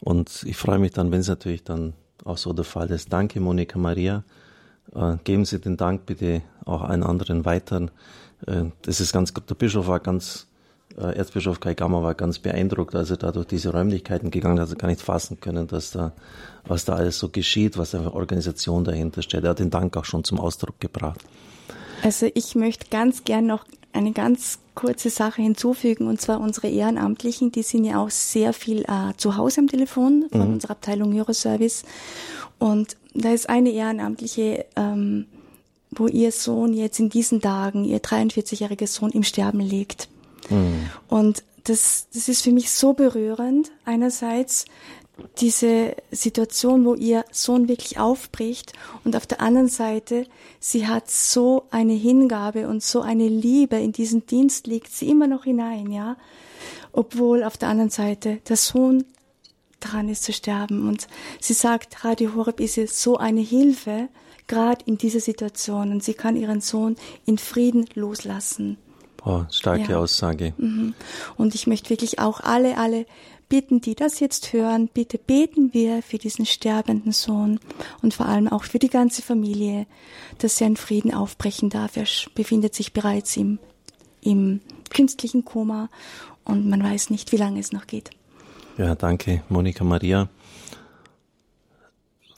Und 0.00 0.42
ich 0.44 0.56
freue 0.56 0.78
mich 0.78 0.92
dann, 0.92 1.12
wenn 1.12 1.20
es 1.20 1.28
natürlich 1.28 1.62
dann 1.62 1.92
auch 2.24 2.38
so 2.38 2.52
der 2.52 2.64
Fall 2.64 2.90
ist. 2.90 3.12
Danke, 3.12 3.40
Monika 3.40 3.78
Maria. 3.78 4.24
Äh, 4.94 5.16
geben 5.22 5.44
Sie 5.44 5.60
den 5.60 5.76
Dank 5.76 6.06
bitte 6.06 6.42
auch 6.64 6.82
allen 6.82 7.02
anderen 7.02 7.44
weiteren. 7.44 7.90
Äh, 8.46 8.64
das 8.82 9.00
ist 9.00 9.12
ganz, 9.12 9.32
der 9.32 9.54
Bischof 9.54 9.86
war 9.86 10.00
ganz, 10.00 10.48
äh, 10.98 11.16
Erzbischof 11.16 11.60
Kai 11.60 11.74
Gamma 11.74 12.02
war 12.02 12.14
ganz 12.14 12.38
beeindruckt, 12.38 12.94
als 12.94 13.10
er 13.10 13.16
da 13.16 13.32
durch 13.32 13.46
diese 13.46 13.72
Räumlichkeiten 13.72 14.30
gegangen 14.30 14.58
ist, 14.58 14.70
hat 14.70 14.70
er 14.70 14.76
gar 14.76 14.88
nicht 14.88 15.02
fassen 15.02 15.40
können, 15.40 15.66
dass 15.66 15.90
da, 15.90 16.12
was 16.66 16.84
da 16.84 16.94
alles 16.94 17.18
so 17.18 17.28
geschieht, 17.28 17.78
was 17.78 17.92
da 17.92 18.02
für 18.02 18.14
Organisation 18.14 18.84
dahinter 18.84 19.22
steht. 19.22 19.44
Er 19.44 19.50
hat 19.50 19.58
den 19.58 19.70
Dank 19.70 19.96
auch 19.96 20.04
schon 20.04 20.24
zum 20.24 20.40
Ausdruck 20.40 20.80
gebracht. 20.80 21.20
Also 22.02 22.28
ich 22.34 22.54
möchte 22.54 22.86
ganz 22.90 23.24
gern 23.24 23.46
noch 23.46 23.64
eine 23.92 24.12
ganz 24.12 24.58
kurze 24.74 25.10
Sache 25.10 25.42
hinzufügen, 25.42 26.06
und 26.06 26.20
zwar 26.20 26.40
unsere 26.40 26.68
Ehrenamtlichen, 26.68 27.52
die 27.52 27.62
sind 27.62 27.84
ja 27.84 28.02
auch 28.02 28.10
sehr 28.10 28.52
viel 28.52 28.82
äh, 28.82 29.14
zu 29.16 29.36
Hause 29.36 29.60
am 29.60 29.66
Telefon 29.66 30.26
von 30.30 30.46
mhm. 30.46 30.54
unserer 30.54 30.72
Abteilung 30.72 31.14
Euroservice. 31.14 31.84
Und 32.58 32.96
da 33.14 33.32
ist 33.32 33.48
eine 33.48 33.70
Ehrenamtliche, 33.70 34.66
ähm, 34.76 35.26
wo 35.90 36.06
ihr 36.06 36.30
Sohn 36.30 36.72
jetzt 36.72 37.00
in 37.00 37.10
diesen 37.10 37.40
Tagen, 37.40 37.84
ihr 37.84 38.00
43-jähriger 38.00 38.86
Sohn, 38.86 39.10
im 39.10 39.24
Sterben 39.24 39.60
liegt. 39.60 40.08
Mhm. 40.50 40.90
Und 41.08 41.44
das, 41.64 42.08
das 42.12 42.28
ist 42.28 42.42
für 42.42 42.52
mich 42.52 42.70
so 42.70 42.92
berührend. 42.92 43.70
Einerseits, 43.84 44.64
diese 45.38 45.94
Situation, 46.10 46.84
wo 46.84 46.94
ihr 46.94 47.24
Sohn 47.30 47.68
wirklich 47.68 47.98
aufbricht 47.98 48.72
und 49.04 49.16
auf 49.16 49.26
der 49.26 49.40
anderen 49.40 49.68
Seite, 49.68 50.26
sie 50.58 50.86
hat 50.86 51.10
so 51.10 51.66
eine 51.70 51.92
Hingabe 51.92 52.68
und 52.68 52.82
so 52.82 53.00
eine 53.00 53.28
Liebe 53.28 53.76
in 53.76 53.92
diesen 53.92 54.26
Dienst 54.26 54.66
legt 54.66 54.90
sie 54.90 55.10
immer 55.10 55.26
noch 55.26 55.44
hinein, 55.44 55.90
ja, 55.90 56.16
obwohl 56.92 57.44
auf 57.44 57.58
der 57.58 57.68
anderen 57.68 57.90
Seite 57.90 58.38
der 58.48 58.56
Sohn 58.56 59.04
dran 59.80 60.08
ist 60.08 60.24
zu 60.24 60.32
sterben 60.32 60.88
und 60.88 61.06
sie 61.40 61.54
sagt, 61.54 62.04
Radio 62.04 62.34
Horeb 62.34 62.60
ist 62.60 62.76
ihr 62.76 62.88
so 62.88 63.16
eine 63.16 63.40
Hilfe, 63.40 64.08
gerade 64.46 64.84
in 64.86 64.98
dieser 64.98 65.20
Situation 65.20 65.92
und 65.92 66.02
sie 66.02 66.14
kann 66.14 66.36
ihren 66.36 66.60
Sohn 66.60 66.96
in 67.24 67.38
Frieden 67.38 67.86
loslassen. 67.94 68.78
Boah, 69.22 69.46
starke 69.50 69.92
ja. 69.92 69.98
Aussage. 69.98 70.54
Mhm. 70.56 70.94
Und 71.36 71.54
ich 71.54 71.66
möchte 71.66 71.90
wirklich 71.90 72.18
auch 72.18 72.40
alle, 72.40 72.78
alle 72.78 73.06
bitten, 73.48 73.80
die 73.80 73.94
das 73.94 74.20
jetzt 74.20 74.52
hören, 74.54 74.88
bitte 74.88 75.18
beten 75.18 75.74
wir 75.74 76.02
für 76.02 76.18
diesen 76.18 76.46
sterbenden 76.46 77.12
Sohn 77.12 77.60
und 78.00 78.14
vor 78.14 78.26
allem 78.26 78.48
auch 78.48 78.64
für 78.64 78.78
die 78.78 78.88
ganze 78.88 79.22
Familie, 79.22 79.86
dass 80.38 80.60
er 80.60 80.68
in 80.68 80.76
Frieden 80.76 81.12
aufbrechen 81.12 81.68
darf. 81.68 81.96
Er 81.96 82.06
befindet 82.34 82.74
sich 82.74 82.92
bereits 82.94 83.36
im, 83.36 83.58
im 84.22 84.60
künstlichen 84.88 85.44
Koma 85.44 85.90
und 86.44 86.68
man 86.68 86.82
weiß 86.82 87.10
nicht, 87.10 87.32
wie 87.32 87.36
lange 87.36 87.60
es 87.60 87.72
noch 87.72 87.86
geht. 87.86 88.10
Ja, 88.78 88.94
danke, 88.94 89.42
Monika 89.48 89.84
Maria. 89.84 90.28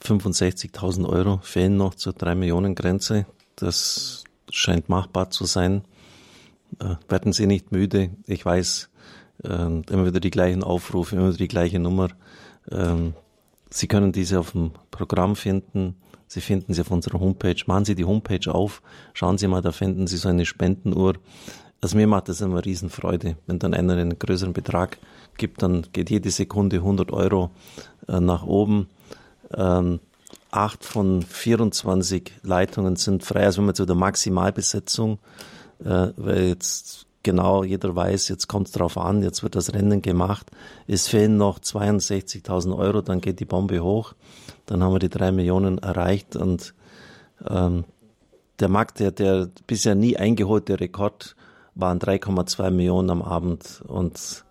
65.000 0.02 1.08
Euro 1.08 1.38
fehlen 1.42 1.76
noch 1.76 1.94
zur 1.94 2.12
3 2.12 2.34
Millionen 2.34 2.74
Grenze. 2.74 3.26
Das 3.54 4.24
scheint 4.50 4.88
machbar 4.88 5.30
zu 5.30 5.44
sein. 5.44 5.84
Äh, 6.78 6.96
werden 7.08 7.32
Sie 7.32 7.46
nicht 7.46 7.72
müde. 7.72 8.10
Ich 8.26 8.44
weiß, 8.44 8.90
ähm, 9.44 9.82
immer 9.90 10.06
wieder 10.06 10.20
die 10.20 10.30
gleichen 10.30 10.62
Aufrufe, 10.62 11.16
immer 11.16 11.28
wieder 11.28 11.38
die 11.38 11.48
gleiche 11.48 11.78
Nummer. 11.78 12.08
Ähm, 12.70 13.14
Sie 13.70 13.86
können 13.88 14.12
diese 14.12 14.38
auf 14.38 14.52
dem 14.52 14.72
Programm 14.90 15.34
finden. 15.34 15.96
Sie 16.26 16.40
finden 16.40 16.72
sie 16.72 16.80
auf 16.80 16.90
unserer 16.90 17.20
Homepage. 17.20 17.56
Machen 17.66 17.84
Sie 17.84 17.94
die 17.94 18.04
Homepage 18.04 18.52
auf. 18.52 18.82
Schauen 19.12 19.38
Sie 19.38 19.48
mal, 19.48 19.62
da 19.62 19.72
finden 19.72 20.06
Sie 20.06 20.16
so 20.16 20.28
eine 20.28 20.46
Spendenuhr. 20.46 21.14
Also 21.80 21.96
mir 21.96 22.06
macht 22.06 22.28
das 22.28 22.40
immer 22.40 22.64
Riesenfreude. 22.64 23.36
Wenn 23.46 23.58
dann 23.58 23.74
einer 23.74 23.94
einen 23.94 24.18
größeren 24.18 24.52
Betrag 24.52 24.98
gibt, 25.36 25.62
dann 25.62 25.86
geht 25.92 26.10
jede 26.10 26.30
Sekunde 26.30 26.76
100 26.76 27.10
Euro 27.12 27.50
äh, 28.08 28.20
nach 28.20 28.44
oben. 28.44 28.88
Ähm, 29.54 30.00
acht 30.50 30.84
von 30.84 31.22
24 31.22 32.32
Leitungen 32.42 32.96
sind 32.96 33.24
frei. 33.24 33.44
Also 33.44 33.58
wenn 33.58 33.66
man 33.66 33.74
zu 33.74 33.84
der 33.84 33.96
Maximalbesetzung, 33.96 35.18
äh, 35.84 36.08
weil 36.16 36.44
jetzt 36.44 37.06
genau 37.22 37.64
jeder 37.64 37.94
weiß, 37.94 38.28
jetzt 38.28 38.48
kommt 38.48 38.68
es 38.68 38.72
drauf 38.72 38.98
an, 38.98 39.22
jetzt 39.22 39.42
wird 39.42 39.54
das 39.54 39.72
Rennen 39.74 40.02
gemacht. 40.02 40.50
Es 40.86 41.08
fehlen 41.08 41.36
noch 41.36 41.58
62.000 41.58 42.76
Euro, 42.76 43.00
dann 43.00 43.20
geht 43.20 43.40
die 43.40 43.44
Bombe 43.44 43.80
hoch. 43.80 44.14
Dann 44.66 44.82
haben 44.82 44.94
wir 44.94 44.98
die 44.98 45.08
drei 45.08 45.32
Millionen 45.32 45.78
erreicht 45.78 46.36
und 46.36 46.74
ähm, 47.48 47.84
der 48.60 48.68
Markt, 48.68 49.00
der, 49.00 49.10
der 49.10 49.48
bisher 49.66 49.94
nie 49.94 50.16
eingeholte 50.16 50.78
Rekord 50.78 51.34
waren 51.74 51.98
3,2 51.98 52.70
Millionen 52.70 53.10
am 53.10 53.22
Abend 53.22 53.82
und 53.86 54.44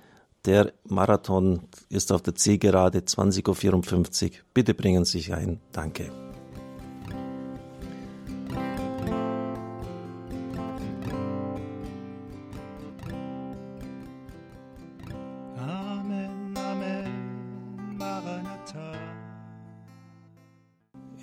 Der 0.46 0.72
Marathon 0.84 1.68
ist 1.88 2.12
auf 2.12 2.20
der 2.20 2.34
Zielgerade 2.34 2.98
20.54 2.98 4.24
Uhr. 4.24 4.30
Bitte 4.52 4.74
bringen 4.74 5.06
Sie 5.06 5.18
sich 5.18 5.32
ein. 5.32 5.62
Danke. 5.72 6.23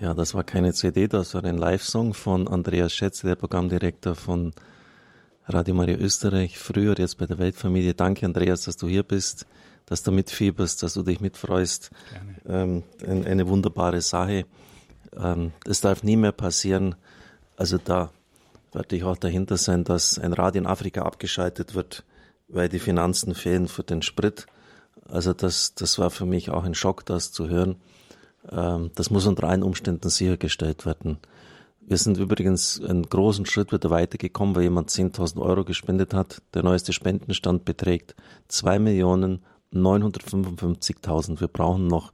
Ja, 0.01 0.15
das 0.15 0.33
war 0.33 0.43
keine 0.43 0.73
CD, 0.73 1.07
das 1.07 1.35
war 1.35 1.43
ein 1.43 1.59
Live-Song 1.59 2.15
von 2.15 2.47
Andreas 2.47 2.91
Schätze, 2.91 3.27
der 3.27 3.35
Programmdirektor 3.35 4.15
von 4.15 4.51
Radio 5.45 5.75
Maria 5.75 5.95
Österreich, 5.95 6.57
früher 6.57 6.97
jetzt 6.97 7.19
bei 7.19 7.27
der 7.27 7.37
Weltfamilie. 7.37 7.93
Danke, 7.93 8.25
Andreas, 8.25 8.63
dass 8.63 8.77
du 8.77 8.87
hier 8.87 9.03
bist, 9.03 9.45
dass 9.85 10.01
du 10.01 10.11
mitfieberst, 10.11 10.81
dass 10.81 10.95
du 10.95 11.03
dich 11.03 11.21
mitfreust. 11.21 11.91
Ähm, 12.47 12.81
eine 13.05 13.47
wunderbare 13.47 14.01
Sache. 14.01 14.45
Ähm, 15.15 15.51
das 15.65 15.81
darf 15.81 16.01
nie 16.01 16.17
mehr 16.17 16.31
passieren. 16.31 16.95
Also 17.55 17.77
da 17.77 18.09
werde 18.73 18.95
ich 18.95 19.03
auch 19.03 19.17
dahinter 19.17 19.57
sein, 19.57 19.83
dass 19.83 20.17
ein 20.17 20.33
Radio 20.33 20.63
in 20.63 20.67
Afrika 20.67 21.03
abgeschaltet 21.03 21.75
wird, 21.75 22.05
weil 22.47 22.69
die 22.69 22.79
Finanzen 22.79 23.35
fehlen 23.35 23.67
für 23.67 23.83
den 23.83 24.01
Sprit. 24.01 24.47
Also 25.07 25.33
das, 25.33 25.75
das 25.75 25.99
war 25.99 26.09
für 26.09 26.25
mich 26.25 26.49
auch 26.49 26.63
ein 26.63 26.73
Schock, 26.73 27.05
das 27.05 27.31
zu 27.31 27.49
hören. 27.49 27.75
Ähm, 28.49 28.91
das 28.95 29.09
muss 29.09 29.27
unter 29.27 29.47
allen 29.47 29.63
Umständen 29.63 30.09
sichergestellt 30.09 30.85
werden. 30.85 31.19
Wir 31.81 31.97
sind 31.97 32.17
übrigens 32.17 32.81
einen 32.81 33.03
großen 33.03 33.45
Schritt 33.45 33.73
wieder 33.73 33.89
weitergekommen, 33.89 34.55
weil 34.55 34.63
jemand 34.63 34.89
10.000 34.89 35.41
Euro 35.41 35.65
gespendet 35.65 36.13
hat. 36.13 36.41
Der 36.53 36.63
neueste 36.63 36.93
Spendenstand 36.93 37.65
beträgt 37.65 38.15
2.955.000. 38.49 41.41
Wir 41.41 41.47
brauchen 41.47 41.87
noch 41.87 42.13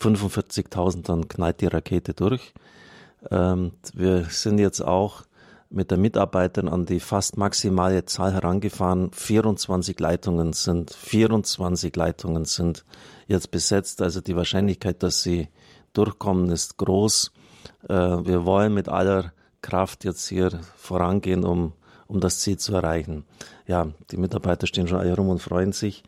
45.000, 0.00 1.02
dann 1.02 1.28
knallt 1.28 1.60
die 1.60 1.66
Rakete 1.66 2.14
durch. 2.14 2.54
Ähm, 3.30 3.72
wir 3.94 4.24
sind 4.24 4.58
jetzt 4.58 4.80
auch 4.80 5.22
mit 5.70 5.90
der 5.90 5.98
Mitarbeitern 5.98 6.68
an 6.68 6.84
die 6.84 7.00
fast 7.00 7.36
maximale 7.36 8.04
Zahl 8.04 8.32
herangefahren. 8.32 9.10
24 9.12 9.98
Leitungen 9.98 10.52
sind, 10.52 10.92
24 10.92 11.94
Leitungen 11.96 12.44
sind 12.44 12.84
jetzt 13.26 13.50
besetzt. 13.50 14.02
Also 14.02 14.20
die 14.20 14.36
Wahrscheinlichkeit, 14.36 15.02
dass 15.02 15.22
sie 15.22 15.48
durchkommen, 15.92 16.50
ist 16.50 16.76
groß. 16.78 17.32
Äh, 17.88 17.94
wir 17.94 18.44
wollen 18.44 18.74
mit 18.74 18.88
aller 18.88 19.32
Kraft 19.60 20.04
jetzt 20.04 20.28
hier 20.28 20.50
vorangehen, 20.76 21.44
um, 21.44 21.72
um 22.06 22.20
das 22.20 22.40
Ziel 22.40 22.58
zu 22.58 22.74
erreichen. 22.74 23.24
Ja, 23.66 23.88
die 24.10 24.16
Mitarbeiter 24.16 24.66
stehen 24.66 24.88
schon 24.88 24.98
alle 24.98 25.14
rum 25.14 25.28
und 25.28 25.40
freuen 25.40 25.72
sich. 25.72 26.02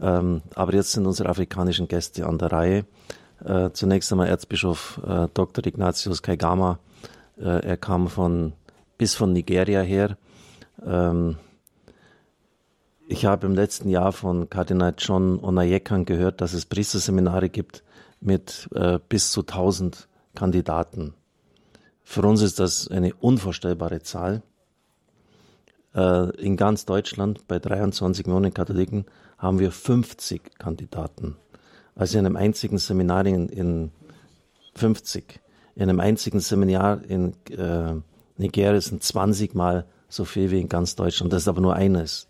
Ähm, 0.00 0.42
aber 0.54 0.74
jetzt 0.74 0.92
sind 0.92 1.06
unsere 1.06 1.28
afrikanischen 1.28 1.88
Gäste 1.88 2.26
an 2.26 2.38
der 2.38 2.52
Reihe. 2.52 2.84
Äh, 3.44 3.70
zunächst 3.72 4.12
einmal 4.12 4.28
Erzbischof 4.28 5.00
äh, 5.06 5.28
Dr. 5.32 5.66
Ignatius 5.66 6.22
Kaigama. 6.22 6.78
er 7.36 7.78
kam 7.78 8.08
von 8.08 8.52
bis 8.98 9.14
von 9.14 9.32
Nigeria 9.32 9.80
her. 9.80 10.18
Ähm, 10.84 11.36
ich 13.08 13.24
habe 13.24 13.46
im 13.46 13.54
letzten 13.54 13.88
Jahr 13.88 14.12
von 14.12 14.50
Kardinal 14.50 14.94
John 14.98 15.40
Onayekan 15.40 16.04
gehört, 16.04 16.40
dass 16.42 16.52
es 16.52 16.66
Priesterseminare 16.66 17.48
gibt 17.48 17.82
mit 18.20 18.68
äh, 18.74 18.98
bis 19.08 19.32
zu 19.32 19.40
1000 19.40 20.08
Kandidaten. 20.34 21.14
Für 22.02 22.22
uns 22.22 22.42
ist 22.42 22.58
das 22.58 22.88
eine 22.88 23.14
unvorstellbare 23.14 24.00
Zahl. 24.02 24.42
Äh, 25.94 26.30
in 26.36 26.56
ganz 26.56 26.84
Deutschland 26.84 27.46
bei 27.48 27.58
23 27.58 28.26
Millionen 28.26 28.54
Katholiken 28.54 29.06
haben 29.38 29.58
wir 29.58 29.72
50 29.72 30.58
Kandidaten. 30.58 31.36
Also 31.94 32.18
in 32.18 32.26
einem 32.26 32.36
einzigen 32.36 32.78
Seminar 32.78 33.26
in, 33.26 33.48
in 33.48 33.90
50. 34.74 35.40
In 35.74 35.82
einem 35.82 36.00
einzigen 36.00 36.40
Seminar 36.40 37.04
in 37.04 37.34
äh, 37.50 37.94
Nigeria 38.36 38.80
sind 38.80 39.02
20 39.02 39.54
Mal 39.54 39.86
so 40.08 40.24
viel 40.24 40.50
wie 40.50 40.60
in 40.60 40.68
ganz 40.68 40.96
Deutschland. 40.96 41.32
Das 41.32 41.42
ist 41.42 41.48
aber 41.48 41.60
nur 41.60 41.74
eines. 41.74 42.26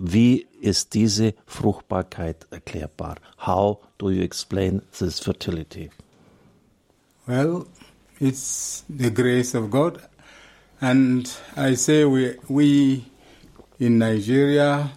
Wie 0.00 0.46
ist 0.60 0.94
diese 0.94 1.34
Fruchtbarkeit 1.44 2.46
erklärbar? 2.52 3.16
How 3.44 3.80
do 3.98 4.10
you 4.10 4.22
explain 4.22 4.80
this 4.96 5.18
fertility? 5.18 5.90
Well, 7.26 7.66
it's 8.20 8.84
the 8.88 9.12
grace 9.12 9.56
of 9.56 9.70
God. 9.70 9.98
And 10.80 11.28
I 11.56 11.74
say 11.74 12.04
we, 12.04 12.36
we 12.48 13.06
in 13.80 13.98
Nigeria 13.98 14.92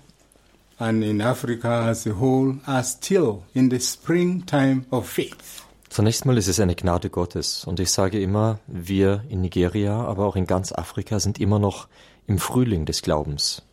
and 0.78 1.04
in 1.04 1.20
Africa 1.20 1.88
as 1.90 2.06
a 2.06 2.12
whole 2.12 2.60
are 2.68 2.84
still 2.84 3.44
in 3.56 3.72
the 3.72 3.80
springtime 3.80 4.86
of 4.92 5.10
faith. 5.10 5.64
Zunächst 5.90 6.26
mal 6.26 6.38
ist 6.38 6.48
es 6.48 6.60
eine 6.60 6.76
Gnade 6.76 7.10
Gottes. 7.10 7.66
Und 7.66 7.80
ich 7.80 7.92
sage 7.92 8.22
immer, 8.22 8.60
wir 8.68 9.24
in 9.30 9.42
Nigeria, 9.42 10.00
aber 10.06 10.28
auch 10.28 10.36
in 10.36 10.46
ganz 10.46 10.72
Afrika 10.72 11.20
sind 11.20 11.40
immer 11.40 11.58
noch 11.58 11.88
im 12.28 12.38
Frühling 12.38 12.86
des 12.86 13.02
Glaubens. 13.02 13.64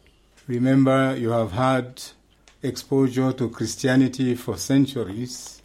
Remember, 0.49 1.15
you 1.15 1.31
have 1.31 1.53
had 1.53 2.03
exposure 2.63 3.35
to 3.35 3.51
Christianity 3.51 4.35
for 4.35 4.57
centuries. 4.57 5.61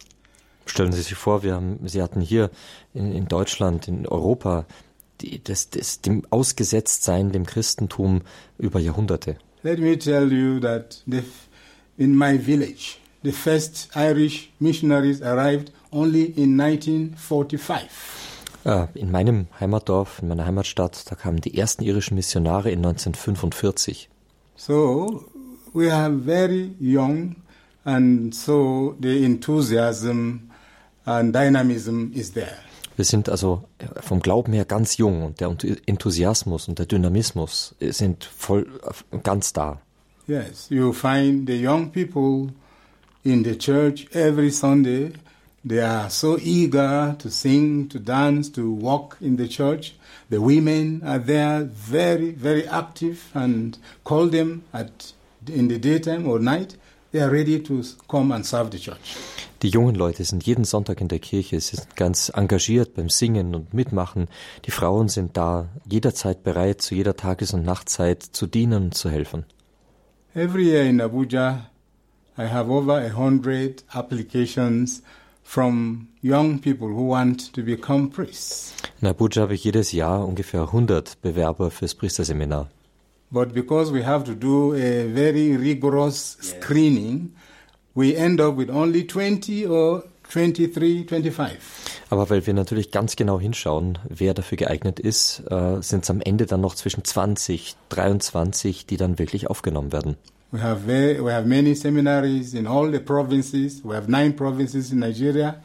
Stellen 0.66 0.92
Sie 0.92 1.00
sich 1.00 1.14
vor, 1.14 1.42
wir 1.42 1.54
haben, 1.54 1.78
Sie 1.86 2.02
hatten 2.02 2.20
hier 2.20 2.50
in, 2.92 3.12
in 3.12 3.26
Deutschland, 3.26 3.88
in 3.88 4.06
Europa, 4.06 4.66
die, 5.22 5.42
das, 5.42 5.70
das, 5.70 6.02
dem 6.02 6.22
Ausgesetztsein 6.28 7.32
dem 7.32 7.46
Christentum 7.46 8.22
über 8.58 8.78
Jahrhunderte. 8.78 9.36
Let 9.62 9.78
me 9.78 9.98
tell 9.98 10.30
you 10.30 10.60
that 10.60 11.02
the, 11.06 11.22
in 11.96 12.14
my 12.14 12.38
village, 12.38 12.98
the 13.22 13.32
first 13.32 13.88
Irish 13.94 14.50
missionaries 14.58 15.22
arrived 15.22 15.72
only 15.92 16.24
in 16.24 16.60
1945. 16.60 17.88
Uh, 18.66 18.86
in 18.94 19.10
meinem 19.10 19.46
Heimatdorf, 19.60 20.20
in 20.20 20.28
meiner 20.28 20.44
Heimatstadt, 20.44 21.10
da 21.10 21.14
kamen 21.14 21.40
die 21.40 21.56
ersten 21.56 21.82
irischen 21.82 22.14
Missionare 22.16 22.70
in 22.70 22.84
1945. 22.84 24.08
So 24.56 25.24
we 25.72 25.90
are 25.90 26.10
very 26.10 26.74
young 26.80 27.36
and 27.84 28.34
so 28.34 28.96
the 29.00 29.24
enthusiasm 29.24 30.50
and 31.06 31.32
dynamism 31.32 32.12
is 32.14 32.32
there. 32.32 32.58
Wir 32.96 33.04
sind 33.04 33.28
also 33.28 33.64
vom 34.00 34.20
Glauben 34.20 34.52
her 34.52 34.64
ganz 34.64 34.96
jung 34.96 35.24
und 35.24 35.40
der 35.40 35.54
Enthusiasmus 35.86 36.68
und 36.68 36.78
der 36.78 36.86
Dynamismus 36.86 37.74
sind 37.80 38.24
voll 38.24 38.66
ganz 39.24 39.52
da. 39.52 39.80
Yes, 40.28 40.70
you 40.70 40.92
find 40.92 41.48
the 41.48 41.60
young 41.60 41.90
people 41.90 42.52
in 43.24 43.44
the 43.44 43.58
church 43.58 44.06
every 44.14 44.50
Sunday 44.50 45.12
They 45.66 45.80
are 45.80 46.10
so 46.10 46.36
eager 46.38 47.16
to 47.18 47.30
sing, 47.30 47.88
to 47.88 47.98
dance, 47.98 48.50
to 48.50 48.70
walk 48.70 49.16
in 49.22 49.36
the 49.36 49.48
church. 49.48 49.94
The 50.34 50.40
women 50.40 51.00
are 51.04 51.20
there 51.20 51.62
very, 51.62 52.32
very 52.32 52.66
active 52.66 53.30
and 53.34 53.78
call 54.02 54.26
them 54.26 54.64
at, 54.72 55.12
in 55.46 55.68
the 55.68 55.78
daytime 55.78 56.26
or 56.26 56.40
night. 56.40 56.76
They 57.12 57.20
are 57.20 57.30
ready 57.30 57.60
to 57.60 57.84
come 58.08 58.32
and 58.32 58.44
serve 58.44 58.72
the 58.72 58.80
church. 58.80 59.16
Die 59.62 59.68
jungen 59.68 59.94
Leute 59.94 60.24
sind 60.24 60.44
jeden 60.44 60.64
Sonntag 60.64 61.00
in 61.00 61.06
der 61.06 61.20
Kirche, 61.20 61.60
sie 61.60 61.76
sind 61.76 61.94
ganz 61.94 62.32
engagiert 62.34 62.94
beim 62.94 63.10
Singen 63.10 63.54
und 63.54 63.74
Mitmachen. 63.74 64.26
Die 64.64 64.72
Frauen 64.72 65.08
sind 65.08 65.36
da 65.36 65.68
jederzeit 65.88 66.42
bereit, 66.42 66.82
zu 66.82 66.96
jeder 66.96 67.14
Tages- 67.14 67.54
und 67.54 67.64
Nachtzeit 67.64 68.24
zu 68.24 68.48
dienen 68.48 68.86
und 68.86 68.94
zu 68.96 69.10
helfen. 69.10 69.44
Every 70.34 70.64
year 70.64 70.82
in 70.82 71.00
Abuja, 71.00 71.70
I 72.36 72.48
have 72.48 72.68
over 72.68 72.94
a 72.94 73.16
hundred 73.16 73.84
applications 73.92 75.00
from 75.44 76.08
young 76.22 76.58
people 76.58 76.88
who 76.88 77.08
want 77.08 77.52
to 77.52 77.62
become 77.62 78.10
priests. 78.10 78.74
In 79.00 79.08
Abuja 79.08 79.42
habe 79.42 79.54
ich 79.54 79.62
jedes 79.62 79.92
Jahr 79.92 80.26
ungefähr 80.26 80.62
100 80.62 81.20
Bewerber 81.22 81.70
fürs 81.70 81.94
Priesterseminar. 81.94 82.68
But 83.30 83.52
because 83.52 83.92
we 83.92 84.04
have 84.04 84.24
to 84.24 84.34
do 84.34 84.72
a 84.74 85.06
very 85.12 85.56
rigorous 85.56 86.38
screening, 86.40 87.34
we 87.94 88.14
end 88.16 88.40
up 88.40 88.56
with 88.56 88.70
only 88.70 89.06
20 89.06 89.66
or 89.66 90.04
23, 90.30 91.06
25. 91.06 91.58
Aber 92.10 92.30
weil 92.30 92.46
wir 92.46 92.54
natürlich 92.54 92.90
ganz 92.90 93.16
genau 93.16 93.40
hinschauen, 93.40 93.98
wer 94.08 94.34
dafür 94.34 94.56
geeignet 94.56 95.00
ist, 95.00 95.42
äh, 95.50 95.80
sind 95.80 96.04
es 96.04 96.10
am 96.10 96.20
Ende 96.20 96.46
dann 96.46 96.60
noch 96.60 96.74
zwischen 96.74 97.04
20, 97.04 97.76
23, 97.88 98.86
die 98.86 98.96
dann 98.96 99.18
wirklich 99.18 99.48
aufgenommen 99.48 99.92
werden. 99.92 100.16
We 100.54 100.60
have, 100.60 100.82
very, 100.82 101.20
we 101.20 101.32
have 101.32 101.48
many 101.48 101.74
seminaries 101.74 102.54
in 102.54 102.68
all 102.68 102.88
the 102.88 103.00
provinces. 103.00 103.82
We 103.82 103.96
have 103.96 104.08
nine 104.08 104.34
provinces 104.34 104.92
in 104.92 105.00
Nigeria, 105.00 105.56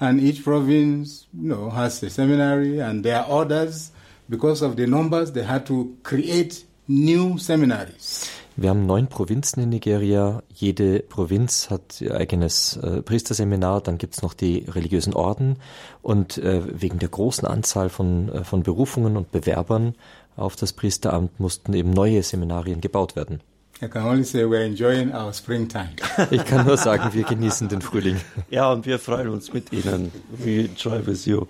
and 0.00 0.20
each 0.20 0.42
province, 0.42 1.28
you 1.32 1.46
know, 1.46 1.70
has 1.70 2.02
a 2.02 2.10
seminary, 2.10 2.80
and 2.80 3.04
there 3.04 3.20
are 3.20 3.28
orders 3.28 3.92
because 4.28 4.60
of 4.62 4.74
the 4.74 4.88
numbers. 4.88 5.30
They 5.30 5.44
had 5.44 5.64
to 5.66 5.96
create 6.02 6.64
new 6.88 7.38
seminaries. 7.38 8.28
Wir 8.56 8.70
haben 8.70 8.84
neun 8.84 9.06
Provinzen 9.06 9.62
in 9.62 9.68
Nigeria. 9.68 10.42
Jede 10.52 11.04
Provinz 11.08 11.70
hat 11.70 12.00
ihr 12.00 12.16
eigenes 12.16 12.76
äh, 12.78 13.00
Priesterseminar. 13.00 13.80
Dann 13.80 13.96
gibt's 13.96 14.22
noch 14.22 14.34
die 14.34 14.66
religiösen 14.68 15.14
Orden. 15.14 15.54
Und 16.02 16.38
äh, 16.38 16.62
wegen 16.82 16.98
der 16.98 17.10
großen 17.10 17.46
Anzahl 17.46 17.90
von, 17.90 18.28
äh, 18.28 18.42
von 18.42 18.64
Berufungen 18.64 19.16
und 19.16 19.30
Bewerbern 19.30 19.94
auf 20.34 20.56
das 20.56 20.72
Priesteramt 20.72 21.38
mussten 21.38 21.74
eben 21.74 21.90
neue 21.90 22.24
Seminarien 22.24 22.80
gebaut 22.80 23.14
werden. 23.14 23.40
I 23.82 23.88
can 23.88 24.02
only 24.02 24.22
say 24.22 24.44
we're 24.44 24.64
enjoying 24.64 25.12
our 25.12 25.32
springtime. 25.32 25.90
Ich 26.30 26.44
kann 26.44 26.66
nur 26.66 26.76
sagen, 26.76 27.12
wir 27.12 27.24
genießen 27.24 27.68
den 27.68 27.82
Frühling. 27.82 28.20
Ja, 28.48 28.70
und 28.70 28.86
wir 28.86 29.00
freuen 29.00 29.28
uns 29.28 29.52
mit 29.52 29.72
Ihnen. 29.72 30.12
We 30.30 30.66
enjoy 30.66 31.04
with 31.04 31.26
you. 31.26 31.46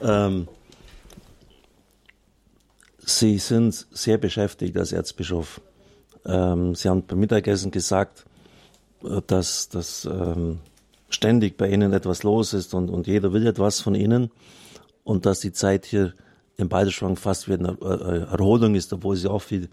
Ähm, 0.00 0.48
Sie 3.00 3.36
sind 3.36 3.86
sehr 3.92 4.16
beschäftigt 4.16 4.78
als 4.78 4.92
Erzbischof. 4.92 5.60
Ähm, 6.24 6.74
Sie 6.74 6.88
haben 6.88 7.04
beim 7.06 7.18
Mittagessen 7.18 7.70
gesagt, 7.70 8.24
äh, 9.04 9.20
dass, 9.26 9.68
dass 9.68 10.06
ähm, 10.06 10.60
ständig 11.10 11.58
bei 11.58 11.68
Ihnen 11.68 11.92
etwas 11.92 12.22
los 12.22 12.54
ist 12.54 12.72
und, 12.72 12.88
und 12.88 13.06
jeder 13.06 13.34
will 13.34 13.46
etwas 13.46 13.82
von 13.82 13.94
Ihnen 13.94 14.30
und 15.04 15.26
dass 15.26 15.40
die 15.40 15.52
Zeit 15.52 15.84
hier 15.84 16.14
im 16.56 16.70
Balderschwang 16.70 17.16
fast 17.16 17.46
wie 17.46 17.54
eine 17.54 17.76
äh, 17.82 18.32
Erholung 18.32 18.74
ist, 18.74 18.90
obwohl 18.94 19.16
Sie 19.16 19.28
auch 19.28 19.42
viel 19.42 19.68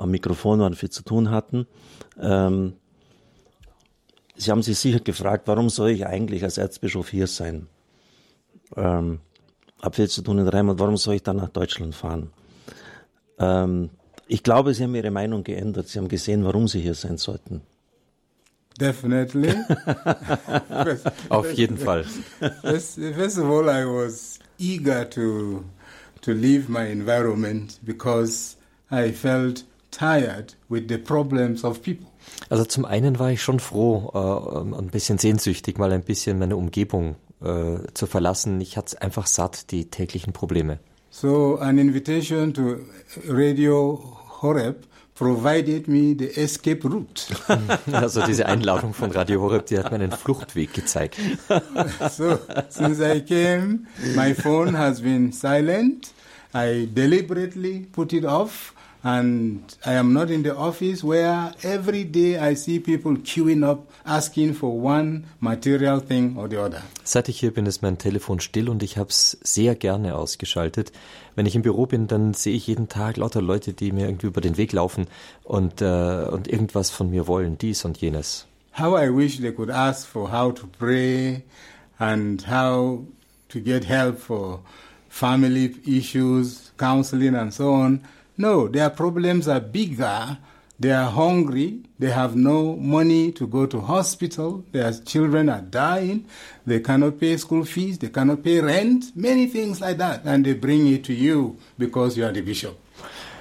am 0.00 0.10
Mikrofon 0.10 0.60
waren, 0.60 0.74
viel 0.74 0.90
zu 0.90 1.02
tun 1.02 1.30
hatten. 1.30 1.66
Ähm, 2.20 2.74
Sie 4.36 4.50
haben 4.50 4.62
sich 4.62 4.78
sicher 4.78 5.00
gefragt, 5.00 5.46
warum 5.48 5.68
soll 5.68 5.90
ich 5.90 6.06
eigentlich 6.06 6.42
als 6.44 6.56
Erzbischof 6.56 7.10
hier 7.10 7.26
sein? 7.26 7.66
Ähm, 8.74 9.20
hab 9.82 9.96
viel 9.96 10.08
zu 10.08 10.22
tun 10.22 10.38
in 10.38 10.48
Rheinland, 10.48 10.80
warum 10.80 10.96
soll 10.96 11.16
ich 11.16 11.22
dann 11.22 11.36
nach 11.36 11.50
Deutschland 11.50 11.94
fahren? 11.94 12.30
Ähm, 13.38 13.90
ich 14.28 14.42
glaube, 14.42 14.72
Sie 14.72 14.84
haben 14.84 14.94
Ihre 14.94 15.10
Meinung 15.10 15.42
geändert. 15.44 15.88
Sie 15.88 15.98
haben 15.98 16.08
gesehen, 16.08 16.44
warum 16.44 16.68
Sie 16.68 16.80
hier 16.80 16.94
sein 16.94 17.18
sollten. 17.18 17.62
Definitely. 18.78 19.54
Auf 21.28 21.52
jeden 21.52 21.76
Fall. 21.76 22.04
First, 22.62 22.98
first 22.98 23.38
of 23.38 23.44
all, 23.44 23.68
I 23.68 23.84
was 23.84 24.38
eager 24.58 25.08
to 25.10 25.64
to 26.22 26.32
leave 26.32 26.70
my 26.70 26.86
environment 26.86 27.78
because 27.84 28.56
I 28.90 29.12
felt 29.12 29.64
tired 29.90 30.56
with 30.68 30.84
the 30.88 30.98
problems 30.98 31.64
of 31.64 31.82
people. 31.82 32.06
Also 32.48 32.64
zum 32.64 32.84
einen 32.84 33.18
war 33.18 33.30
ich 33.30 33.42
schon 33.42 33.60
froh, 33.60 34.10
äh, 34.14 34.78
ein 34.78 34.88
bisschen 34.88 35.18
sehnsüchtig, 35.18 35.78
mal 35.78 35.92
ein 35.92 36.02
bisschen 36.02 36.38
meine 36.38 36.56
Umgebung 36.56 37.16
äh, 37.42 37.78
zu 37.94 38.06
verlassen. 38.06 38.60
Ich 38.60 38.76
hatte 38.76 39.00
einfach 39.02 39.26
satt, 39.26 39.70
die 39.70 39.86
täglichen 39.86 40.32
Probleme. 40.32 40.78
So 41.10 41.56
an 41.58 41.78
invitation 41.78 42.54
to 42.54 42.76
Radio 43.26 44.16
Horeb 44.42 44.86
provided 45.14 45.86
me 45.88 46.14
the 46.18 46.30
escape 46.40 46.82
route. 46.84 47.24
Also 47.92 48.24
diese 48.24 48.46
Einladung 48.46 48.94
von 48.94 49.10
Radio 49.10 49.42
Horeb, 49.42 49.66
die 49.66 49.78
hat 49.78 49.90
mir 49.90 49.96
einen 49.96 50.12
Fluchtweg 50.12 50.72
gezeigt. 50.72 51.16
so 52.10 52.38
since 52.68 53.02
I 53.02 53.20
came, 53.20 53.86
my 54.14 54.34
phone 54.34 54.78
has 54.78 55.02
been 55.02 55.32
silent. 55.32 56.12
I 56.54 56.86
deliberately 56.86 57.86
put 57.92 58.12
it 58.12 58.24
off 58.24 58.72
and 59.02 59.60
I 59.86 59.94
am 59.94 60.12
not 60.12 60.30
in 60.30 60.42
the 60.42 60.56
office 60.56 61.02
where 61.02 61.52
every 61.62 62.04
day 62.04 62.38
I 62.38 62.54
see 62.54 62.80
people 62.80 63.16
queuing 63.16 63.64
up 63.64 63.88
asking 64.04 64.54
for 64.54 64.78
one 64.78 65.24
material 65.40 66.00
thing 66.00 66.36
or 66.36 66.48
the 66.48 66.60
other. 66.60 66.82
Seit 67.04 67.28
ich 67.28 67.40
hier 67.40 67.52
bin, 67.52 67.66
ist 67.66 67.82
mein 67.82 67.98
Telefon 67.98 68.40
still 68.40 68.68
und 68.68 68.82
ich 68.82 68.98
habe 68.98 69.10
es 69.10 69.38
sehr 69.42 69.74
gerne 69.74 70.16
ausgeschaltet. 70.16 70.92
Wenn 71.34 71.46
ich 71.46 71.56
im 71.56 71.62
Büro 71.62 71.86
bin, 71.86 72.06
dann 72.06 72.34
sehe 72.34 72.54
ich 72.54 72.66
jeden 72.66 72.88
Tag 72.88 73.16
lauter 73.16 73.40
Leute, 73.40 73.72
die 73.72 73.92
mir 73.92 74.06
irgendwie 74.06 74.26
über 74.26 74.40
den 74.40 74.56
Weg 74.56 74.72
laufen 74.72 75.06
und, 75.44 75.80
äh, 75.80 76.26
und 76.30 76.48
irgendwas 76.48 76.90
von 76.90 77.10
mir 77.10 77.26
wollen, 77.26 77.56
dies 77.56 77.84
und 77.84 77.98
jenes. 77.98 78.46
How 78.78 79.00
I 79.00 79.08
wish 79.08 79.40
they 79.40 79.52
could 79.52 79.70
ask 79.70 80.06
for 80.06 80.30
how 80.30 80.54
to 80.54 80.66
pray 80.78 81.42
and 81.98 82.46
how 82.48 83.00
to 83.48 83.60
get 83.60 83.84
help 83.88 84.18
for 84.18 84.60
family 85.08 85.74
issues, 85.84 86.72
counseling 86.78 87.34
and 87.34 87.52
so 87.52 87.72
on. 87.72 88.00
No, 88.40 88.68
their 88.68 88.88
problems 88.88 89.48
are 89.48 89.60
bigger. 89.60 90.38
They 90.78 90.92
are 90.92 91.10
hungry. 91.10 91.80
They 91.98 92.08
have 92.10 92.34
no 92.36 92.74
money 92.74 93.32
to 93.32 93.46
go 93.46 93.66
to 93.66 93.80
hospital. 93.80 94.64
Their 94.72 94.92
children 95.04 95.50
are 95.50 95.60
dying. 95.60 96.24
They 96.66 96.80
cannot 96.80 97.20
pay 97.20 97.36
school 97.36 97.66
fees. 97.66 97.98
They 97.98 98.08
cannot 98.08 98.42
pay 98.42 98.60
rent. 98.62 99.14
Many 99.14 99.46
things 99.46 99.82
like 99.82 99.98
that. 99.98 100.24
And 100.24 100.46
they 100.46 100.54
bring 100.54 100.86
it 100.86 101.04
to 101.04 101.12
you 101.12 101.58
because 101.76 102.16
you 102.16 102.24
are 102.24 102.32
the 102.32 102.40
bishop. 102.40 102.78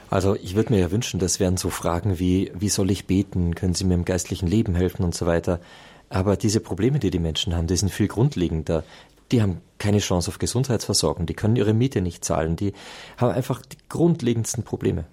Also 0.10 0.36
ich 0.36 0.56
würde 0.56 0.74
mir 0.74 0.82
ja 0.82 0.92
wünschen, 0.92 1.18
das 1.22 1.40
wären 1.40 1.56
so 1.56 1.70
Fragen 1.70 2.20
wie, 2.20 2.52
wie 2.60 2.68
soll 2.68 2.92
ich 2.92 3.06
beten? 3.06 3.56
Können 3.56 3.76
Sie 3.76 3.86
mir 3.86 3.94
im 3.94 4.04
geistlichen 4.04 4.48
Leben 4.48 4.76
helfen 4.76 5.06
und 5.06 5.16
so 5.16 5.26
weiter? 5.26 5.62
Aber 6.10 6.36
diese 6.36 6.60
Probleme, 6.60 7.00
die 7.00 7.10
die 7.10 7.20
Menschen 7.20 7.56
haben, 7.56 7.68
die 7.68 7.78
sind 7.78 7.90
viel 7.90 8.10
grundlegender. 8.10 8.84
Die 9.32 9.42
haben 9.42 9.62
keine 9.78 10.00
Chance 10.00 10.30
auf 10.30 10.40
Gesundheitsversorgung, 10.40 11.26
die 11.26 11.34
können 11.34 11.56
ihre 11.56 11.74
Miete 11.74 12.02
nicht 12.02 12.26
zahlen, 12.26 12.56
die 12.56 12.74
haben 13.18 13.34
einfach 13.34 13.62
die 13.62 13.78
grundlegendsten 13.88 14.64
Probleme. 14.64 15.06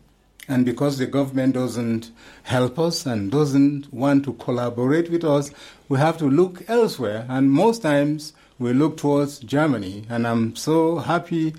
And 0.48 0.64
because 0.64 0.96
the 0.96 1.06
government 1.06 1.56
doesn't 1.56 2.12
help 2.44 2.78
us 2.78 3.04
and 3.06 3.32
doesn't 3.32 3.88
want 3.92 4.24
to 4.26 4.32
collaborate 4.32 5.10
with 5.10 5.24
us, 5.24 5.50
we 5.88 5.98
have 5.98 6.18
to 6.18 6.28
look 6.28 6.62
elsewhere. 6.68 7.26
And 7.28 7.50
most 7.50 7.82
times 7.82 8.32
we 8.58 8.72
look 8.72 8.96
towards 8.96 9.40
Germany. 9.40 10.04
And 10.08 10.24
I'm 10.24 10.54
so 10.54 10.98
happy 10.98 11.54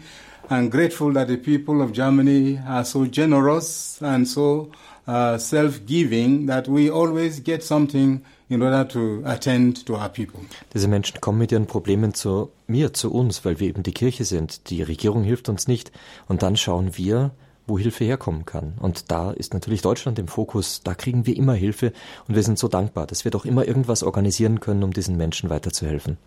and 0.49 0.71
grateful 0.71 1.11
that 1.13 1.27
the 1.27 1.35
people 1.35 1.81
of 1.81 1.91
Germany 1.91 2.59
are 2.65 2.85
so 2.85 3.05
generous 3.05 4.01
and 4.01 4.25
so 4.25 4.71
uh, 5.05 5.37
self 5.37 5.85
giving 5.85 6.45
that 6.45 6.69
we 6.69 6.89
always 6.89 7.41
get 7.41 7.63
something 7.63 8.23
in 8.49 8.61
order 8.61 8.87
to 8.87 9.21
attend 9.25 9.85
to 9.85 9.95
our 9.95 10.09
people. 10.09 10.39
Diese 10.73 10.87
Menschen 10.87 11.19
kommen 11.19 11.39
mit 11.39 11.51
ihren 11.51 11.67
Problemen 11.67 12.13
zu 12.13 12.49
mir, 12.67 12.93
zu 12.93 13.11
uns, 13.11 13.43
weil 13.43 13.59
wir 13.59 13.67
eben 13.67 13.83
die 13.83 13.93
Kirche 13.93 14.25
sind. 14.25 14.69
Die 14.69 14.81
Regierung 14.83 15.23
hilft 15.23 15.49
uns 15.49 15.67
nicht. 15.67 15.91
Und 16.27 16.43
dann 16.43 16.55
schauen 16.55 16.97
wir, 16.97 17.31
wo 17.65 17.77
Hilfe 17.77 18.05
herkommen 18.05 18.45
kann. 18.45 18.75
Und 18.79 19.11
da 19.11 19.31
ist 19.31 19.53
natürlich 19.53 19.81
Deutschland 19.81 20.17
im 20.19 20.29
Fokus. 20.29 20.81
Da 20.83 20.95
kriegen 20.95 21.25
wir 21.25 21.35
immer 21.35 21.53
Hilfe. 21.53 21.91
Und 22.27 22.35
wir 22.35 22.43
sind 22.43 22.57
so 22.57 22.69
dankbar, 22.69 23.07
dass 23.07 23.25
wir 23.25 23.31
doch 23.31 23.43
immer 23.43 23.67
irgendwas 23.67 24.03
organisieren 24.03 24.61
können, 24.61 24.83
um 24.83 24.93
diesen 24.93 25.17
Menschen 25.17 25.49
weiterzuhelfen. 25.49 26.17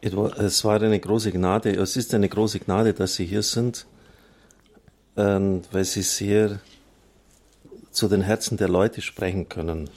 Es 0.00 0.64
war 0.64 0.80
eine 0.80 1.00
große 1.00 1.32
Gnade, 1.32 1.70
es 1.70 1.96
ist 1.96 2.14
eine 2.14 2.28
große 2.28 2.60
Gnade, 2.60 2.94
dass 2.94 3.16
Sie 3.16 3.26
hier 3.26 3.42
sind, 3.42 3.86
weil 5.16 5.84
Sie 5.84 6.02
sehr 6.02 6.60
zu 7.90 8.06
den 8.06 8.22
Herzen 8.22 8.56
der 8.58 8.68
Leute 8.68 9.00
sprechen 9.00 9.48
können. 9.48 9.90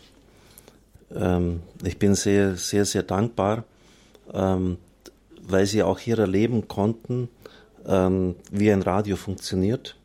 Ähm, 1.15 1.61
ich 1.83 1.97
bin 1.97 2.15
sehr, 2.15 2.55
sehr, 2.55 2.85
sehr 2.85 3.03
dankbar, 3.03 3.63
ähm, 4.33 4.77
weil 5.41 5.65
Sie 5.65 5.83
auch 5.83 5.99
hier 5.99 6.19
erleben 6.19 6.67
konnten, 6.67 7.29
wie 7.83 8.71
ein 8.71 8.83
Radio 8.83 9.15
funktioniert. 9.15 9.97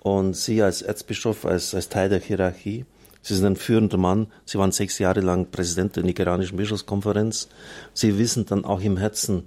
Und 0.00 0.36
Sie 0.36 0.62
als 0.62 0.82
Erzbischof, 0.82 1.46
als, 1.46 1.74
als 1.74 1.88
Teil 1.88 2.10
der 2.10 2.20
Hierarchie, 2.20 2.84
Sie 3.26 3.34
sind 3.34 3.44
ein 3.44 3.56
führender 3.56 3.96
Mann. 3.96 4.28
Sie 4.44 4.56
waren 4.56 4.70
sechs 4.70 5.00
Jahre 5.00 5.20
lang 5.20 5.50
Präsident 5.50 5.96
der 5.96 6.04
Nigerianischen 6.04 6.56
Bischofskonferenz. 6.56 7.48
Sie 7.92 8.18
wissen 8.18 8.46
dann 8.46 8.64
auch 8.64 8.80
im 8.80 8.98
Herzen, 8.98 9.42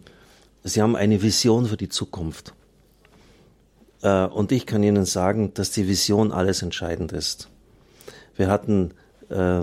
Sie 0.65 0.81
haben 0.81 0.97
eine 0.97 1.21
Vision 1.21 1.65
für 1.65 1.77
die 1.77 1.87
Zukunft. 1.87 2.53
Äh, 4.01 4.25
und 4.25 4.51
ich 4.51 4.65
kann 4.65 4.83
Ihnen 4.83 5.05
sagen, 5.05 5.53
dass 5.53 5.71
die 5.71 5.87
Vision 5.87 6.33
alles 6.33 6.61
entscheidend 6.61 7.13
ist. 7.13 7.47
Wir 8.35 8.49
hatten, 8.49 8.91
äh, 9.29 9.61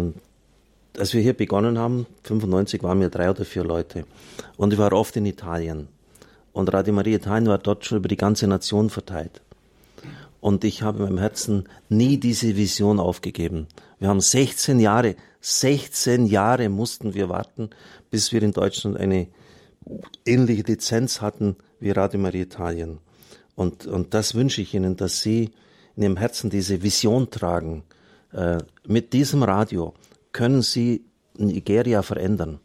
als 0.99 1.14
wir 1.14 1.20
hier 1.20 1.34
begonnen 1.34 1.78
haben, 1.78 2.07
95 2.24 2.82
waren 2.82 3.01
wir 3.01 3.11
drei 3.11 3.30
oder 3.30 3.44
vier 3.44 3.64
Leute. 3.64 4.05
Und 4.57 4.72
ich 4.72 4.78
war 4.78 4.92
oft 4.92 5.16
in 5.16 5.26
Italien. 5.26 5.88
Und 6.53 6.72
Radio 6.72 6.94
Maria 6.94 7.16
Italien 7.16 7.49
war 7.49 7.59
dort 7.59 7.84
schon 7.84 7.99
über 7.99 8.09
die 8.09 8.16
ganze 8.16 8.47
Nation 8.47 8.88
verteilt. 8.90 9.42
Und 10.40 10.64
ich 10.64 10.82
habe 10.82 10.99
in 10.99 11.05
meinem 11.05 11.18
Herzen 11.18 11.68
nie 11.88 12.18
diese 12.18 12.57
Vision 12.57 13.01
aufgegeben. 13.01 13.66
Wir 13.99 14.09
haben 14.09 14.20
16 14.20 14.80
Jahre, 14.80 15.16
16 15.40 16.26
Jahre 16.26 16.68
mussten 16.68 17.14
wir 17.14 17.28
warten, 17.28 17.70
bis 18.11 18.32
wir 18.32 18.42
in 18.42 18.53
Deutschland 18.53 18.97
eine 18.97 19.28
ähnliche 20.24 20.62
Lizenz 20.62 21.20
hatten 21.20 21.57
wie 21.80 21.90
Radio 21.90 22.20
Maria 22.20 22.42
Italien. 22.42 22.99
Und, 23.55 23.86
und 23.86 24.14
das 24.14 24.34
wünsche 24.34 24.62
ich 24.62 24.74
Ihnen, 24.74 24.97
dass 24.97 25.20
Sie 25.20 25.51
in 25.97 26.03
Ihrem 26.03 26.16
Herzen 26.16 26.51
diese 26.51 26.82
Vision 26.82 27.30
tragen. 27.30 27.82
Äh, 28.32 28.59
mit 28.86 29.12
diesem 29.12 29.42
Radio 29.42 29.94
können 30.37 30.61
Sie 30.61 31.07
Nigeria 31.39 32.03
verändern. 32.03 32.61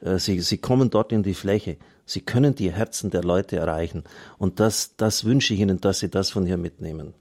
Äh, 0.00 0.18
Sie, 0.18 0.40
Sie 0.40 0.58
kommen 0.58 0.90
dort 0.90 1.12
in 1.12 1.22
die 1.22 1.34
Fläche. 1.34 1.76
Sie 2.04 2.20
können 2.20 2.54
die 2.54 2.72
Herzen 2.72 3.10
der 3.10 3.22
Leute 3.22 3.56
erreichen. 3.56 4.02
Und 4.38 4.58
das, 4.58 4.96
das 4.96 5.24
wünsche 5.24 5.54
ich 5.54 5.60
Ihnen, 5.60 5.80
dass 5.80 6.00
Sie 6.00 6.08
das 6.08 6.30
von 6.30 6.46
hier 6.46 6.56
mitnehmen. 6.56 7.14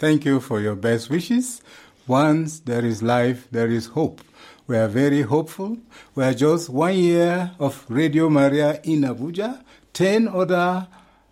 Thank 0.00 0.24
you 0.24 0.40
for 0.40 0.58
your 0.60 0.74
best 0.74 1.10
wishes. 1.10 1.62
Once 2.08 2.60
there 2.64 2.86
is 2.86 3.02
life, 3.02 3.48
there 3.52 3.72
is 3.72 3.94
hope. 3.94 4.22
We 4.66 4.76
are 4.76 4.88
very 4.88 5.22
hopeful. 5.22 5.76
We 6.16 6.24
are 6.24 6.34
just 6.34 6.70
one 6.70 6.94
year 6.94 7.52
of 7.58 7.84
Radio 7.88 8.28
Maria 8.28 8.80
in 8.82 9.04
Abuja. 9.04 9.60
Ten 9.92 10.26
other 10.26 10.88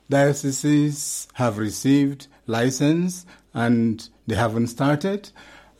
dioceses 0.09 1.27
have 1.33 1.59
received 1.59 2.29
license 2.47 3.27
and 3.53 4.09
they 4.29 4.37
haven't 4.37 4.69
started. 4.69 5.31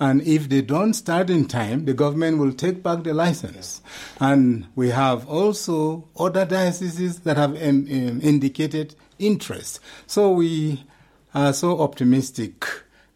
And 0.01 0.23
if 0.23 0.49
they 0.49 0.63
don't 0.63 0.95
start 0.95 1.29
in 1.29 1.47
time, 1.47 1.85
the 1.85 1.95
government 1.95 2.39
will 2.39 2.53
take 2.53 2.83
back 2.83 3.03
the 3.03 3.15
license. 3.15 3.83
And 4.21 4.67
we 4.77 4.91
have 4.91 5.29
also 5.29 6.09
other 6.17 6.45
dioceses 6.45 7.21
that 7.21 7.37
have 7.37 7.61
um, 7.61 7.87
um, 7.91 8.21
indicated 8.23 8.95
interest. 9.19 9.81
So 10.07 10.31
we 10.31 10.85
are 11.35 11.53
so 11.53 11.81
optimistic 11.81 12.65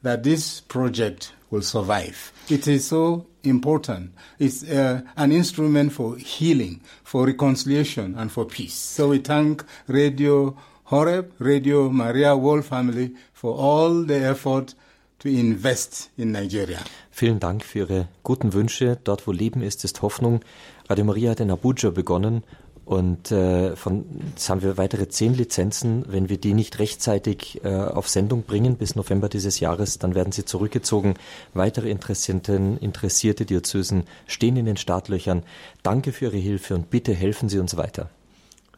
that 0.03 0.25
this 0.25 0.61
project 0.61 1.33
will 1.51 1.63
survive. 1.63 2.33
It 2.49 2.67
is 2.67 2.87
so 2.87 3.27
important. 3.45 4.15
It's 4.39 4.65
uh, 4.65 5.03
an 5.17 5.33
instrument 5.33 5.93
for 5.93 6.17
healing, 6.17 6.81
for 7.05 7.27
reconciliation, 7.27 8.17
and 8.17 8.31
for 8.33 8.45
peace. 8.45 8.75
So 8.75 9.11
we 9.11 9.19
thank 9.19 9.65
Radio 9.87 10.57
Horeb, 10.85 11.33
Radio 11.39 11.91
Maria 11.91 12.37
World 12.37 12.65
Family 12.65 13.15
for 13.33 13.55
all 13.55 14.03
the 14.03 14.17
effort 14.17 14.75
to 15.23 15.29
invest 15.29 16.11
in 16.17 16.33
Nigeria. 16.33 16.79
Vielen 17.11 17.39
Dank 17.39 17.65
für 17.65 17.81
Ihre 17.81 18.09
guten 18.23 18.53
Wünsche. 18.53 18.99
Dort, 19.05 19.27
wo 19.27 19.33
Leben 19.33 19.63
ist, 19.63 19.85
ist 19.85 20.03
Hoffnung. 20.03 20.41
Radio 20.89 21.05
Maria 21.05 21.31
hat 21.31 21.41
in 21.41 21.51
Abuja 21.51 21.91
begonnen 21.91 22.43
und 22.85 23.31
äh, 23.31 23.77
von, 23.77 24.05
jetzt 24.31 24.49
haben 24.51 24.63
wir 24.63 24.77
weitere 24.77 25.09
zehn 25.09 25.35
Lizenzen. 25.35 26.05
Wenn 26.09 26.29
wir 26.29 26.39
die 26.39 26.55
nicht 26.55 26.81
rechtzeitig 26.81 27.65
äh, 27.65 27.69
auf 27.69 28.09
Sendung 28.09 28.43
bringen 28.43 28.77
bis 28.77 28.97
November 28.97 29.29
dieses 29.29 29.61
Jahres, 29.61 29.99
dann 29.99 30.17
werden 30.17 30.33
sie 30.33 30.45
zurückgezogen. 30.45 31.15
Weitere 31.55 31.91
Interessenten, 31.91 32.79
interessierte 32.79 33.47
Diözesen 33.47 34.05
stehen 34.27 34.57
in 34.57 34.67
den 34.67 34.77
Startlöchern. 34.77 35.45
Danke 35.85 36.13
für 36.13 36.27
Ihre 36.27 36.39
Hilfe 36.39 36.75
und 36.75 36.91
bitte 36.91 37.15
helfen 37.15 37.49
Sie 37.49 37.61
uns 37.61 37.77
weiter. 37.77 38.11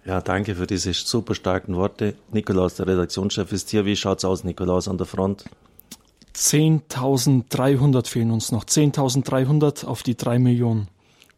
Ja, 0.05 0.21
danke 0.21 0.55
für 0.55 0.67
diese 0.67 0.93
super 0.93 1.35
starken 1.35 1.75
Worte. 1.77 2.15
Nikolaus, 2.31 2.75
der 2.75 2.87
Redaktionschef, 2.87 3.51
ist 3.53 3.71
hier. 3.71 3.87
Wie 3.87 3.97
schaut's 3.97 4.27
aus, 4.27 4.45
Nikolaus, 4.45 4.87
an 4.87 4.99
der 4.99 5.07
Front? 5.07 5.45
10.300 6.35 8.07
fehlen 8.09 8.31
uns 8.31 8.53
noch. 8.53 8.65
10.300 8.65 9.85
auf 9.87 10.03
die 10.03 10.17
3 10.17 10.39
Millionen. 10.39 10.89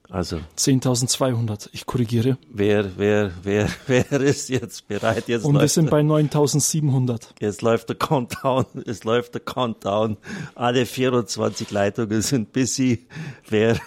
Also 0.09 0.39
10.200. 0.57 1.69
Ich 1.73 1.85
korrigiere. 1.85 2.39
wer, 2.49 2.97
wer, 2.97 3.33
wer, 3.43 3.69
wer 3.89 4.21
ist 4.21 4.49
jetzt 4.49 4.87
bereit? 4.87 5.25
Jetzt 5.27 5.45
Und 5.45 5.59
wir 5.59 5.67
sind 5.67 5.87
der- 5.87 5.91
bei 5.91 6.01
9.700. 6.03 7.21
Jetzt 7.41 7.61
läuft 7.63 7.89
der 7.89 7.97
Countdown, 7.97 8.67
es 8.87 9.03
läuft 9.03 9.35
der 9.35 9.41
Countdown. 9.41 10.17
Alle 10.55 10.87
24 10.87 11.71
Leitungen 11.73 12.23
sind 12.23 12.53
busy. 12.53 13.07
Wer, 13.49 13.79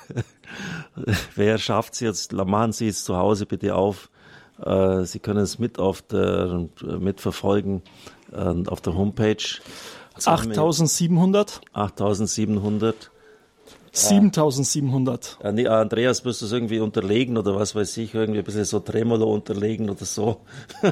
wer 1.36 1.58
schafft's 1.58 2.02
jetzt? 2.02 2.34
Machen 2.34 2.74
Sie 2.74 2.90
es 2.90 3.06
zu 3.06 3.16
Hause 3.16 3.46
bitte 3.46 3.76
auf. 3.76 4.10
Äh, 4.62 5.06
Sie 5.06 5.20
können 5.20 5.40
es 5.40 5.58
mit 5.58 5.80
auf 5.80 6.02
der, 6.02 6.68
mitverfolgen, 7.00 7.82
äh, 8.34 8.68
auf 8.68 8.82
der 8.82 8.94
Homepage. 8.96 9.38
Jetzt 10.20 10.28
haben 10.28 10.50
wir 10.50 10.58
8.700. 10.58 11.62
8700. 11.72 13.10
7.700. 13.94 15.42
Äh, 15.42 15.54
nee, 15.54 15.66
Andreas, 15.66 16.26
müsst 16.26 16.42
du 16.42 16.46
es 16.46 16.52
irgendwie 16.52 16.80
unterlegen 16.80 17.38
oder 17.38 17.56
was 17.56 17.74
weiß 17.74 17.96
ich, 17.98 18.14
irgendwie 18.14 18.40
ein 18.40 18.46
bisschen 18.46 18.66
so 18.66 18.82
Tremolo 18.82 19.34
unterlegen 19.34 19.90
oder 19.90 20.04
so. 20.04 20.42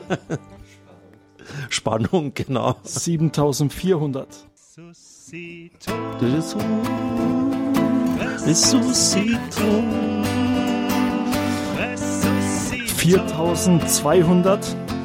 Spannung, 1.70 2.32
genau. 2.34 2.78
7.400. 2.86 4.26
Resuscito. 8.46 9.84
4.200. 12.98 14.97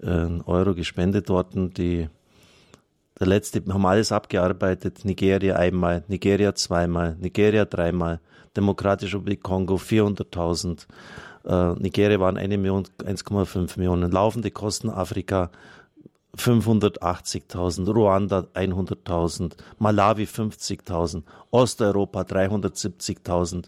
äh, 0.03 0.27
Euro 0.47 0.75
gespendet 0.75 1.29
worden. 1.29 1.75
Die, 1.75 2.09
der 3.19 3.27
letzte 3.27 3.63
haben 3.73 3.87
alles 3.87 4.13
abgearbeitet. 4.13 5.05
Nigeria 5.05 5.57
einmal, 5.57 6.05
Nigeria 6.09 6.55
zweimal, 6.55 7.17
Nigeria 7.21 7.65
dreimal, 7.65 8.21
Demokratische 8.57 9.17
Republik 9.17 9.43
Kongo 9.43 9.77
400.000. 9.77 10.87
Äh, 11.45 11.75
Nigeria 11.81 12.21
waren 12.21 12.37
eine 12.37 12.59
Million, 12.59 12.85
1,5 13.03 13.79
Millionen. 13.79 14.11
Laufende 14.11 14.51
Kosten 14.51 14.91
Afrika 14.91 15.51
580.000, 16.37 17.91
Ruanda 17.91 18.47
100.000, 18.55 19.53
Malawi 19.79 20.25
50.000, 20.25 21.23
Osteuropa 21.51 22.23
370.000 22.23 23.65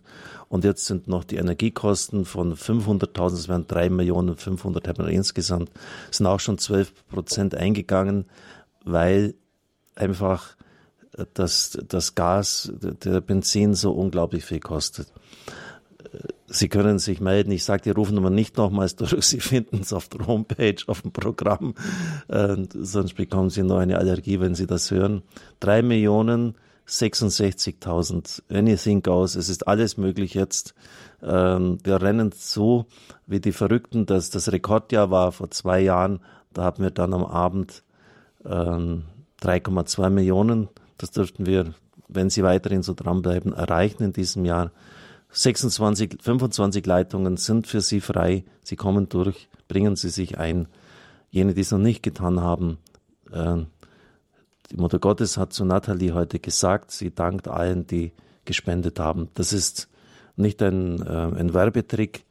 und 0.49 0.64
jetzt 0.64 0.86
sind 0.86 1.09
noch 1.09 1.24
die 1.24 1.36
Energiekosten 1.36 2.24
von 2.24 2.55
500.000, 2.55 3.30
das 3.30 3.49
wären 3.49 3.66
3 3.66 3.90
Millionen 3.90 4.36
500 4.36 4.86
haben 4.86 5.07
wir 5.07 5.12
insgesamt, 5.12 5.70
sind 6.11 6.26
auch 6.26 6.40
schon 6.40 6.59
12 6.59 7.09
Prozent 7.09 7.55
eingegangen, 7.55 8.26
weil 8.91 9.34
einfach 9.95 10.57
das, 11.34 11.78
das 11.89 12.14
Gas, 12.14 12.72
der 12.74 13.20
Benzin 13.20 13.74
so 13.74 13.93
unglaublich 13.93 14.45
viel 14.45 14.61
kostet. 14.61 15.12
Sie 16.47 16.68
können 16.68 16.99
sich 16.99 17.20
melden. 17.20 17.51
Ich 17.51 17.64
sage 17.64 17.82
die 17.82 17.91
Rufnummer 17.91 18.30
nicht 18.30 18.57
nochmals 18.57 18.97
durch. 18.97 19.26
Sie 19.26 19.41
finden 19.41 19.80
es 19.82 19.93
auf 19.93 20.09
der 20.09 20.26
Homepage, 20.26 20.76
auf 20.86 21.03
dem 21.03 21.12
Programm. 21.12 21.74
Äh, 22.28 22.57
sonst 22.74 23.14
bekommen 23.14 23.51
Sie 23.51 23.62
noch 23.62 23.78
eine 23.78 23.99
Allergie, 23.99 24.41
wenn 24.41 24.55
Sie 24.55 24.66
das 24.66 24.91
hören. 24.91 25.22
Drei 25.61 25.82
Millionen 25.82 26.55
66.000. 26.89 28.43
Anything 28.51 29.03
goes. 29.03 29.34
Es 29.34 29.51
ist 29.51 29.68
alles 29.68 29.99
möglich 29.99 30.32
jetzt. 30.34 30.74
Ähm, 31.22 31.78
wir 31.84 32.01
rennen 32.01 32.32
so 32.34 32.86
wie 33.26 33.41
die 33.41 33.53
Verrückten. 33.53 34.07
Das, 34.07 34.30
das 34.30 34.51
Rekordjahr 34.51 35.11
war 35.11 35.32
vor 35.32 35.51
zwei 35.51 35.80
Jahren. 35.80 36.20
Da 36.55 36.62
haben 36.64 36.82
wir 36.82 36.91
dann 36.91 37.12
am 37.12 37.24
Abend 37.24 37.82
ähm, 38.45 39.05
3,2 39.43 40.11
Millionen. 40.11 40.68
Das 40.97 41.11
dürften 41.11 41.47
wir, 41.47 41.74
wenn 42.09 42.30
Sie 42.30 42.43
weiterhin 42.43 42.82
so 42.82 42.95
dranbleiben, 42.95 43.53
erreichen 43.53 44.03
in 44.03 44.12
diesem 44.12 44.45
Jahr. 44.45 44.72
26, 45.30 46.18
25 46.22 46.86
Leitungen 46.86 47.36
sind 47.36 47.66
für 47.66 47.80
Sie 47.80 48.01
frei. 48.01 48.45
Sie 48.62 48.76
kommen 48.76 49.09
durch, 49.09 49.49
bringen 49.68 49.97
Sie 49.97 50.09
sich 50.09 50.39
ein. 50.39 50.68
Jene, 51.30 51.55
die 51.55 51.61
es 51.61 51.70
noch 51.70 51.78
nicht 51.78 52.03
getan 52.03 52.41
haben, 52.41 52.78
äh, 53.30 53.64
die 54.70 54.76
Mutter 54.76 54.99
Gottes 54.99 55.39
hat 55.39 55.53
zu 55.53 55.64
Nathalie 55.64 56.12
heute 56.12 56.39
gesagt, 56.39 56.91
sie 56.91 57.14
dankt 57.14 57.49
allen, 57.49 57.86
die 57.86 58.12
gespendet 58.45 59.01
haben. 59.01 59.28
Das 59.34 59.53
ist 59.53 59.89
nicht 60.36 60.62
ein, 60.62 61.01
äh, 61.03 61.11
ein 61.39 61.55
Werbetrick. 61.55 62.24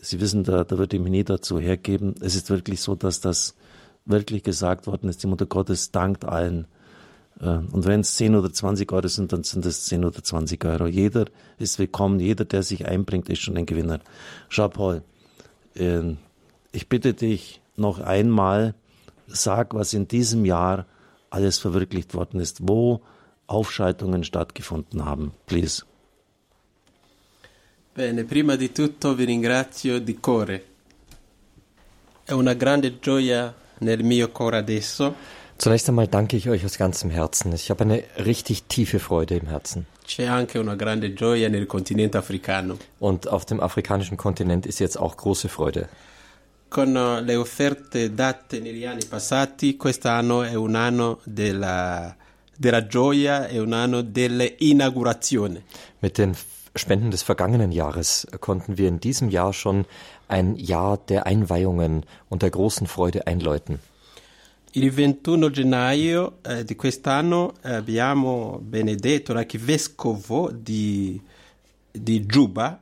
Sie 0.00 0.20
wissen, 0.20 0.44
da, 0.44 0.64
da 0.64 0.78
würde 0.78 0.96
ich 0.96 1.02
mich 1.02 1.10
nie 1.10 1.24
dazu 1.24 1.58
hergeben. 1.58 2.14
Es 2.20 2.36
ist 2.36 2.48
wirklich 2.48 2.80
so, 2.80 2.94
dass 2.94 3.20
das 3.20 3.54
wirklich 4.04 4.42
gesagt 4.42 4.86
worden 4.86 5.08
ist. 5.08 5.22
Die 5.22 5.26
Mutter 5.26 5.46
Gottes 5.46 5.90
dankt 5.90 6.24
allen. 6.24 6.66
Und 7.40 7.84
wenn 7.84 8.00
es 8.00 8.14
10 8.14 8.36
oder 8.36 8.52
20 8.52 8.90
Euro 8.92 9.08
sind, 9.08 9.32
dann 9.32 9.42
sind 9.42 9.66
es 9.66 9.84
10 9.86 10.04
oder 10.04 10.22
20 10.22 10.64
Euro. 10.64 10.86
Jeder 10.86 11.26
ist 11.58 11.78
willkommen, 11.78 12.20
jeder, 12.20 12.44
der 12.44 12.62
sich 12.62 12.86
einbringt, 12.86 13.28
ist 13.28 13.40
schon 13.40 13.56
ein 13.56 13.66
Gewinner. 13.66 14.00
Jean-Paul, 14.50 15.02
äh, 15.74 16.14
ich 16.70 16.88
bitte 16.88 17.14
dich 17.14 17.60
noch 17.76 17.98
einmal, 17.98 18.74
sag, 19.26 19.74
was 19.74 19.94
in 19.94 20.06
diesem 20.06 20.44
Jahr 20.44 20.86
alles 21.30 21.58
verwirklicht 21.58 22.14
worden 22.14 22.40
ist, 22.40 22.68
wo 22.68 23.00
Aufschaltungen 23.48 24.22
stattgefunden 24.22 25.04
haben. 25.04 25.32
Please. 25.46 25.84
Bene, 27.94 28.24
prima 28.24 28.56
di 28.56 28.72
tutto 28.72 29.14
vi 29.14 29.24
ringrazio 29.24 30.00
di 30.00 30.14
cuore. 30.16 30.62
È 32.24 32.32
una 32.32 32.54
grande 32.54 32.98
gioia 33.00 33.54
Zunächst 35.56 35.88
einmal 35.88 36.08
danke 36.08 36.36
ich 36.36 36.48
euch 36.48 36.64
aus 36.64 36.78
ganzem 36.78 37.10
Herzen. 37.10 37.52
Ich 37.52 37.70
habe 37.70 37.84
eine 37.84 38.02
richtig 38.24 38.64
tiefe 38.64 38.98
Freude 38.98 39.36
im 39.36 39.46
Herzen. 39.46 39.86
Und 42.98 43.28
auf 43.28 43.44
dem 43.44 43.60
afrikanischen 43.60 44.16
Kontinent 44.16 44.66
ist 44.66 44.80
jetzt 44.80 44.98
auch 44.98 45.16
große 45.16 45.48
Freude. 45.48 45.88
Con 46.68 46.96
eh, 46.96 47.20
le 47.20 47.38
offerte 47.38 48.10
date 48.10 48.60
negli 48.60 48.84
anni 48.84 49.04
passati, 49.04 49.76
quest'anno 49.76 50.42
è 50.42 50.54
un 50.54 50.74
anno 50.74 51.20
della, 51.22 52.16
della 52.56 52.88
gioia, 52.88 53.46
è 53.46 53.60
un 53.60 53.72
anno 53.72 54.02
dell'inaugurazione. 54.02 55.62
Mit 56.00 56.18
den 56.18 56.34
Spenden 56.74 57.12
des 57.12 57.22
vergangenen 57.22 57.70
Jahres 57.70 58.26
konnten 58.40 58.76
wir 58.76 58.88
in 58.88 58.98
diesem 58.98 59.28
Jahr 59.28 59.52
schon 59.52 59.84
ein 60.28 60.56
Jahr 60.56 60.96
der 60.96 61.26
Einweihungen 61.26 62.04
und 62.28 62.42
der 62.42 62.50
großen 62.50 62.86
Freude 62.86 63.26
einläuten. 63.26 63.78
Il 64.72 64.90
21 64.90 65.52
gennaio 65.52 66.38
eh, 66.42 66.64
di 66.64 66.74
quest'anno 66.74 67.52
abbiamo 67.62 68.58
benedetto 68.60 69.32
l'archivescovo 69.32 70.50
di, 70.50 71.20
di 71.92 72.26
Giuba. 72.26 72.80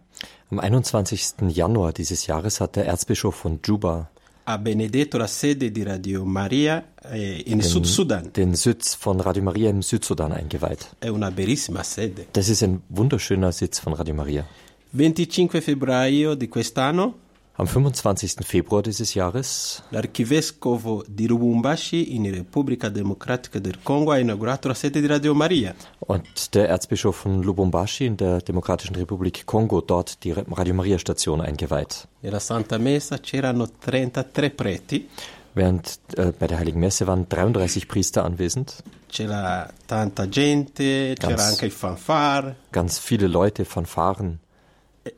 Am 0.51 0.59
21. 0.59 1.49
Januar 1.49 1.93
dieses 1.93 2.27
Jahres 2.27 2.61
hat 2.61 2.77
der 2.77 2.87
Erzbischof 2.87 3.37
von 3.37 3.61
Juba 3.63 4.11
ha 4.45 4.59
benedetto 4.59 5.19
la 5.19 5.27
sede 5.27 5.71
di 5.71 5.83
Radio 5.83 6.25
Maria 6.25 6.85
eh, 7.05 7.43
in 7.47 7.63
Sud 7.63 7.87
Sudan. 7.87 8.31
den 8.33 8.55
Sitz 8.55 8.95
von 8.95 9.21
Radio 9.21 9.43
Maria 9.43 9.71
im 9.71 9.83
Südsudan 9.83 10.33
eingeweiht. 10.33 10.97
È 10.99 11.09
una 11.09 11.31
bellissima 11.31 11.83
sede. 11.85 12.27
Das 12.33 12.49
ist 12.49 12.63
ein 12.63 12.83
wunderschöner 12.89 13.53
Sitz 13.53 13.79
von 13.79 13.93
Radio 13.95 14.15
Maria. 14.15 14.45
25 14.91 15.63
febbraio 15.63 16.35
di 16.35 16.49
quest'anno 16.49 17.15
Am 17.63 17.69
25. 17.69 18.45
Februar 18.45 18.83
dieses 18.83 19.15
Jahres 19.15 19.85
l'archivescovo 19.91 21.05
di 21.07 21.29
Lubumbashi 21.29 22.17
in 22.17 22.29
Repubblica 22.29 22.89
Democratica 22.89 23.61
del 23.61 23.79
Congo 23.85 24.11
ha 24.11 24.19
inaugurato 24.19 24.67
la 24.67 24.75
sede 24.75 25.01
di 25.01 25.07
Radio 25.07 25.33
Maria. 25.33 25.73
und 26.01 26.27
der 26.55 26.69
Erzbischof 26.71 27.23
von 27.23 27.41
Lubumbashi 27.41 28.07
in 28.07 28.17
der 28.17 28.41
Demokratischen 28.41 28.97
Republik 28.97 29.45
Kongo 29.45 29.81
dort 29.81 30.25
die 30.25 30.33
Radio 30.33 30.75
Maria 30.75 30.99
Station 30.99 31.41
eingeweiht. 31.41 32.09
Nella 32.23 32.41
Santa 32.41 32.79
Messa 32.79 33.19
c'erano 33.19 33.69
33 33.79 34.51
preti, 34.57 35.09
Während 35.55 36.01
äh, 36.17 36.33
bei 36.37 36.49
der 36.49 36.59
Heiligen 36.59 36.81
Messe 36.81 37.07
waren 37.07 37.29
33 37.29 37.87
Priester 37.87 38.25
anwesend, 38.25 38.83
c'era 39.09 39.71
tanta 39.87 40.27
gente, 40.29 41.15
c'era 41.15 41.45
anche 41.45 41.67
il 41.67 41.71
fanfare, 41.71 42.57
ganz 42.73 42.99
viele 42.99 43.29
Leute, 43.29 43.65
Fanfaren. 43.65 44.41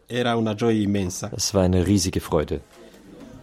Era 0.07 0.37
una 0.37 0.55
gioia 0.55 0.81
immensa. 0.81 1.29
Das 1.29 1.53
war 1.55 1.63
eine 1.63 1.85
riesige 1.85 2.21
Freude. 2.21 2.61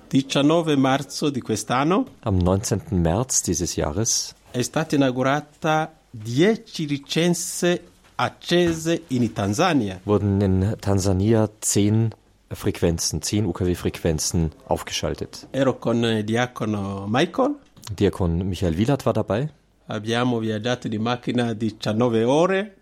19 0.10 0.76
marzo 0.76 1.30
di 1.30 1.40
quest'anno 1.40 2.06
Am 2.22 2.38
19. 2.38 2.96
März 3.00 3.44
dieses 3.44 3.76
Jahres 3.76 4.36
è 4.52 4.62
stata 4.62 4.96
inaugurata 4.96 5.94
10 6.12 6.88
licenze 6.88 7.82
accese 8.16 9.04
in 9.08 9.32
Tanzania. 9.34 10.02
wurden 10.04 10.42
in 10.42 10.76
Tansania 10.80 11.50
zehn 11.60 12.14
Frequenzen, 12.50 13.22
zehn 13.22 13.46
UKW-Frequenzen 13.46 14.52
aufgeschaltet. 14.68 15.48
Ero 15.52 15.78
con 15.78 16.04
il 16.04 16.26
diacono 16.26 17.06
Michael, 17.08 17.56
Diakon 17.96 18.40
Michael 18.40 18.76
Wieland 18.76 19.06
war 19.06 19.14
dabei. 19.14 19.50
abbiamo 19.88 20.40
viaggiato 20.40 20.88
di 20.88 20.98
macchina 20.98 21.54
19 21.54 22.24
ore, 22.26 22.76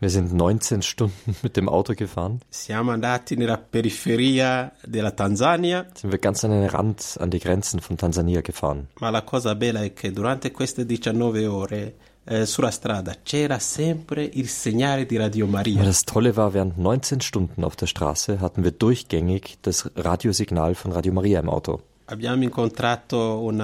Wir 0.00 0.10
sind 0.10 0.32
19 0.32 0.82
Stunden 0.82 1.34
mit 1.42 1.56
dem 1.56 1.68
Auto 1.68 1.94
gefahren. 1.94 2.40
siamo 2.48 2.90
andati 2.92 3.36
nella 3.36 3.56
periferia 3.58 4.72
della 4.84 5.10
Tanzania, 5.12 5.86
Sind 5.94 6.12
wir 6.12 6.18
ganz 6.18 6.44
an 6.44 6.50
den 6.50 6.68
Rand, 6.68 7.16
an 7.20 7.30
die 7.30 7.38
Grenzen 7.38 7.80
von 7.80 7.96
Tansania 7.96 8.40
gefahren. 8.42 8.88
ma 9.00 9.10
la 9.10 9.22
cosa 9.22 9.54
bella 9.54 9.82
è 9.82 9.92
che 9.92 10.10
durante 10.12 10.50
queste 10.52 10.84
19 10.84 11.46
ore 11.46 11.94
eh, 12.26 12.46
sulla 12.46 12.70
strada 12.70 13.16
c'era 13.22 13.58
sempre 13.58 14.24
il 14.24 14.48
segnale 14.48 15.04
di 15.06 15.16
Radio 15.16 15.44
Aber 15.44 15.56
Maria. 15.58 15.82
das 15.82 16.04
Tolle 16.04 16.34
war, 16.36 16.52
während 16.54 16.78
19 16.78 17.20
Stunden 17.20 17.64
auf 17.64 17.76
der 17.76 17.86
Straße 17.86 18.40
hatten 18.40 18.62
wir 18.64 18.70
durchgängig 18.72 19.58
das 19.62 19.90
Radiosignal 19.94 20.74
von 20.74 20.92
Radio 20.92 21.12
Maria 21.12 21.40
im 21.40 21.48
Auto. 21.50 21.82
Abbiamo 22.06 22.42
incontrato 22.42 23.40
un 23.42 23.58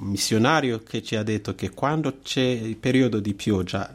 missionario 0.00 0.82
che 0.82 1.02
ci 1.02 1.16
ha 1.16 1.22
detto 1.22 1.54
che 1.54 1.70
quando 1.70 2.14
c'è 2.22 2.40
il 2.40 2.76
periodo 2.76 3.20
di 3.20 3.34
pioggia 3.34 3.94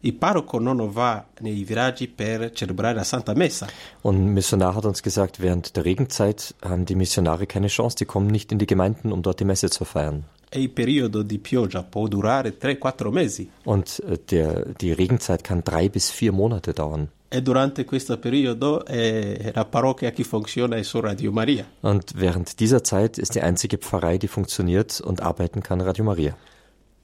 il 0.00 0.14
parroco 0.14 0.58
non 0.58 0.90
va 0.90 1.26
nei 1.40 1.64
viraggi 1.64 2.08
per 2.08 2.52
celebrare 2.52 2.94
la 2.94 3.04
Santa 3.04 3.34
Messa. 3.34 3.66
Und 4.02 4.16
ein 4.16 4.32
Missionar 4.32 4.74
hat 4.74 4.84
uns 4.84 5.02
gesagt, 5.02 5.40
während 5.40 5.76
der 5.76 5.84
Regenzeit 5.84 6.54
haben 6.62 6.84
die 6.84 6.94
Missionare 6.94 7.46
keine 7.46 7.68
Chance, 7.68 7.96
die 7.96 8.04
kommen 8.04 8.28
nicht 8.28 8.52
in 8.52 8.58
die 8.58 8.66
Gemeinden, 8.66 9.12
um 9.12 9.22
dort 9.22 9.40
die 9.40 9.44
Messe 9.44 9.70
zu 9.70 9.84
feiern. 9.84 10.24
E 10.50 10.60
il 10.60 10.70
periodo 10.70 11.22
di 11.22 11.38
pioggia 11.38 11.82
può 11.82 12.08
durare 12.08 12.56
3-4 12.58 13.10
mesi. 13.10 13.50
Und 13.64 14.00
äh, 14.00 14.18
der, 14.30 14.64
die 14.80 14.92
Regenzeit 14.92 15.44
kann 15.44 15.62
drei 15.62 15.90
bis 15.90 16.10
vier 16.10 16.32
Monate 16.32 16.72
dauern. 16.72 17.08
E 17.30 17.42
durante 17.42 17.84
questo 17.84 18.16
periodo 18.16 18.86
eh, 18.86 19.52
la 19.54 19.66
parrocchia 19.66 20.10
che 20.12 20.24
funziona 20.24 20.76
è 20.76 20.82
su 20.82 21.00
Radio 21.00 21.30
Maria. 21.32 21.66
Und 21.82 22.14
während 22.16 22.60
dieser 22.60 22.82
Zeit 22.82 23.18
ist 23.18 23.34
die 23.34 23.42
einzige 23.42 23.76
Pfarrei, 23.76 24.16
die 24.16 24.28
funktioniert 24.28 25.02
und 25.02 25.20
arbeiten 25.20 25.62
kann, 25.62 25.82
Radio 25.82 26.04
Maria. 26.04 26.34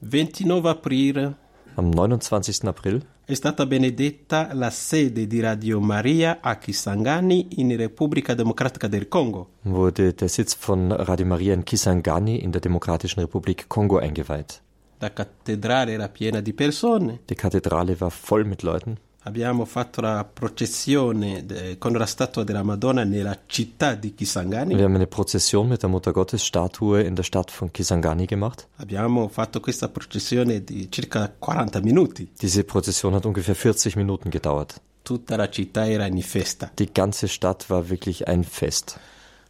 29 0.01 0.65
aprile 0.65 1.35
Am 1.77 1.89
29. 1.89 2.67
April 2.69 3.05
è 3.25 3.33
stata 3.33 3.65
benedetta 3.65 4.53
la 4.53 4.69
sede 4.69 5.27
di 5.27 5.41
Radio 5.41 5.81
Maria 5.81 6.37
a 6.41 6.57
Kisangani 6.57 7.59
in 7.59 7.75
Repubblica 7.75 8.33
Democratica 8.33 8.87
del 8.87 9.09
Congo. 9.09 9.49
wurde 9.63 10.13
der 10.13 10.29
Sitz 10.29 10.55
von 10.55 10.91
Radio 10.93 11.25
Maria 11.25 11.53
in 11.53 11.63
Kisangani 11.63 12.41
in 12.41 12.51
der 12.51 12.61
Demokratischen 12.61 13.21
Republik 13.21 13.67
Kongo 13.67 13.97
eingeweiht. 13.97 14.61
La 14.99 15.11
cattedrale 15.11 15.91
era 15.91 16.07
piena 16.07 16.39
di 16.39 16.53
persone. 16.53 17.19
Die 17.25 17.35
Kathedrale 17.35 17.99
war 17.99 18.09
voll 18.11 18.45
mit 18.45 18.61
Leuten. 18.63 18.97
Abbiamo 19.27 19.65
fatto 19.65 20.01
la 20.01 20.23
processione 20.23 21.47
de- 21.47 21.79
con 21.79 21.93
la 21.93 22.05
statua 22.05 22.43
della 22.43 22.61
Madonna 22.61 23.03
nella 23.03 23.35
città 23.47 23.95
di 23.95 24.13
Kisangani. 24.13 24.75
Wir 24.75 24.83
haben 24.83 24.93
eine 24.93 25.07
Prozession 25.07 25.67
mit 25.67 25.81
der 25.81 25.89
Muttergottesstatue 25.89 27.01
in 27.03 27.15
der 27.15 27.23
Stadt 27.23 27.49
von 27.49 27.71
Kisangani 27.71 28.27
gemacht. 28.27 28.67
Abbiamo 28.75 29.27
fatto 29.27 29.59
questa 29.59 29.89
processione 29.89 30.63
di 30.63 30.89
circa 30.91 31.33
40 31.39 31.81
minuti. 31.81 32.29
Diese 32.39 32.63
Prozession 32.65 33.15
hat 33.15 33.25
ungefähr 33.25 33.55
40 33.55 33.95
Minuten 33.95 34.29
gedauert. 34.29 34.79
Tutta 35.01 35.35
la 35.35 35.49
città 35.49 35.89
era 35.89 36.05
in 36.05 36.21
festa. 36.21 36.69
Die 36.75 36.91
ganze 36.91 37.27
Stadt 37.27 37.65
war 37.67 37.89
wirklich 37.89 38.27
ein 38.27 38.43
Fest. 38.43 38.99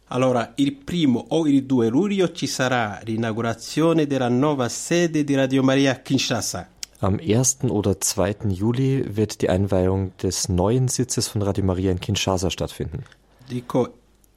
Allora, 0.08 0.52
il 0.56 0.72
primo 0.74 1.22
o 1.30 1.46
il 1.46 1.64
2 1.64 1.88
luglio 1.88 2.32
ci 2.32 2.46
sarà 2.46 2.98
l'inaugurazione 3.04 4.06
della 4.06 4.28
nuova 4.28 4.70
sede 4.70 5.22
di 5.22 5.34
Radio 5.34 5.62
Maria 5.62 5.90
a 5.92 5.96
Kinshasa. 5.96 6.70
Am 7.00 7.18
1. 7.20 7.64
oder 7.64 8.00
2. 8.00 8.48
Juli 8.48 9.04
wird 9.16 9.42
die 9.42 9.50
Einweihung 9.50 10.16
des 10.22 10.48
neuen 10.48 10.88
Sitzes 10.88 11.28
von 11.28 11.42
Radio 11.42 11.64
Maria 11.64 11.90
in 11.90 12.00
Kinshasa 12.00 12.50
stattfinden. 12.50 13.04
Dico 13.50 13.92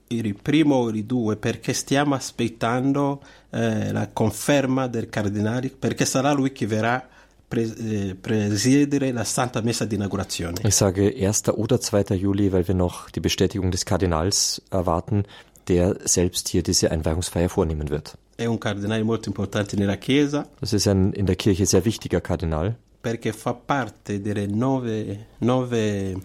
il 0.08 0.36
primo 0.36 0.76
o 0.76 0.90
il 0.90 1.06
2 1.06 1.38
perché 1.38 1.74
stiamo 1.74 2.16
aspettando 2.16 3.22
eh, 3.52 3.92
la 3.92 4.10
conferma 4.12 4.88
del 4.88 5.10
cardinale, 5.10 5.70
perché 5.70 6.06
sarà 6.06 6.34
lui 6.34 6.52
che 6.52 6.68
verrà 6.68 7.08
eh, 7.52 8.16
presiedere 8.20 9.12
la 9.12 9.24
Santa 9.24 9.62
Messa 9.62 9.86
di 9.86 9.96
inaugurazione. 9.96 10.60
Ich 10.64 10.76
sage 10.76 11.14
1. 11.16 11.50
oder 11.56 11.80
2. 11.80 12.16
Juli, 12.16 12.52
weil 12.52 12.68
wir 12.68 12.76
noch 12.76 13.10
die 13.10 13.22
Bestätigung 13.22 13.72
des 13.72 13.86
Kardinals 13.86 14.62
erwarten, 14.70 15.24
der 15.68 15.98
selbst 16.04 16.50
hier 16.50 16.62
diese 16.62 16.92
Einweihungsfeier 16.92 17.50
vornehmen 17.50 17.90
wird. 17.90 18.18
È 18.40 18.46
un 18.46 18.58
cardinale 18.58 19.04
molto 19.04 19.28
importante 19.28 19.76
nella 19.76 19.98
Chiesa 19.98 20.48
Das 20.62 20.72
ist 20.72 20.88
ein 20.88 21.12
in 21.14 21.26
der 21.26 21.36
Kirche 21.36 21.66
sehr 21.66 21.84
wichtiger 21.84 22.22
Kardinal, 22.22 22.74
perché 23.02 23.34
fa 23.34 23.54
parte 23.54 24.22
delle 24.22 24.46
nove, 24.48 25.26
nove 25.40 26.16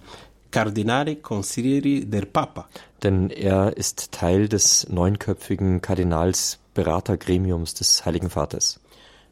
cardinali 0.49 1.21
consiglieri 1.21 2.07
del 2.09 2.29
Papa. 2.29 2.69
denn 3.03 3.31
er 3.31 3.77
ist 3.77 4.13
Teil 4.13 4.47
des 4.47 4.87
neunköpfigen 4.89 5.81
Kardinalsberatergremiums 5.81 7.75
des 7.75 8.05
Heiligen 8.07 8.31
Vaters. 8.31 8.79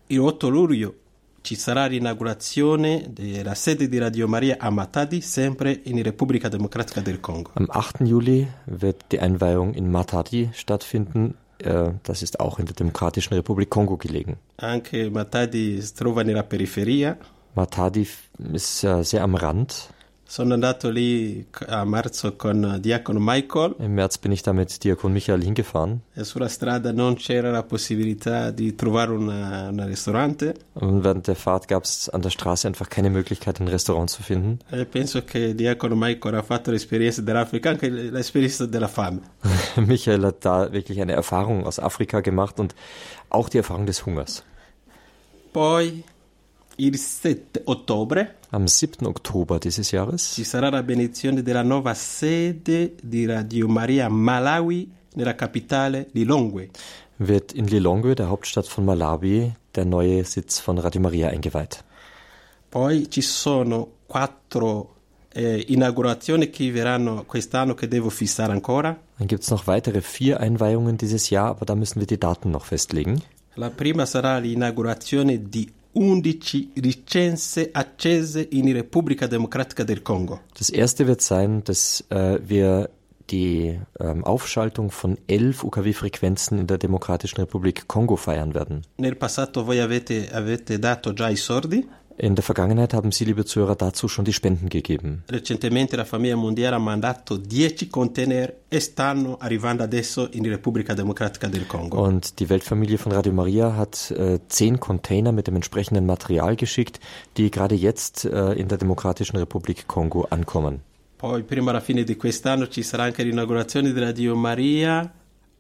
Il 0.09 0.19
8 0.19 0.49
luglio 0.49 0.95
ci 1.43 1.55
sarà 1.55 1.87
l'inaugurazione 1.87 3.11
della 3.11 3.55
sede 3.55 3.89
di 3.89 3.99
Radio 3.99 4.27
Maria 4.27 4.57
a 4.59 4.71
Matadi, 4.71 5.21
sempre 5.21 5.81
in 5.85 6.03
Repubblica 6.03 6.49
Democratica 6.49 7.01
del 7.01 7.21
Congo. 7.21 7.51
Am 7.55 7.67
8. 7.69 8.05
Juli 8.05 8.47
wird 8.67 9.05
die 9.11 9.21
Einweihung 9.21 9.73
in 9.75 9.89
Matadi 9.89 10.51
stattfinden. 10.53 11.37
Äh, 11.63 11.93
Das 12.03 12.23
ist 12.23 12.41
auch 12.41 12.59
in 12.59 12.67
der 12.67 12.75
Demokratischen 12.75 13.35
Republik 13.35 13.71
Kongo 13.71 13.97
gelegen. 13.97 14.37
Anche 14.57 15.11
Matadi 15.11 15.83
trova 15.97 16.25
nella 16.25 16.43
periferia. 16.43 17.17
Matadi 17.55 18.07
ist 18.53 18.81
sehr 18.81 19.23
am 19.23 19.35
Rand. 19.35 19.91
Sono 20.33 20.55
andato 20.55 20.89
lì 20.89 21.47
a 21.67 21.85
marzo 21.85 22.37
con 22.37 22.79
Diacono 22.81 23.19
Michael 23.21 23.75
Im 23.81 23.93
März 23.93 24.17
bin 24.17 24.33
ich 24.33 24.41
da 24.41 24.55
mit 24.55 24.83
Diakon 24.83 25.13
Michael 25.13 25.43
hingefahren. 25.43 26.01
e 26.15 26.25
sulla 26.25 26.49
strada 26.49 26.91
non 26.91 27.17
c'era 27.17 27.51
la 27.51 27.63
possibilità 27.65 28.51
di 28.51 28.75
trovare 28.75 29.13
una- 29.13 29.69
un 29.69 29.85
ristorante 29.87 30.55
Und 30.73 31.05
während 31.05 31.27
der 31.27 31.37
Fahrt 31.37 31.69
gab 31.69 31.85
es 31.85 32.09
an 32.09 32.23
der 32.23 32.31
Straße 32.31 32.67
einfach 32.67 32.89
keine 32.89 33.11
Möglichkeit, 33.11 33.61
ein 33.61 33.69
Restaurant 33.69 34.09
zu 34.09 34.23
finden. 34.23 34.61
e 34.71 34.87
penso 34.87 35.23
che 35.23 35.55
Diacono 35.55 35.95
Michael 35.97 36.37
ha 36.37 36.43
fatto 36.43 36.71
l'esperienza 36.71 37.21
dell'Africa, 37.21 37.69
anche 37.69 37.91
l'esperienza 37.91 38.65
della 38.65 38.89
fame. 38.89 39.21
Michael 39.77 40.25
hat 40.25 40.47
da 40.47 40.73
wirklich 40.73 40.99
eine 41.03 41.13
Erfahrung 41.13 41.67
aus 41.67 41.79
Afrika 41.79 42.21
gemacht 42.23 42.59
und 42.59 42.75
auch 43.29 43.51
die 43.51 43.59
Erfahrung 43.59 43.85
des 43.85 44.07
Hungers. 44.07 44.43
Poi 45.53 46.03
il 46.77 46.97
7 46.97 47.61
ottobre 47.67 48.29
Am 48.55 48.67
7. 48.67 49.07
Oktober 49.07 49.59
dieses 49.59 49.93
Jahres 49.93 50.33
ci 50.35 50.45
sarà 50.45 50.69
la 50.69 50.83
benedizione 50.83 51.41
della 51.41 51.63
nuova 51.63 51.95
sede 51.95 52.97
di 53.03 53.25
Radio 53.25 53.67
Maria 53.67 54.11
Malawi 54.11 54.93
nella 55.15 55.35
capitale 55.35 56.09
Lilongwe. 56.13 56.69
wird 57.17 57.53
in 57.55 57.67
Lilongwe, 57.67 58.15
der 58.15 58.29
Hauptstadt 58.29 58.67
von 58.67 58.85
Malawi, 58.85 59.55
der 59.75 59.87
neue 59.87 60.23
Sitz 60.25 60.61
von 60.61 60.79
Radio 60.79 61.01
Maria 61.01 61.31
eingeweiht. 61.31 61.83
Poi 62.69 63.09
ci 63.09 63.23
sono 63.23 63.89
quattro 64.07 64.97
eh, 65.33 65.65
inaugurazioni 65.69 66.51
che 66.51 66.71
verranno 66.71 67.25
quest'anno 67.25 67.73
che 67.73 67.89
devo 67.89 68.11
fissare 68.11 68.53
ancora. 68.53 68.95
Dann 69.17 69.29
gibt 69.29 69.45
es 69.45 69.51
noch 69.51 69.67
weitere 69.67 70.03
vier 70.03 70.41
Einweihungen 70.41 70.99
dieses 70.99 71.31
Jahr, 71.31 71.49
aber 71.49 71.65
da 71.65 71.75
müssen 71.75 72.01
wir 72.01 72.07
die 72.07 72.21
Daten 72.21 72.51
noch 72.51 72.67
festlegen. 72.67 73.23
La 73.55 73.71
prima 73.71 74.05
sarà 74.05 74.37
l'inaugurazione 74.37 75.49
di 75.49 75.71
11 75.95 76.69
licenze 76.75 77.71
accese 77.73 78.43
in 78.43 78.73
Repubblica 78.73 79.27
Democratica 79.27 79.85
del 79.85 80.01
Congo. 80.01 80.41
Das 80.59 80.71
erste 80.71 81.07
wird 81.07 81.21
sein, 81.21 81.63
dass 81.65 82.05
äh, 82.11 82.39
wir 82.43 82.89
die 83.31 83.79
ähm, 84.01 84.25
Aufschaltung 84.25 84.91
von 84.91 85.17
elf 85.27 85.65
UKW-Frequenzen 85.65 86.59
in 86.59 86.67
der 86.67 86.79
Demokratischen 86.79 87.41
Republik 87.41 87.89
Kongo 87.89 88.17
feiern 88.17 88.55
werden. 88.55 88.83
Nel 88.99 89.15
passato 89.15 89.67
voi 89.67 89.81
avete, 89.81 90.29
avete 90.33 90.79
dato 90.79 91.13
già 91.13 91.31
i 91.31 91.37
sordi. 91.37 91.87
In 92.19 92.35
der 92.35 92.43
Vergangenheit 92.43 92.93
haben 92.93 93.11
Sie, 93.11 93.25
liebe 93.25 93.45
Zuhörer, 93.45 93.75
dazu 93.75 94.07
schon 94.07 94.25
die 94.25 94.33
Spenden 94.33 94.69
gegeben. 94.69 95.25
Recentemente 95.29 95.97
la 95.97 96.05
famiglia 96.05 96.37
mondiale 96.37 96.77
ha 96.77 96.79
mandato 96.79 97.39
10 97.39 97.89
container 97.91 98.53
e 98.69 98.81
stanno 98.81 99.39
arrivando 99.39 99.83
adesso 99.83 100.29
in 100.33 100.45
Repubblica 100.45 100.95
Democratica 100.95 101.49
del 101.49 101.67
Congo. 101.67 102.03
Und 102.03 102.39
die 102.39 102.49
Weltfamilie 102.49 102.99
von 102.99 103.13
Radio 103.13 103.33
Maria 103.33 103.77
hat 103.77 104.11
äh, 104.11 104.41
zehn 104.49 104.79
Container 104.79 105.33
mit 105.33 105.47
dem 105.47 105.55
entsprechenden 105.55 106.05
Material 106.05 106.57
geschickt, 106.57 107.01
die 107.37 107.51
gerade 107.51 107.75
jetzt 107.75 108.25
äh, 108.25 108.53
in 108.53 108.69
der 108.69 108.79
Demokratischen 108.79 109.37
Republik 109.39 109.87
Kongo 109.87 110.27
ankommen. 110.31 110.83
Poi 111.17 111.43
prima 111.45 111.71
alla 111.71 111.81
fine 111.81 112.05
di 112.05 112.17
quest'anno 112.17 112.69
ci 112.69 112.83
sarà 112.83 113.05
anche 113.05 113.23
l'inaugurazione 113.23 113.93
della 113.93 114.13
Dio 114.13 114.35
Maria 114.35 115.11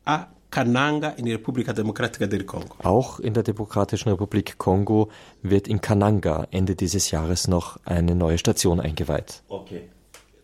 a 0.04 0.28
Kananga 0.52 1.08
in 1.16 1.26
Repubblica 1.26 1.72
Democratica 1.72 2.26
del 2.26 2.44
Congo. 2.44 2.76
Auch 2.82 3.18
in 3.18 3.32
der 3.32 3.42
Demokratischen 3.42 4.10
Republik 4.10 4.58
Kongo 4.58 5.08
wird 5.40 5.66
in 5.66 5.80
Kananga 5.80 6.46
Ende 6.50 6.76
dieses 6.76 7.10
Jahres 7.10 7.48
noch 7.48 7.78
eine 7.86 8.14
neue 8.14 8.36
Station 8.36 8.78
eingeweiht. 8.78 9.42
Okay. 9.48 9.88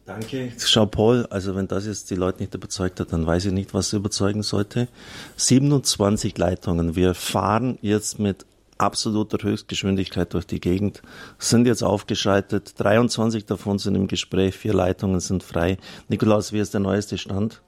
Danke. 0.06 0.50
Schau, 0.56 0.86
Paul, 0.86 1.26
also 1.26 1.54
wenn 1.54 1.68
das 1.68 1.84
jetzt 1.84 2.10
die 2.10 2.14
Leute 2.14 2.40
nicht 2.40 2.54
überzeugt 2.54 2.98
hat, 2.98 3.12
dann 3.12 3.26
weiß 3.26 3.44
ich 3.44 3.52
nicht, 3.52 3.74
was 3.74 3.92
überzeugen 3.92 4.42
sollte. 4.42 4.88
27 5.36 6.38
Leitungen. 6.38 6.96
Wir 6.96 7.12
fahren 7.12 7.78
jetzt 7.82 8.18
mit 8.18 8.46
absoluter 8.78 9.36
Höchstgeschwindigkeit 9.46 10.32
durch 10.32 10.46
die 10.46 10.60
Gegend, 10.60 11.02
sind 11.38 11.66
jetzt 11.66 11.82
aufgeschaltet. 11.82 12.80
23 12.80 13.44
davon 13.44 13.78
sind 13.78 13.96
im 13.96 14.06
Gespräch, 14.06 14.54
vier 14.56 14.72
Leitungen 14.72 15.20
sind 15.20 15.42
frei. 15.42 15.76
Nikolaus, 16.08 16.54
wie 16.54 16.60
ist 16.60 16.72
der 16.72 16.80
neueste 16.80 17.18
Stand? 17.18 17.60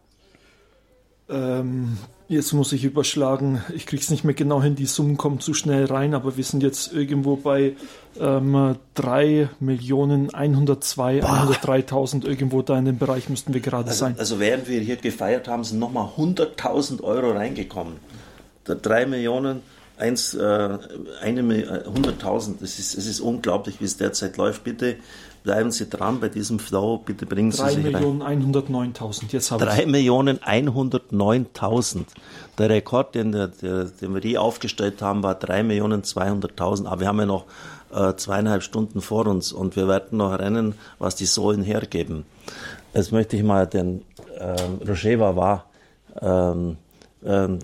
Ähm, 1.31 1.97
jetzt 2.28 2.52
muss 2.52 2.73
ich 2.73 2.85
überschlagen. 2.85 3.62
Ich 3.74 3.86
krieg's 3.86 4.11
nicht 4.11 4.24
mehr 4.24 4.35
genau 4.35 4.62
hin. 4.62 4.74
Die 4.74 4.86
Summen 4.86 5.16
kommen 5.16 5.40
zu 5.40 5.55
schnell 5.55 5.85
rein, 5.86 6.15
aber 6.15 6.36
wir 6.36 6.44
sind 6.44 6.62
jetzt 6.62 6.93
irgendwo 6.93 7.36
bei 7.36 7.74
ähm, 8.19 8.77
3 8.94 9.48
Millionen 9.61 10.32
102, 10.35 11.20
103.000. 11.23 12.24
Irgendwo 12.27 12.62
da 12.62 12.78
in 12.78 12.85
dem 12.86 12.98
Bereich 12.98 13.28
müssten 13.28 13.55
wir 13.55 13.61
gerade 13.61 13.89
Also, 13.89 14.01
sein. 14.01 14.15
also 14.19 14.40
während 14.40 14.69
wir 14.69 14.81
hier 14.81 14.97
gefeiert 14.97 15.48
haben, 15.48 15.65
sind 15.65 15.78
nochmal 15.78 16.11
100.000 16.16 17.02
Euro 17.02 17.32
reingekommen. 17.32 17.94
Da 18.65 18.74
3 18.74 19.07
Millionen, 19.07 19.62
eins, 19.97 20.35
äh, 20.35 20.78
eine, 21.23 21.43
Mil- 21.43 21.62
äh, 21.69 21.89
100.000. 21.89 22.62
Es 22.62 22.78
ist, 22.78 22.97
es 22.97 23.07
ist 23.07 23.20
unglaublich, 23.20 23.81
wie 23.81 23.85
es 23.85 23.97
derzeit 23.97 24.36
läuft. 24.36 24.65
Bitte 24.65 24.97
bleiben 25.42 25.70
Sie 25.70 25.88
dran 25.88 26.20
bei 26.20 26.28
diesem 26.28 26.58
Flow. 26.58 26.98
Bitte 26.98 27.26
bringen 27.26 27.52
Sie 27.52 27.62
3 27.62 27.70
sich 27.70 27.84
rein. 27.86 27.92
Millionen 27.92 28.22
109.000. 28.22 29.24
Jetzt 29.30 29.50
habe 29.50 29.64
3 29.64 29.80
ich 29.80 29.86
Millionen 29.86 30.38
109.000. 30.38 32.04
Der 32.58 32.70
Rekord, 32.70 33.14
den, 33.14 33.32
der, 33.32 33.48
der, 33.48 33.84
den 33.84 34.14
wir 34.14 34.20
die 34.20 34.38
aufgestellt 34.38 35.02
haben, 35.02 35.22
war 35.22 35.34
3 35.34 35.62
Millionen 35.62 36.02
200.000. 36.02 36.86
Aber 36.86 37.00
wir 37.00 37.08
haben 37.08 37.18
ja 37.18 37.26
noch 37.26 37.46
äh, 37.92 38.14
zweieinhalb 38.14 38.62
Stunden 38.62 39.00
vor 39.00 39.26
uns 39.26 39.52
und 39.52 39.76
wir 39.76 39.88
werden 39.88 40.18
noch 40.18 40.38
rennen, 40.38 40.74
was 40.98 41.16
die 41.16 41.26
Sohlen 41.26 41.62
hergeben. 41.62 42.24
Jetzt 42.94 43.12
möchte 43.12 43.36
ich 43.36 43.42
mal 43.42 43.66
den 43.66 44.02
ähm, 44.38 44.80
Roger 44.86 45.36
war. 45.36 45.66
Ähm, 46.20 46.76
ähm, 47.24 47.58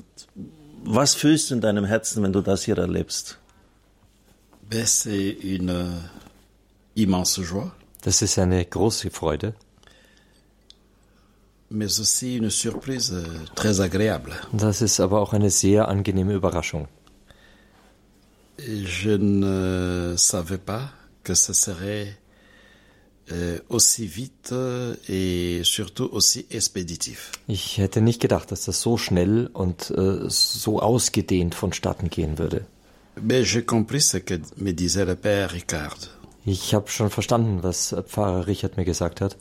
was 0.84 1.14
fühlst 1.14 1.50
du 1.50 1.54
in 1.56 1.60
deinem 1.60 1.84
Herzen, 1.84 2.22
wenn 2.22 2.32
du 2.32 2.40
das 2.40 2.64
hier 2.64 2.78
erlebst? 2.78 3.38
Ben, 4.68 4.84
c'est 4.84 5.36
une 5.44 6.10
immense 6.96 7.42
joie, 7.42 7.70
Das 8.02 8.22
ist 8.22 8.38
eine 8.38 8.64
große 8.64 9.10
Freude, 9.10 9.54
mais 11.70 11.98
aussi 12.00 12.36
une 12.36 12.50
surprise 12.50 13.12
euh, 13.12 13.24
très 13.56 13.80
agréable. 13.80 14.32
das 14.52 14.80
ist 14.82 15.00
aber 15.00 15.20
auch 15.20 15.32
eine 15.32 15.50
sehr 15.50 15.88
angenehme 15.88 16.34
Überraschung. 16.34 16.88
Je 18.58 19.16
ne 19.18 20.14
savais 20.16 20.58
pas 20.58 20.90
que 21.24 21.34
ce 21.34 21.52
serait 21.52 22.16
euh, 23.32 23.58
aussi 23.68 24.06
vite 24.06 24.54
et 25.08 25.62
surtout 25.64 26.08
aussi 26.12 26.46
expéditif. 26.50 27.32
Ich 27.48 27.76
hätte 27.78 28.00
nicht 28.00 28.20
gedacht, 28.20 28.50
dass 28.52 28.64
das 28.64 28.80
so 28.80 28.96
schnell 28.96 29.50
und 29.52 29.90
äh, 29.90 30.30
so 30.30 30.80
ausgedehnt 30.80 31.54
vonstatten 31.54 32.08
gehen 32.08 32.38
würde. 32.38 32.64
Mais 33.20 33.44
j'ai 33.44 33.62
compris 33.64 34.10
ce 34.10 34.18
que 34.20 34.40
me 34.56 34.72
disait 34.72 35.04
le 35.06 35.16
père 35.16 35.52
Ricard. 35.52 36.10
Ich 36.46 36.72
habe 36.74 36.88
schon 36.88 37.10
verstanden, 37.10 37.62
was 37.62 37.94
Pfarrer 38.06 38.46
Richard 38.46 38.76
mir 38.76 38.84
gesagt 38.84 39.20
hat. 39.20 39.36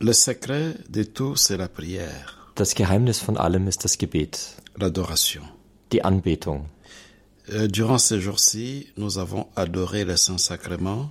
Le 0.00 0.12
secret 0.12 0.76
de 0.88 1.04
tout, 1.04 1.36
c'est 1.36 1.56
la 1.56 1.68
prière, 1.68 2.26
Das 2.56 2.74
Geheimnis 2.74 3.20
von 3.20 3.36
allem 3.36 3.68
ist 3.68 3.84
das 3.84 3.98
Gebet, 3.98 4.38
l'adoration. 4.76 5.44
die 5.92 6.02
Anbetung. 6.04 6.66
Euh, 7.48 7.68
durant 7.68 7.98
ces 7.98 8.20
jours-ci, 8.22 8.88
nous 8.96 9.18
avons 9.18 9.46
adoré 9.54 10.04
le 10.04 10.16
Saint-Sacrement 10.16 11.10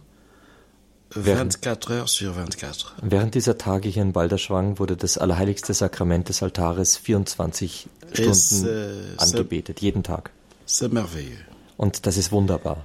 Während- 1.16 1.54
24 1.54 1.90
heures 1.92 2.10
sur 2.10 2.34
24. 2.34 2.96
Während 3.04 3.36
dieser 3.36 3.58
Tage 3.60 3.88
hier 3.88 4.02
in 4.02 4.14
Balderschwang 4.14 4.80
wurde 4.80 4.98
das 4.98 5.20
allerheiligste 5.20 5.74
Sakrament 5.76 6.28
des 6.28 6.42
Altares 6.42 6.98
24 6.98 7.88
Es, 8.14 8.48
Stunden 8.48 9.18
angebetet, 9.18 9.80
jeden 9.82 10.02
Tag. 10.02 10.32
C'est 10.68 10.92
merveilleux. 10.92 11.38
Und 11.78 12.08
das 12.08 12.18
ist 12.18 12.32
wunderbar. 12.32 12.84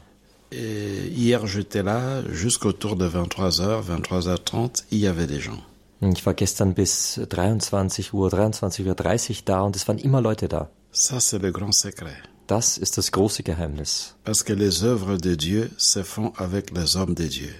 Et 0.51 1.09
hier, 1.09 1.47
j'étais 1.47 1.83
là 1.83 2.23
jusqu'autour 2.31 2.97
de 2.97 3.09
23h, 3.09 3.83
23h30, 3.85 4.85
il 4.91 4.99
y 4.99 5.07
avait 5.07 5.27
des 5.27 5.41
gens. 5.41 5.63
Ich 6.01 6.25
war 6.25 6.35
gestern 6.35 6.75
bis 6.75 7.21
23 7.29 8.13
Uhr, 8.13 8.33
23.30 8.33 8.87
Uhr 8.87 9.37
da 9.45 9.63
und 9.63 9.75
es 9.75 9.89
waren 9.89 9.99
immer 9.99 10.21
Leute 10.21 10.49
da. 10.49 10.71
Ça, 10.93 11.21
c'est 11.21 11.39
le 11.43 11.51
grand 11.51 11.73
secret. 11.73 12.17
Das 12.47 12.79
ist 12.79 12.97
das 12.97 13.13
große 13.13 13.43
Geheimnis. 13.43 14.15
Parce 14.25 14.43
que 14.43 14.55
les 14.55 14.85
œuvres 14.85 15.19
de 15.19 15.35
Dieu 15.35 15.71
se 15.77 16.03
font 16.03 16.33
avec 16.37 16.71
les 16.71 16.97
hommes 16.97 17.15
de 17.15 17.27
Dieu. 17.27 17.53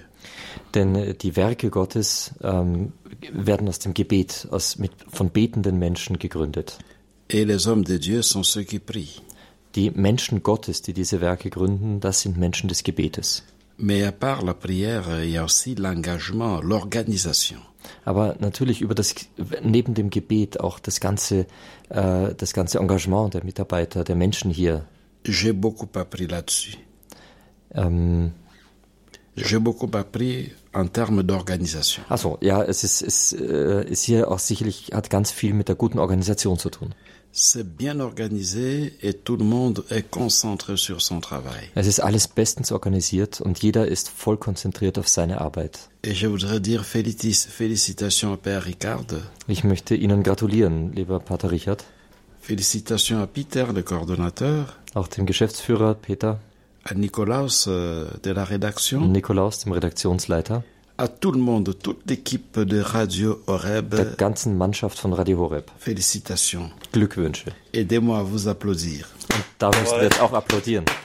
Denn 0.73 0.95
äh, 0.95 1.13
die 1.13 1.35
Werke 1.35 1.69
Gottes 1.69 2.31
ähm, 2.41 2.93
werden 3.31 3.67
aus 3.67 3.79
dem 3.79 3.93
Gebet, 3.93 4.47
aus, 4.51 4.77
mit, 4.77 4.91
von 5.11 5.29
betenden 5.29 5.77
Menschen 5.77 6.17
gegründet. 6.17 6.79
Et 7.29 7.45
les 7.45 7.67
hommes 7.67 7.83
de 7.83 7.97
Dieu 7.99 8.23
sont 8.23 8.43
ceux 8.43 8.63
qui 8.63 8.79
prient. 8.79 9.21
Die 9.75 9.91
Menschen 9.91 10.41
Gottes, 10.43 10.81
die 10.81 10.93
diese 10.93 11.21
Werke 11.21 11.49
gründen, 11.49 11.99
das 11.99 12.21
sind 12.21 12.37
Menschen 12.37 12.67
des 12.67 12.83
Gebetes. 12.83 13.43
Mais 13.77 14.03
à 14.03 14.11
part 14.11 14.43
la 14.43 14.53
prière, 14.53 15.23
il 15.23 15.29
y 15.31 15.37
a 15.37 15.43
aussi 15.43 15.75
l'engagement, 15.75 16.59
l'organisation. 16.61 17.59
Aber 18.03 18.35
natürlich 18.39 18.81
über 18.81 18.93
das 18.93 19.15
neben 19.63 19.93
dem 19.93 20.09
Gebet 20.09 20.59
auch 20.59 20.79
das 20.79 20.99
ganze 20.99 21.45
äh, 21.89 22.33
das 22.35 22.53
ganze 22.53 22.79
Engagement 22.79 23.33
der 23.33 23.43
Mitarbeiter, 23.45 24.03
der 24.03 24.15
Menschen 24.15 24.51
hier. 24.51 24.85
J'ai 25.23 25.53
beaucoup 25.53 25.95
appris 25.95 26.27
là-dessus. 26.27 26.77
Ähm, 27.73 28.31
J'ai 29.37 29.59
beaucoup 29.59 29.95
appris 29.95 30.51
en 30.73 30.87
termes 30.91 31.23
d'organisation. 31.23 32.03
also 32.09 32.37
ja, 32.41 32.61
es 32.63 32.83
ist 32.83 33.01
es 33.01 33.31
äh, 33.31 33.85
ist 33.89 34.03
hier 34.03 34.29
auch 34.29 34.39
sicherlich 34.39 34.89
hat 34.93 35.09
ganz 35.09 35.31
viel 35.31 35.53
mit 35.53 35.69
der 35.69 35.75
guten 35.75 35.99
Organisation 35.99 36.57
zu 36.57 36.69
tun. 36.69 36.93
C'est 37.31 37.77
bien 37.77 37.99
organisé 37.99 38.93
et 39.01 39.13
tout 39.13 39.37
le 39.37 39.45
monde 39.45 39.83
est 39.91 40.09
concentré 40.09 40.75
sur 40.77 41.01
son 41.01 41.19
travail. 41.19 41.69
Es 41.75 41.85
ist 41.87 41.99
alles 41.99 42.27
bestens 42.27 42.71
organisiert 42.71 43.39
und 43.41 43.59
jeder 43.61 43.87
ist 43.87 44.09
voll 44.09 44.35
konzentriert 44.37 44.97
auf 44.97 45.07
seine 45.07 45.39
Arbeit. 45.39 45.89
Et 46.03 46.13
je 46.15 46.27
voudrais 46.27 46.59
dire 46.59 46.83
félicis- 46.83 47.47
félicitations 47.47 48.33
à 48.33 48.37
Père 48.37 48.63
Ricard, 48.65 49.05
Ich 49.47 49.63
möchte 49.63 49.93
Ihnen 49.95 50.23
gratulieren, 50.23 50.91
lieber 50.93 51.19
Pater 51.19 51.51
Richard, 51.51 51.77
félicitations 52.41 53.21
à 53.21 53.27
Peter, 53.27 53.67
le 53.73 53.83
coordonnateur, 53.83 54.75
auch 54.95 55.07
dem 55.07 55.25
Geschäftsführer 55.27 55.93
Peter, 55.95 56.39
à 56.83 56.95
Nikolaus 56.95 57.65
euh, 57.67 58.09
de 58.23 58.31
la 58.31 58.43
rédaction, 58.43 59.01
Nikolaus, 59.07 59.59
dem 59.63 59.73
Redaktionsleiter, 59.73 60.63
à 60.99 61.07
tout 61.07 61.31
le 61.31 61.39
monde, 61.39 61.73
toute 61.81 62.09
l'équipe 62.09 62.59
de 62.59 62.81
Radio 62.81 63.41
Horeb. 63.47 63.95
der 63.95 64.17
ganzen 64.17 64.57
Mannschaft 64.57 64.99
von 64.99 65.13
Radio 65.13 65.39
Horeb. 65.39 65.71
Félicitations. 65.79 66.71
Glückwünsche. 66.91 67.53
Aidez-moi 67.73 68.19
à 68.19 68.23
vous 68.23 68.49
applaudir. 68.49 69.07
Und 69.33 69.43
da 69.59 69.69
müssen 69.69 69.95
wir 69.95 70.03
jetzt 70.03 70.21
auch 70.21 70.33
applaudieren. 70.33 70.85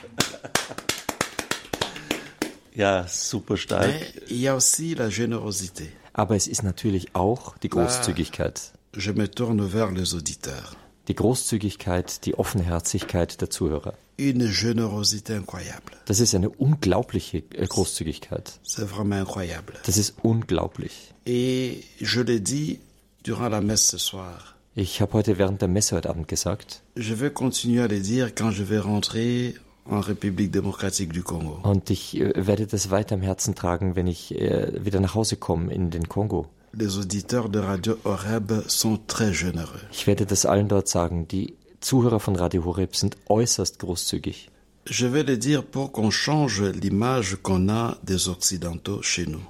Ja, 2.77 3.05
super 3.07 3.55
stark. 3.55 3.93
Il 4.27 4.41
y 4.41 4.49
a 4.49 4.53
aussi 4.53 4.95
la 4.95 5.07
générosité. 5.07 5.85
Aber 6.11 6.35
es 6.35 6.45
ist 6.45 6.61
natürlich 6.61 7.15
auch 7.15 7.57
die 7.59 7.69
Großzügigkeit. 7.69 8.73
Je 8.97 9.13
me 9.13 9.31
tourne 9.31 9.69
vers 9.69 9.91
les 9.93 10.13
auditeurs. 10.13 10.75
Die 11.07 11.15
Großzügigkeit, 11.15 12.25
die 12.25 12.37
Offenherzigkeit 12.37 13.39
der 13.39 13.49
Zuhörer. 13.49 13.93
Une 14.17 14.47
générosité 14.47 15.33
incroyable. 15.35 15.93
Das 16.05 16.19
ist 16.19 16.33
eine 16.35 16.49
unglaubliche 16.49 17.39
äh, 17.53 17.67
Großzügigkeit. 17.67 18.59
C'est 18.63 18.85
vraiment 18.85 19.19
incroyable. 19.19 19.73
Das 19.85 19.97
ist 19.97 20.15
unglaublich. 20.23 21.13
Et 21.25 21.83
je 21.99 22.21
l'ai 22.21 22.39
dit 22.39 22.79
durant 23.23 23.49
la 23.49 23.61
messe 23.61 23.87
ce 23.91 23.97
soir. 23.97 24.55
Ich 24.75 25.01
habe 25.01 25.13
heute 25.13 25.37
während 25.37 25.61
der 25.61 25.67
Messe 25.69 25.95
heute 25.95 26.09
Abend 26.09 26.27
gesagt, 26.27 26.81
Je 26.97 27.13
vais 27.15 27.31
continuer 27.31 27.81
à 27.81 27.87
le 27.87 27.99
dire 27.99 28.33
quand 28.35 28.51
je 28.51 28.63
vais 28.63 28.79
rentrer 28.79 29.55
en 29.85 29.99
République 30.01 30.51
démocratique 30.51 31.13
du 31.13 31.21
Congo. 31.23 31.59
und 31.63 31.89
ich 31.89 32.19
äh, 32.19 32.33
werde 32.35 32.67
das 32.67 32.91
weiter 32.91 33.15
im 33.15 33.21
Herzen 33.21 33.55
tragen, 33.55 33.95
wenn 33.95 34.07
ich 34.07 34.33
äh, 34.39 34.83
wieder 34.83 34.99
nach 34.99 35.13
Hause 35.15 35.37
komme 35.37 35.73
in 35.73 35.91
den 35.91 36.07
Kongo. 36.09 36.47
Les 36.73 36.97
auditeurs 36.97 37.49
de 37.49 37.61
Radio 37.61 37.97
Horeb 38.03 38.63
sont 38.67 38.99
très 39.07 39.31
généreux. 39.33 39.79
Ich 39.93 40.07
werde 40.07 40.25
das 40.25 40.45
allen 40.45 40.67
dort 40.67 40.89
sagen. 40.89 41.25
Die 41.29 41.53
Zuhörer 41.85 42.19
von 42.19 42.35
Radio 42.35 42.65
Horeb 42.65 42.95
sind 42.95 43.15
äußerst 43.29 43.77
großzügig. 43.77 44.49
Je 44.87 45.13
vais 45.13 45.23
le 45.23 45.37
dire 45.37 45.61
pour 45.61 45.91
qu'on 45.91 46.09
change 46.09 46.63
l'image 46.63 47.37
qu'on 47.43 47.69
a 47.69 47.97
des 48.01 48.27
Occidentaux 48.27 49.03
chez 49.03 49.27
nous. 49.27 49.45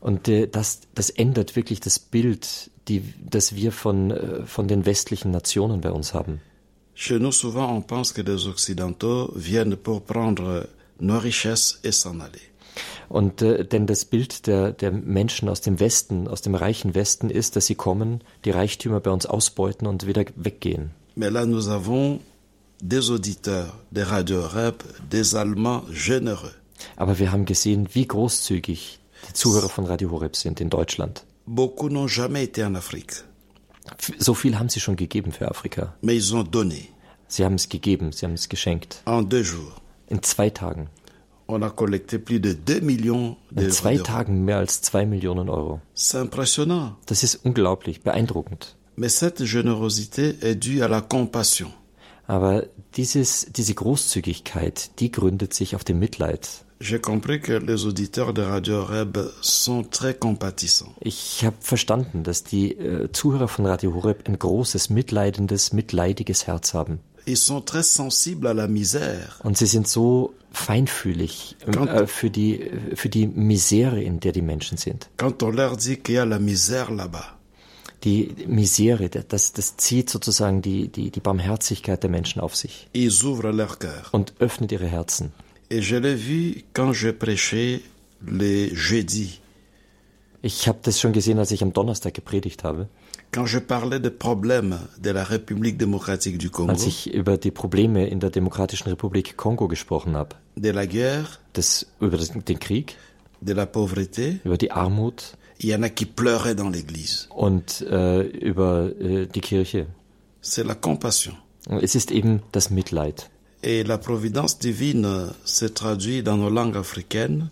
Und 0.00 0.28
äh, 0.28 0.46
das, 0.46 0.82
das 0.94 1.10
ändert 1.10 1.56
wirklich 1.56 1.80
das 1.80 1.98
Bild, 1.98 2.70
die, 2.86 3.02
das 3.18 3.56
wir 3.56 3.72
von, 3.72 4.12
äh, 4.12 4.46
von 4.46 4.68
den 4.68 4.86
westlichen 4.86 5.32
Nationen 5.32 5.80
bei 5.80 5.90
uns 5.90 6.14
haben. 6.14 6.40
Chez 6.94 7.18
nous, 7.18 7.36
souvent, 7.36 7.68
on 7.76 7.82
pense 7.82 8.14
que 8.14 8.22
les 8.22 8.46
Occidentaux 8.46 9.32
viennent 9.34 9.76
pour 9.76 10.04
prendre 10.04 10.68
nos 11.00 11.20
richesses 11.20 11.80
et 11.82 11.92
s'en 11.92 12.20
aller. 12.20 12.46
Und 13.08 13.42
äh, 13.42 13.64
denn 13.64 13.88
das 13.88 14.04
Bild 14.04 14.46
der, 14.46 14.70
der 14.72 14.92
Menschen 14.92 15.48
aus 15.48 15.60
dem 15.60 15.80
Westen, 15.80 16.28
aus 16.28 16.42
dem 16.42 16.54
reichen 16.54 16.94
Westen 16.94 17.28
ist, 17.28 17.56
dass 17.56 17.66
sie 17.66 17.74
kommen, 17.74 18.22
die 18.44 18.50
Reichtümer 18.50 19.00
bei 19.00 19.10
uns 19.10 19.26
ausbeuten 19.26 19.88
und 19.88 20.06
wieder 20.06 20.24
weggehen. 20.36 20.92
Mais 21.16 21.30
là, 21.30 21.44
nous 21.46 21.68
avons 21.68 22.20
des 22.80 23.10
auditeurs 23.10 23.76
des 23.92 24.02
Radio 24.02 24.40
Rap, 24.46 24.82
des 25.10 25.34
Allemands 25.34 25.84
généreux. 25.90 26.54
Aber 26.96 27.18
wir 27.18 27.30
haben 27.30 27.44
gesehen, 27.44 27.88
wie 27.92 28.06
großzügig 28.06 28.98
die 29.28 29.32
Zuhörer 29.34 29.68
von 29.68 29.84
Radio 29.86 30.10
Horeb 30.10 30.34
sind 30.36 30.60
in 30.60 30.68
Deutschland. 30.68 31.24
Beaucoup 31.46 31.88
n'ont 31.88 32.08
jamais 32.08 32.44
été 32.44 32.64
en 32.64 32.74
Afrique, 32.74 33.24
So 34.18 34.34
viel 34.34 34.58
haben 34.58 34.68
sie 34.68 34.80
schon 34.80 34.96
gegeben 34.96 35.32
für 35.32 35.48
Afrika. 35.48 35.94
mais 36.02 36.16
ils 36.16 36.34
ont 36.34 36.44
donné. 36.44 36.88
Sie 37.28 37.44
haben 37.44 37.54
es 37.56 37.68
gegeben, 37.68 38.12
sie 38.12 38.24
haben 38.26 38.34
es 38.34 38.48
geschenkt. 38.48 39.00
En 39.06 39.22
deux 39.22 39.42
jours, 39.44 39.74
In 40.08 40.22
zwei 40.22 40.50
Tagen. 40.50 40.88
on 41.48 41.62
a 41.62 41.70
collecté 41.70 42.18
plus 42.18 42.40
de 42.40 42.52
2 42.54 42.80
millions 42.80 43.36
In 43.50 43.56
d'euros. 43.56 43.76
zwei 43.76 43.96
Tagen 43.98 44.44
mehr 44.44 44.58
als 44.58 44.80
zwei 44.82 45.04
Millionen 45.06 45.48
Euro. 45.48 45.80
C'est 45.94 46.20
impressionnant. 46.20 46.94
Das 47.06 47.22
ist 47.22 47.40
unglaublich, 47.44 48.02
beeindruckend. 48.02 48.76
Mais 48.96 49.08
cette 49.08 49.44
générosité 49.44 50.36
est 50.42 50.54
due 50.54 50.82
à 50.82 50.88
la 50.88 51.00
compassion. 51.00 51.70
Aber 52.26 52.64
dieses, 52.94 53.46
diese 53.50 53.74
Großzügigkeit, 53.74 54.90
die 54.98 55.10
gründet 55.10 55.54
sich 55.54 55.74
auf 55.74 55.84
dem 55.84 55.98
Mitleid. 55.98 56.64
J'ai 56.80 56.98
compris 56.98 57.40
que 57.40 57.52
les 57.52 57.86
auditeurs 57.86 58.34
de 58.34 58.42
Radio 58.42 58.82
Reb 58.82 59.16
sont 59.40 59.84
très 59.84 60.14
compatissants. 60.14 60.92
Ich 61.00 61.44
habe 61.44 61.54
verstanden, 61.60 62.24
dass 62.24 62.42
die 62.42 62.72
äh, 62.72 63.12
Zuhörer 63.12 63.46
von 63.46 63.66
Radio 63.66 63.94
Horeb 63.94 64.26
ein 64.26 64.36
großes, 64.36 64.90
mitleidendes, 64.90 65.72
mitleidiges 65.72 66.48
Herz 66.48 66.74
haben. 66.74 66.98
Ils 67.24 67.44
sont 67.44 67.64
très 67.64 67.84
sensibles 67.84 68.48
à 68.48 68.54
la 68.54 68.66
misère. 68.66 69.40
Und 69.44 69.56
sie 69.56 69.66
sind 69.66 69.86
so 69.86 70.34
feinfühlig 70.50 71.56
ähm, 71.68 71.86
äh, 71.86 72.06
für, 72.08 72.30
die, 72.30 72.68
für 72.96 73.08
die 73.08 73.28
Misere, 73.28 74.02
in 74.02 74.18
der 74.18 74.32
die 74.32 74.42
Menschen 74.42 74.76
sind. 74.76 75.08
Quand 75.18 75.40
on 75.44 75.52
leur 75.52 75.76
dit 75.76 75.98
qu'il 75.98 76.16
y 76.16 76.18
a 76.18 76.24
la 76.24 76.40
misère 76.40 76.90
là-bas, 76.90 77.38
Die 78.04 78.34
Misere, 78.48 79.08
das, 79.08 79.52
das 79.52 79.76
zieht 79.76 80.10
sozusagen 80.10 80.60
die, 80.60 80.88
die, 80.88 81.10
die 81.10 81.20
Barmherzigkeit 81.20 82.02
der 82.02 82.10
Menschen 82.10 82.40
auf 82.40 82.56
sich. 82.56 82.88
Und 84.12 84.34
öffnet 84.40 84.72
ihre 84.72 84.86
Herzen. 84.86 85.32
Ich 90.44 90.68
habe 90.68 90.78
das 90.82 91.00
schon 91.00 91.12
gesehen, 91.12 91.38
als 91.38 91.50
ich 91.52 91.62
am 91.62 91.72
Donnerstag 91.72 92.14
gepredigt 92.14 92.64
habe, 92.64 92.88
quand 93.32 93.46
je 93.46 93.60
parlais 93.60 93.98
des 94.00 94.10
problèmes 94.10 94.78
de 94.98 95.10
la 95.12 95.24
République 95.24 95.78
démocratique 95.78 96.36
du 96.38 96.50
Congo, 96.50 96.72
als 96.72 96.86
ich 96.86 97.12
über 97.14 97.38
die 97.38 97.50
Probleme 97.50 98.06
in 98.06 98.20
der 98.20 98.28
Demokratischen 98.30 98.88
Republik 98.90 99.36
Kongo 99.36 99.68
gesprochen 99.68 100.16
habe. 100.16 100.36
de 100.56 100.70
la 100.72 100.84
guerre, 100.84 101.26
Das, 101.54 101.86
über 102.00 102.16
das, 102.18 102.30
den 102.32 102.58
Krieg, 102.58 102.96
de 103.40 103.54
la 103.54 103.64
pauvreté. 103.64 104.40
über 104.44 104.58
die 104.58 104.70
Armut 104.72 105.34
Il 105.62 105.68
y 105.68 105.74
en 105.74 105.82
a 105.82 105.88
qui 105.88 106.06
pleuraient 106.06 106.56
dans 106.56 106.70
l'église. 106.70 107.28
und 107.30 107.82
äh, 107.82 108.22
über 108.22 108.90
äh, 109.00 109.26
die 109.26 109.40
Kirche. 109.40 109.86
C'est 110.42 110.66
la 110.66 110.74
compassion. 110.74 111.34
Es 111.80 111.94
ist 111.94 112.10
eben 112.10 112.42
das 112.50 112.70
Mitleid. 112.70 113.30
Et 113.62 113.84
la 113.84 113.96
providence 113.96 114.58
divine 114.58 115.30
se 115.44 115.66
traduit 115.66 116.24
dans 116.24 116.36
nos 116.36 116.50
langues 116.50 116.76
africaines 116.76 117.50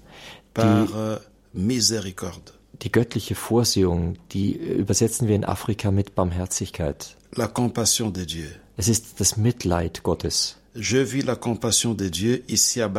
par 0.54 0.88
euh, 0.96 1.18
miséricorde. 1.54 2.52
Die 2.82 2.90
göttliche 2.90 3.34
Vorsehung, 3.34 4.16
die 4.32 4.54
übersetzen 4.56 5.28
wir 5.28 5.36
in 5.36 5.44
Afrika 5.44 5.90
mit 5.90 6.14
Barmherzigkeit. 6.14 7.16
La 7.36 7.46
compassion 7.46 8.10
de 8.12 8.24
Dieu. 8.24 8.48
Es 8.76 8.88
ist 8.88 9.20
das 9.20 9.36
Mitleid 9.36 10.02
Gottes. 10.02 10.56
Je 10.74 11.04
vis 11.04 11.22
la 11.22 11.36
compassion 11.36 11.94
de 11.94 12.10
Dieu 12.10 12.42
ici 12.48 12.80
à. 12.80 12.90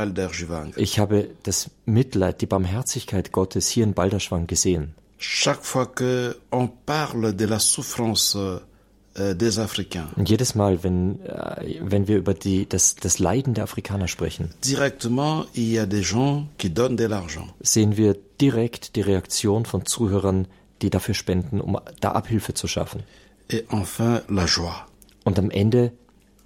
Ich 0.75 0.99
habe 0.99 1.29
das 1.43 1.69
Mitleid, 1.85 2.41
die 2.41 2.45
Barmherzigkeit 2.45 3.31
Gottes 3.31 3.69
hier 3.69 3.83
in 3.83 3.93
Balderschwang 3.93 4.45
gesehen. 4.45 4.93
Chaque 5.23 5.63
fois 5.63 5.85
que 5.85 6.35
on 6.51 6.67
parle 6.67 7.35
de 7.35 7.45
la 7.45 7.59
souffrance 7.59 8.35
euh, 8.35 9.35
des 9.35 9.59
Africains, 9.59 10.07
jedes 10.17 10.55
Mal, 10.55 10.83
wenn, 10.83 11.19
äh, 11.25 11.79
wenn 11.79 12.07
wir 12.07 12.17
über 12.17 12.33
die, 12.33 12.67
das, 12.67 12.95
das 12.95 13.19
Leiden 13.19 13.53
der 13.53 13.65
Afrikaner 13.65 14.07
sprechen, 14.07 14.49
directement, 14.63 15.45
il 15.53 15.71
y 15.71 15.77
a 15.77 15.85
des 15.85 16.01
gens 16.01 16.47
qui 16.57 16.71
donnent 16.71 16.95
de 16.95 17.05
l'argent. 17.05 17.47
sehen 17.61 17.97
wir 17.97 18.15
direkt 18.39 18.95
die 18.95 19.01
Reaktion 19.01 19.65
von 19.65 19.85
Zuhörern, 19.85 20.47
die 20.81 20.89
dafür 20.89 21.13
spenden, 21.13 21.61
um 21.61 21.77
da 21.99 22.13
Abhilfe 22.13 22.55
zu 22.55 22.67
schaffen. 22.67 23.03
Et 23.47 23.65
enfin, 23.71 24.21
la 24.27 24.45
joie. 24.45 24.87
Und 25.23 25.37
am 25.37 25.51
Ende 25.51 25.91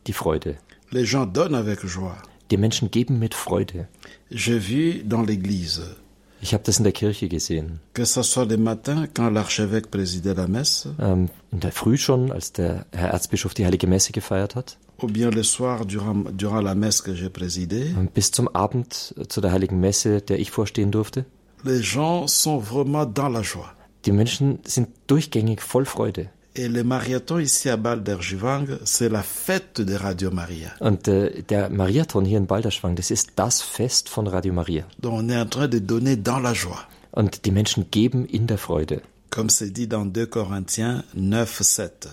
die 0.06 0.14
Freude. 0.14 0.57
Les 0.91 1.06
gens 1.10 1.26
donnent 1.26 1.56
avec 1.56 1.81
joie. 1.85 2.18
Die 2.52 2.57
Menschen 2.57 2.91
geben 2.91 3.19
mit 3.19 3.35
Freude. 3.35 3.88
J'ai 4.30 4.60
vu 4.60 5.02
dans 5.06 5.23
l'église, 5.23 5.81
Ich 6.45 6.53
habe 6.53 6.63
das 6.63 6.77
in 6.77 6.84
der 6.84 6.93
Kirche 6.93 7.27
gesehen. 7.27 7.80
Ähm, 10.99 11.30
in 11.51 11.59
der 11.59 11.72
Früh 11.72 11.97
schon, 11.97 12.31
als 12.31 12.53
der 12.53 12.85
Herr 12.91 13.09
Erzbischof 13.09 13.55
die 13.55 13.65
Heilige 13.65 13.88
Messe 13.88 14.11
gefeiert 14.11 14.53
hat, 14.53 14.77
ähm, 15.01 15.13
bis 18.13 18.31
zum 18.31 18.47
Abend 18.49 19.15
äh, 19.17 19.27
zu 19.27 19.41
der 19.41 19.51
Heiligen 19.51 19.80
Messe, 19.80 20.22
der 20.22 20.38
ich 20.38 20.51
vorstehen 20.51 20.91
durfte. 20.91 21.26
les 21.63 21.81
gens 21.81 22.27
sont 22.27 22.59
vraiment 22.59 23.07
dans 23.07 23.30
la 23.30 23.41
joie. 23.41 23.73
Die 24.05 24.11
Menschen 24.11 24.59
sind 24.67 24.89
durchgängig 25.07 25.61
voll 25.61 25.85
Freude. 25.85 26.30
Et 26.57 26.69
le 26.69 26.86
marathon 26.86 27.38
ici 27.38 27.69
à 27.69 27.76
Balderjuvang, 27.76 28.65
c'est 28.86 29.10
la 29.10 29.23
fête 29.23 29.82
de 29.82 29.94
Radio 29.94 30.32
Maria. 30.32 30.72
Und 30.80 31.06
äh, 31.10 31.44
der 31.44 31.69
Mariathon 31.69 32.23
hier 32.23 32.38
in 32.38 32.48
Balderschwang, 32.48 32.95
das 32.95 33.11
ist 33.11 33.32
das 33.36 33.61
Fest 33.61 34.07
von 34.07 34.26
Radio 34.27 34.53
Maria. 34.53 34.86
Donc 34.99 35.14
on 35.14 35.30
est 35.30 35.38
en 35.38 35.49
train 35.49 35.68
de 35.68 35.80
donner 35.80 36.15
dans 36.15 36.40
la 36.40 36.53
joie. 36.53 36.88
Und 37.11 37.44
die 37.44 37.52
Menschen 37.52 37.91
geben 37.91 38.26
in 38.26 38.48
der 38.48 38.57
Freude. 38.57 39.02
Comme 39.32 39.49
c'est 39.49 39.72
dit 39.72 39.88
dans 39.88 40.10
2 40.10 40.27
Corinthiens 40.27 41.03
9, 41.14 41.61
7. 41.61 42.10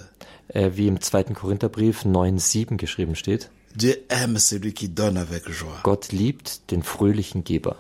Äh, 0.49 0.71
wie 0.75 0.89
im 0.89 1.01
zweiten 1.01 1.35
Korintherbrief 1.35 2.05
9,7 2.05 2.79
geschrieben 2.79 3.15
steht. 3.15 3.49
Dieu 3.77 3.95
aime 4.09 4.41
celui 4.41 4.73
qui 4.73 4.89
donne 4.89 5.19
avec 5.19 5.49
joie. 5.49 5.79
Gott 5.85 6.11
liebt 6.11 6.73
den 6.73 6.83
fröhlichen 6.83 7.45
Geber. 7.45 7.77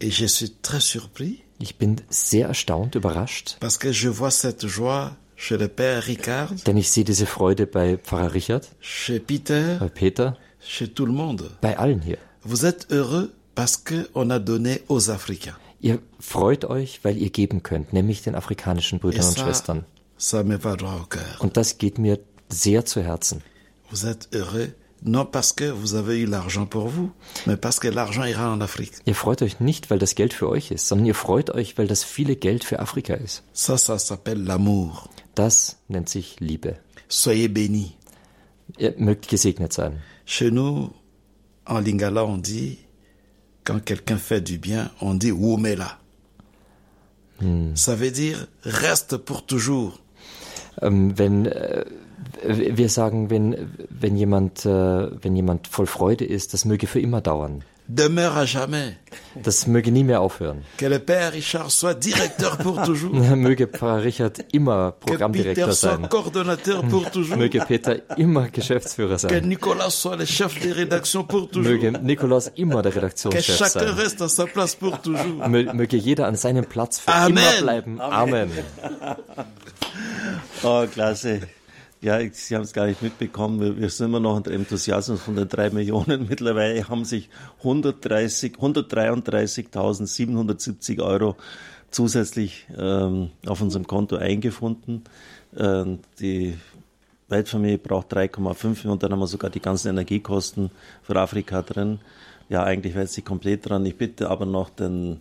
Et 0.00 0.10
je 0.10 0.24
suis 0.24 0.54
très 0.62 0.80
surpris 0.80 1.42
Ich 1.62 1.76
bin 1.76 1.96
sehr 2.08 2.48
erstaunt, 2.48 2.94
überrascht, 2.94 3.58
parce 3.60 3.76
que 3.76 3.92
je 3.92 4.08
vois 4.08 4.30
cette 4.30 4.66
joie 4.66 5.14
chez 5.40 5.56
le 5.56 5.68
Père 5.68 6.02
Ricard, 6.04 6.66
denn 6.66 6.76
ich 6.76 6.90
sehe 6.90 7.04
diese 7.04 7.24
Freude 7.24 7.66
bei 7.66 7.96
Pfarrer 7.96 8.34
Richard, 8.34 8.68
chez 8.80 9.20
Peter, 9.20 9.78
bei 9.80 9.88
Peter, 9.88 10.36
chez 10.60 10.88
tout 10.88 11.06
le 11.06 11.12
monde. 11.12 11.50
bei 11.62 11.78
allen 11.78 12.02
hier. 12.02 12.18
Vous 12.42 12.66
êtes 12.66 12.86
heureux 12.92 13.32
parce 13.54 13.78
qu'on 13.78 14.28
a 14.28 14.38
donné 14.38 14.82
aux 14.88 15.10
Africains. 15.10 15.56
Ihr 15.80 15.98
freut 16.20 16.66
euch, 16.66 17.00
weil 17.04 17.16
ihr 17.16 17.30
geben 17.30 17.62
könnt, 17.62 17.94
nämlich 17.94 18.22
den 18.22 18.34
afrikanischen 18.34 18.98
Brüdern 18.98 19.24
und 19.24 19.38
ça, 19.38 19.42
Schwestern. 19.42 19.84
ça 20.18 20.44
me 20.44 20.58
va 20.58 20.76
droit 20.76 21.00
au 21.00 21.06
cœur. 21.06 21.40
Und 21.40 21.56
das 21.56 21.78
geht 21.78 21.98
mir 21.98 22.18
sehr 22.50 22.84
zu 22.84 23.00
Herzen. 23.00 23.40
Vous 23.90 24.06
êtes 24.06 24.28
heureux 24.34 24.74
non 25.02 25.24
parce 25.24 25.54
que 25.54 25.64
vous 25.64 25.94
avez 25.94 26.18
eu 26.18 26.26
l'argent 26.26 26.66
pour 26.66 26.88
vous, 26.88 27.10
mais 27.46 27.56
parce 27.56 27.78
que 27.78 27.88
l'argent 27.88 28.24
ira 28.24 28.52
en 28.52 28.60
Afrique. 28.60 28.92
Ihr 29.06 29.14
freut 29.14 29.40
euch 29.40 29.58
nicht, 29.58 29.90
weil 29.90 29.98
das 29.98 30.14
Geld 30.14 30.34
für 30.34 30.50
euch 30.50 30.70
ist, 30.70 30.86
sondern 30.86 31.06
ihr 31.06 31.14
freut 31.14 31.48
euch, 31.50 31.78
weil 31.78 31.86
das 31.86 32.04
viele 32.04 32.36
Geld 32.36 32.64
für 32.64 32.78
Afrika 32.80 33.14
ist. 33.14 33.42
Ça, 33.54 33.78
ça 33.78 33.98
s'appelle 33.98 34.44
l'amour. 34.44 35.08
Das 35.34 35.78
nennt 35.88 36.08
sich 36.08 36.40
Liebe. 36.40 36.76
Soyez 37.08 37.48
bénis. 37.48 37.92
Ihr 38.78 38.94
mögt 38.98 39.28
gesegnet 39.28 39.72
sein. 39.72 40.02
Chez 40.24 40.50
nous, 40.50 40.90
en 41.66 41.80
lingala, 41.80 42.24
on 42.24 42.38
dit, 42.38 42.78
quand 43.64 43.84
quelqu'un 43.84 44.18
fait 44.18 44.40
du 44.40 44.58
bien, 44.58 44.90
on 45.00 45.14
dit 45.14 45.32
Wumela. 45.32 45.98
Ça 47.74 47.94
veut 47.94 48.10
dire 48.10 48.46
reste 48.64 49.16
pour 49.16 49.46
toujours. 49.46 49.98
Ähm, 50.82 51.16
wenn, 51.16 51.46
äh, 51.46 51.84
Wir 52.42 52.88
sagen, 52.88 53.30
wenn, 53.30 53.56
wenn, 53.88 54.16
jemand, 54.16 54.64
äh, 54.66 55.22
wenn 55.22 55.34
jemand 55.36 55.66
voll 55.66 55.86
Freude 55.86 56.24
ist, 56.24 56.52
das 56.52 56.64
möge 56.64 56.86
für 56.86 57.00
immer 57.00 57.20
dauern. 57.20 57.64
Demeure 57.92 58.36
à 58.36 58.44
jamais. 58.46 58.94
Das 59.34 59.66
möge 59.66 59.90
nie 59.90 60.04
mehr 60.04 60.20
aufhören. 60.20 60.62
Que 60.76 60.86
le 60.86 61.00
Père 61.00 61.32
Richard 61.32 61.70
soit 61.72 61.94
directeur 61.94 62.56
pour 62.58 62.80
toujours. 62.86 63.12
möge 63.36 63.66
Pfarrer 63.66 64.04
Richard 64.04 64.34
immer 64.52 64.92
Programmdirektor 64.92 65.72
sein. 65.72 66.06
coordonnateur 66.08 66.82
pour 66.84 67.10
toujours. 67.10 67.36
Möge 67.36 67.58
Peter 67.66 67.96
immer 68.16 68.48
Geschäftsführer 68.48 69.18
sein. 69.18 69.28
Que 69.30 69.40
Nicolas 69.44 69.90
soit 69.90 70.14
le 70.16 70.24
chef 70.24 70.60
de 70.60 70.70
rédaction 70.72 71.24
pour 71.24 71.50
toujours. 71.50 71.72
Möge 71.72 71.92
Nikolaus 72.00 72.52
immer 72.56 72.80
der 72.82 72.94
Redaktionschef 72.94 73.58
que 73.58 73.68
sein. 73.68 73.90
reste 73.96 74.22
à 74.22 74.28
sa 74.28 74.46
place 74.46 74.76
pour 74.76 75.00
toujours. 75.02 75.48
Möge 75.48 75.96
jeder 75.96 76.28
an 76.28 76.36
seinem 76.36 76.64
Platz 76.66 77.00
für 77.00 77.12
Amen. 77.12 77.38
immer 77.38 77.62
bleiben. 77.62 78.00
Amen. 78.00 78.50
Oh, 80.62 80.84
klasse. 80.92 81.40
Ja, 82.02 82.18
ich, 82.18 82.34
Sie 82.34 82.54
haben 82.54 82.62
es 82.62 82.72
gar 82.72 82.86
nicht 82.86 83.02
mitbekommen. 83.02 83.60
Wir, 83.60 83.76
wir 83.76 83.90
sind 83.90 84.06
immer 84.06 84.20
noch 84.20 84.36
unter 84.36 84.52
Enthusiasmus 84.52 85.20
von 85.20 85.36
den 85.36 85.48
drei 85.48 85.68
Millionen. 85.68 86.26
Mittlerweile 86.28 86.88
haben 86.88 87.04
sich 87.04 87.28
130, 87.58 88.54
133.770 88.54 91.02
Euro 91.02 91.36
zusätzlich 91.90 92.66
ähm, 92.78 93.32
auf 93.46 93.60
unserem 93.60 93.86
Konto 93.86 94.16
eingefunden. 94.16 95.04
Ähm, 95.54 95.98
die 96.20 96.56
Weltfamilie 97.28 97.76
braucht 97.76 98.14
3,5 98.14 98.68
Millionen. 98.68 98.98
Dann 98.98 99.12
haben 99.12 99.20
wir 99.20 99.26
sogar 99.26 99.50
die 99.50 99.60
ganzen 99.60 99.88
Energiekosten 99.88 100.70
für 101.02 101.16
Afrika 101.16 101.60
drin. 101.60 101.98
Ja, 102.48 102.64
eigentlich 102.64 102.94
wäre 102.94 103.08
sie 103.08 103.20
komplett 103.20 103.68
dran. 103.68 103.84
Ich 103.84 103.96
bitte 103.96 104.30
aber 104.30 104.46
noch 104.46 104.70
den 104.70 105.20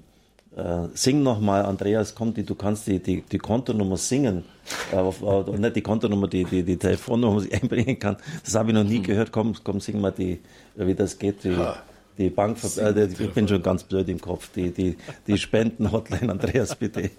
äh, 0.55 0.87
sing 0.93 1.23
nochmal, 1.23 1.63
Andreas, 1.63 2.15
komm, 2.15 2.33
die, 2.33 2.43
du 2.43 2.55
kannst 2.55 2.87
die, 2.87 2.99
die, 2.99 3.21
die 3.21 3.37
Kontonummer 3.37 3.97
singen. 3.97 4.43
Äh, 4.91 5.57
nicht 5.57 5.75
die 5.75 5.81
Kontonummer, 5.81 6.27
die, 6.27 6.43
die, 6.43 6.63
die 6.63 6.77
Telefonnummer, 6.77 7.41
die 7.41 7.47
ich 7.47 7.61
einbringen 7.61 7.99
kann. 7.99 8.17
Das 8.43 8.55
habe 8.55 8.69
ich 8.69 8.75
noch 8.75 8.83
nie 8.83 9.01
gehört. 9.01 9.31
Komm, 9.31 9.53
komm, 9.63 9.79
sing 9.79 10.01
mal 10.01 10.11
die, 10.11 10.39
wie 10.75 10.95
das 10.95 11.17
geht. 11.17 11.43
Die, 11.43 11.55
die 12.17 12.29
Bank, 12.29 12.57
äh, 12.77 12.93
die, 12.93 13.23
ich 13.23 13.31
bin 13.31 13.47
schon 13.47 13.63
ganz 13.63 13.83
blöd 13.83 14.09
im 14.09 14.19
Kopf. 14.19 14.49
Die, 14.55 14.71
die, 14.71 14.97
die 15.27 15.37
Spenden-Hotline, 15.37 16.31
Andreas, 16.31 16.75
bitte. 16.75 17.11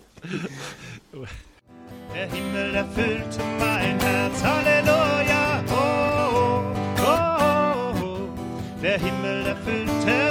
Der 2.15 2.28
Himmel 2.28 2.74
erfüllt 2.74 3.39
mein 3.59 4.01
Herz, 4.01 4.43
Halleluja. 4.43 5.65
Oh, 5.70 6.74
oh, 6.98 7.05
oh, 7.07 8.02
oh. 8.02 8.82
Der 8.82 8.98
Himmel 8.98 9.47
erfüllt, 9.47 10.30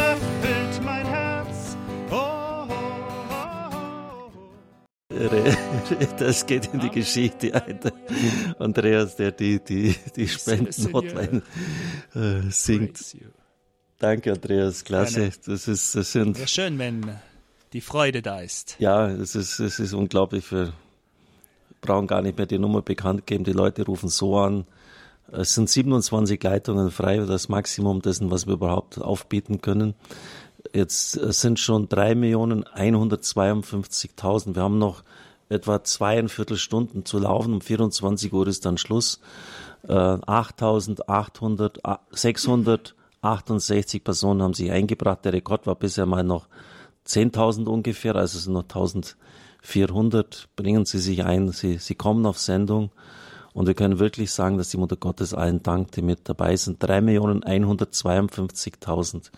Das 6.19 6.45
geht 6.45 6.71
in 6.71 6.79
die 6.79 6.89
Geschichte 6.89 7.53
ein. 7.55 7.79
Andreas, 8.59 9.15
der 9.15 9.31
die, 9.31 9.59
die, 9.59 9.95
die 10.15 10.27
Spenden-Hotline 10.27 11.41
äh, 12.13 12.41
singt. 12.49 13.17
Danke, 13.97 14.33
Andreas, 14.33 14.83
klasse. 14.83 15.31
Das 15.45 15.67
ist, 15.67 15.95
das 15.95 16.11
sind. 16.11 16.37
Wäre 16.37 16.47
schön, 16.47 16.77
wenn 16.77 17.17
die 17.73 17.81
Freude 17.81 18.21
da 18.21 18.41
ist. 18.41 18.75
Ja, 18.79 19.07
es 19.07 19.35
ist, 19.35 19.59
es 19.59 19.79
ist 19.79 19.93
unglaublich. 19.93 20.51
Wir 20.51 20.73
brauchen 21.81 22.07
gar 22.07 22.21
nicht 22.21 22.37
mehr 22.37 22.45
die 22.45 22.59
Nummer 22.59 22.81
bekannt 22.83 23.25
geben. 23.25 23.43
Die 23.43 23.51
Leute 23.51 23.85
rufen 23.85 24.09
so 24.09 24.37
an. 24.37 24.65
Es 25.31 25.53
sind 25.53 25.69
27 25.69 26.41
Leitungen 26.41 26.91
frei, 26.91 27.17
das 27.17 27.49
Maximum 27.49 28.01
dessen, 28.01 28.31
was 28.31 28.47
wir 28.47 28.53
überhaupt 28.53 28.99
aufbieten 28.99 29.61
können. 29.61 29.93
Jetzt 30.73 31.11
sind 31.11 31.59
schon 31.59 31.87
3.152.000. 31.87 34.55
Wir 34.55 34.63
haben 34.63 34.77
noch 34.77 35.03
etwa 35.49 35.83
zweieinviertel 35.83 36.57
Stunden 36.57 37.05
zu 37.05 37.19
laufen. 37.19 37.53
Um 37.53 37.61
24 37.61 38.33
Uhr 38.33 38.47
ist 38.47 38.65
dann 38.65 38.77
Schluss. 38.77 39.19
Äh, 39.87 39.93
8.800, 39.93 41.99
668 42.11 44.03
Personen 44.03 44.41
haben 44.41 44.53
sich 44.53 44.71
eingebracht. 44.71 45.23
Der 45.25 45.33
Rekord 45.33 45.67
war 45.67 45.75
bisher 45.75 46.05
mal 46.05 46.23
noch 46.23 46.47
10.000 47.07 47.67
ungefähr, 47.67 48.15
also 48.15 48.37
sind 48.37 48.53
noch 48.53 48.65
1.400. 48.65 50.45
Bringen 50.55 50.85
Sie 50.85 50.99
sich 50.99 51.23
ein, 51.23 51.51
Sie, 51.51 51.79
Sie 51.79 51.95
kommen 51.95 52.25
auf 52.25 52.37
Sendung. 52.37 52.91
Und 53.53 53.65
wir 53.65 53.73
können 53.73 53.97
wirklich 53.99 54.31
sagen, 54.31 54.59
dass 54.59 54.69
die 54.69 54.77
Mutter 54.77 54.95
Gottes 54.95 55.33
allen 55.33 55.63
dankt, 55.63 55.95
die 55.95 56.03
mit 56.03 56.29
dabei 56.29 56.55
sind. 56.55 56.83
3.152.000. 56.83 59.31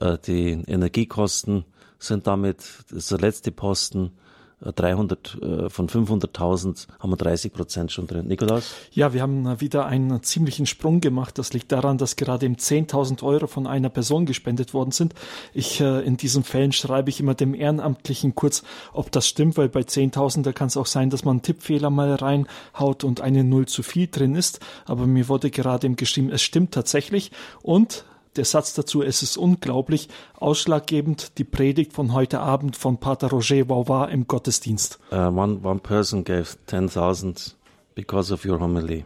Äh, 0.00 0.18
die 0.26 0.50
Energiekosten 0.66 1.64
sind 1.98 2.26
damit, 2.26 2.58
das 2.90 2.98
ist 2.98 3.10
der 3.10 3.18
letzte 3.18 3.50
Posten, 3.52 4.12
300 4.60 5.38
äh, 5.42 5.68
von 5.68 5.88
500.000 5.88 6.86
haben 6.98 7.10
wir 7.10 7.16
30 7.16 7.52
Prozent 7.52 7.92
schon 7.92 8.06
drin. 8.06 8.26
Nikolaus? 8.26 8.74
Ja, 8.90 9.12
wir 9.12 9.20
haben 9.20 9.60
wieder 9.60 9.84
einen 9.84 10.22
ziemlichen 10.22 10.64
Sprung 10.64 11.00
gemacht. 11.00 11.36
Das 11.38 11.52
liegt 11.52 11.72
daran, 11.72 11.98
dass 11.98 12.16
gerade 12.16 12.46
eben 12.46 12.56
10.000 12.56 13.22
Euro 13.22 13.48
von 13.48 13.66
einer 13.66 13.90
Person 13.90 14.24
gespendet 14.24 14.72
worden 14.72 14.92
sind. 14.92 15.14
Ich, 15.52 15.80
äh, 15.82 16.00
in 16.00 16.16
diesen 16.16 16.42
Fällen 16.42 16.72
schreibe 16.72 17.10
ich 17.10 17.20
immer 17.20 17.34
dem 17.34 17.54
Ehrenamtlichen 17.54 18.34
kurz, 18.34 18.62
ob 18.94 19.12
das 19.12 19.28
stimmt, 19.28 19.58
weil 19.58 19.68
bei 19.68 19.80
10.000, 19.80 20.42
da 20.42 20.52
kann 20.52 20.68
es 20.68 20.78
auch 20.78 20.86
sein, 20.86 21.10
dass 21.10 21.24
man 21.24 21.34
einen 21.36 21.42
Tippfehler 21.42 21.90
mal 21.90 22.14
reinhaut 22.14 23.04
und 23.04 23.20
eine 23.20 23.44
Null 23.44 23.66
zu 23.66 23.82
viel 23.82 24.06
drin 24.06 24.34
ist. 24.34 24.60
Aber 24.86 25.06
mir 25.06 25.28
wurde 25.28 25.50
gerade 25.50 25.86
eben 25.86 25.96
geschrieben, 25.96 26.30
es 26.30 26.40
stimmt 26.40 26.72
tatsächlich 26.72 27.30
und 27.62 28.06
der 28.36 28.44
Satz 28.44 28.74
dazu, 28.74 29.02
es 29.02 29.22
ist 29.22 29.36
unglaublich, 29.36 30.08
ausschlaggebend 30.34 31.38
die 31.38 31.44
Predigt 31.44 31.92
von 31.92 32.12
heute 32.12 32.40
Abend 32.40 32.76
von 32.76 32.98
Pater 32.98 33.28
Roger 33.28 33.66
Vauvar 33.68 34.10
im 34.10 34.26
Gottesdienst. 34.26 34.98
Uh, 35.10 35.28
one, 35.28 35.60
one 35.62 35.80
person 35.80 36.24
gave 36.24 36.56
10.000 36.68 37.54
because 37.94 38.32
of 38.32 38.44
your 38.44 38.60
homily. 38.60 39.04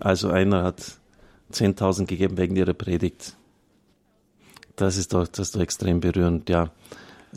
Also 0.00 0.28
einer 0.28 0.62
hat 0.62 0.82
10.000 1.52 2.06
gegeben 2.06 2.36
wegen 2.36 2.56
ihrer 2.56 2.74
Predigt. 2.74 3.36
Das 4.76 4.96
ist 4.96 5.12
doch, 5.12 5.26
das 5.28 5.48
ist 5.48 5.56
doch 5.56 5.60
extrem 5.60 6.00
berührend, 6.00 6.48
ja. 6.48 6.70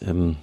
Ähm, 0.02 0.38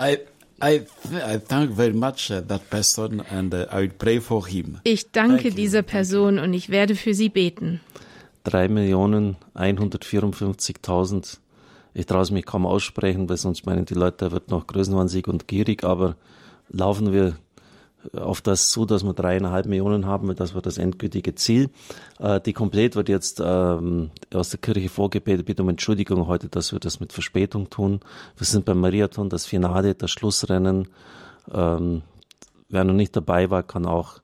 I, 0.00 0.18
I, 0.62 0.80
I 1.12 1.38
thank 1.38 1.74
very 1.76 1.92
much 1.92 2.30
uh, 2.30 2.40
that 2.40 2.68
person 2.70 3.20
and 3.20 3.52
uh, 3.52 3.66
I 3.70 3.82
will 3.82 3.90
pray 3.90 4.20
for 4.20 4.46
him. 4.46 4.80
Ich 4.84 5.10
danke 5.12 5.50
dieser 5.50 5.82
Person 5.82 6.38
und 6.38 6.54
ich 6.54 6.70
werde 6.70 6.94
für 6.94 7.14
sie 7.14 7.28
beten. 7.28 7.80
3.154.000. 8.44 11.38
Ich 11.94 12.06
traue 12.06 12.22
es 12.22 12.30
mich 12.30 12.44
kaum 12.44 12.66
aussprechen, 12.66 13.28
weil 13.28 13.36
sonst 13.36 13.66
meinen 13.66 13.84
die 13.84 13.94
Leute, 13.94 14.26
da 14.26 14.32
wird 14.32 14.50
noch 14.50 14.66
größenwahnsinnig 14.66 15.28
und 15.28 15.46
gierig, 15.46 15.84
aber 15.84 16.16
laufen 16.68 17.12
wir 17.12 17.36
auf 18.12 18.40
das 18.40 18.70
zu, 18.70 18.84
dass 18.84 19.04
wir 19.04 19.14
dreieinhalb 19.14 19.66
Millionen 19.66 20.06
haben, 20.06 20.34
das 20.34 20.54
war 20.54 20.62
das 20.62 20.78
endgültige 20.78 21.34
Ziel. 21.34 21.70
Äh, 22.18 22.40
die 22.40 22.52
Komplett 22.52 22.96
wird 22.96 23.08
jetzt 23.08 23.40
ähm, 23.44 24.10
aus 24.32 24.50
der 24.50 24.60
Kirche 24.60 24.88
vorgebetet, 24.88 25.46
bitte 25.46 25.62
um 25.62 25.68
Entschuldigung 25.68 26.26
heute, 26.26 26.48
dass 26.48 26.72
wir 26.72 26.80
das 26.80 27.00
mit 27.00 27.12
Verspätung 27.12 27.70
tun. 27.70 28.00
Wir 28.36 28.46
sind 28.46 28.64
beim 28.64 28.80
Marathon, 28.80 29.30
das 29.30 29.46
Finale, 29.46 29.94
das 29.94 30.10
Schlussrennen. 30.10 30.88
Ähm, 31.52 32.02
wer 32.68 32.84
noch 32.84 32.94
nicht 32.94 33.16
dabei 33.16 33.50
war, 33.50 33.62
kann 33.62 33.86
auch 33.86 34.20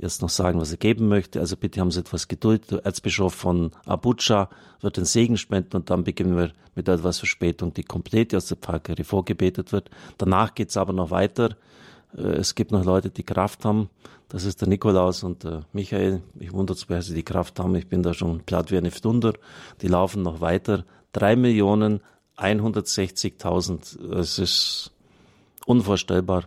jetzt 0.00 0.22
noch 0.22 0.30
sagen, 0.30 0.60
was 0.60 0.70
er 0.70 0.78
geben 0.78 1.08
möchte. 1.08 1.40
Also 1.40 1.56
bitte 1.56 1.80
haben 1.80 1.90
Sie 1.90 2.00
etwas 2.00 2.28
Geduld. 2.28 2.70
Der 2.70 2.84
Erzbischof 2.84 3.34
von 3.34 3.72
Abuja 3.84 4.48
wird 4.80 4.96
den 4.96 5.04
Segen 5.04 5.36
spenden 5.36 5.76
und 5.76 5.90
dann 5.90 6.04
beginnen 6.04 6.36
wir 6.36 6.52
mit 6.74 6.88
etwas 6.88 7.18
Verspätung, 7.18 7.74
die 7.74 7.82
komplett 7.82 8.34
aus 8.34 8.46
der 8.46 8.56
Pfarrkirche 8.56 9.04
vorgebetet 9.04 9.72
wird. 9.72 9.90
Danach 10.18 10.54
geht's 10.54 10.76
aber 10.76 10.92
noch 10.92 11.10
weiter. 11.10 11.56
Es 12.12 12.54
gibt 12.54 12.72
noch 12.72 12.84
Leute, 12.84 13.10
die 13.10 13.22
Kraft 13.22 13.64
haben. 13.64 13.90
Das 14.28 14.44
ist 14.44 14.60
der 14.60 14.68
Nikolaus 14.68 15.22
und 15.22 15.44
der 15.44 15.64
Michael. 15.72 16.22
Ich 16.38 16.52
wundere 16.52 16.76
es, 16.76 16.88
wer 16.88 17.02
sie 17.02 17.14
die 17.14 17.22
Kraft 17.22 17.58
haben. 17.58 17.74
Ich 17.74 17.88
bin 17.88 18.02
da 18.02 18.14
schon 18.14 18.40
platt 18.40 18.70
wie 18.70 18.78
eine 18.78 18.90
Stunde. 18.90 19.34
Die 19.82 19.88
laufen 19.88 20.22
noch 20.22 20.40
weiter. 20.40 20.84
Drei 21.12 21.36
Millionen 21.36 22.00
160.000. 22.38 24.14
Es 24.14 24.38
ist 24.38 24.92
unvorstellbar. 25.66 26.44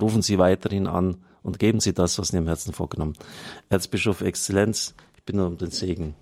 Rufen 0.00 0.22
Sie 0.22 0.38
weiterhin 0.38 0.86
an 0.86 1.18
und 1.44 1.60
geben 1.60 1.78
Sie 1.78 1.92
das, 1.92 2.18
was 2.18 2.28
Sie 2.28 2.38
im 2.38 2.48
Herzen 2.48 2.72
vorgenommen. 2.72 3.14
Erzbischof 3.68 4.22
Exzellenz, 4.22 4.94
ich 5.16 5.22
bin 5.22 5.38
um 5.38 5.56
den 5.56 5.70
Segen. 5.70 6.14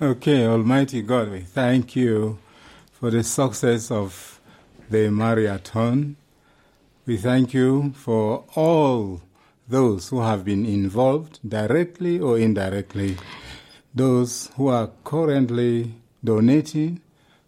Okay, 0.00 0.46
Almighty 0.46 1.02
God, 1.02 1.30
we 1.32 1.40
thank 1.40 1.96
you 1.96 2.38
for 2.92 3.10
the 3.10 3.22
success 3.22 3.90
of 3.90 4.40
the 4.90 5.08
marathon. 5.08 6.16
We 7.06 7.16
thank 7.16 7.52
you 7.52 7.92
for 7.94 8.44
all 8.54 9.20
those 9.68 10.08
who 10.10 10.20
have 10.20 10.44
been 10.44 10.66
involved 10.66 11.38
directly 11.46 12.20
or 12.20 12.38
indirectly, 12.38 13.16
those 13.94 14.50
who 14.56 14.68
are 14.68 14.90
currently 15.04 15.94
donating. 16.22 17.00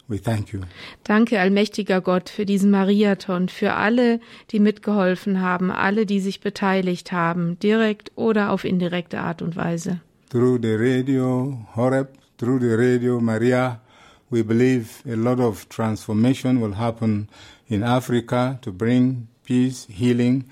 We 0.09 0.21
thank 0.21 0.53
you. 0.53 0.61
Danke, 1.03 1.39
allmächtiger 1.39 1.99
Gott, 1.99 2.29
für 2.29 2.45
diesen 2.45 2.71
Mariathon, 2.71 3.49
für 3.49 3.73
alle, 3.73 4.21
die 4.51 4.59
mitgeholfen 4.59 5.41
haben, 5.41 5.69
alle, 5.69 6.05
die 6.05 6.21
sich 6.21 6.39
beteiligt 6.39 7.11
haben, 7.11 7.59
direkt 7.59 8.11
oder 8.15 8.51
auf 8.51 8.63
indirekte 8.63 9.19
Art 9.19 9.41
und 9.41 9.57
Weise. 9.57 9.99
Through 10.29 10.59
the 10.61 10.75
radio 10.75 11.57
Horeb, 11.75 12.09
through 12.37 12.59
the 12.61 12.73
radio 12.73 13.19
Maria, 13.19 13.81
we 14.29 14.43
believe 14.43 15.03
a 15.05 15.15
lot 15.15 15.39
of 15.39 15.67
transformation 15.69 16.61
will 16.61 16.77
happen 16.77 17.27
in 17.67 17.83
Africa 17.83 18.59
to 18.61 18.71
bring 18.71 19.27
peace, 19.43 19.87
healing, 19.89 20.45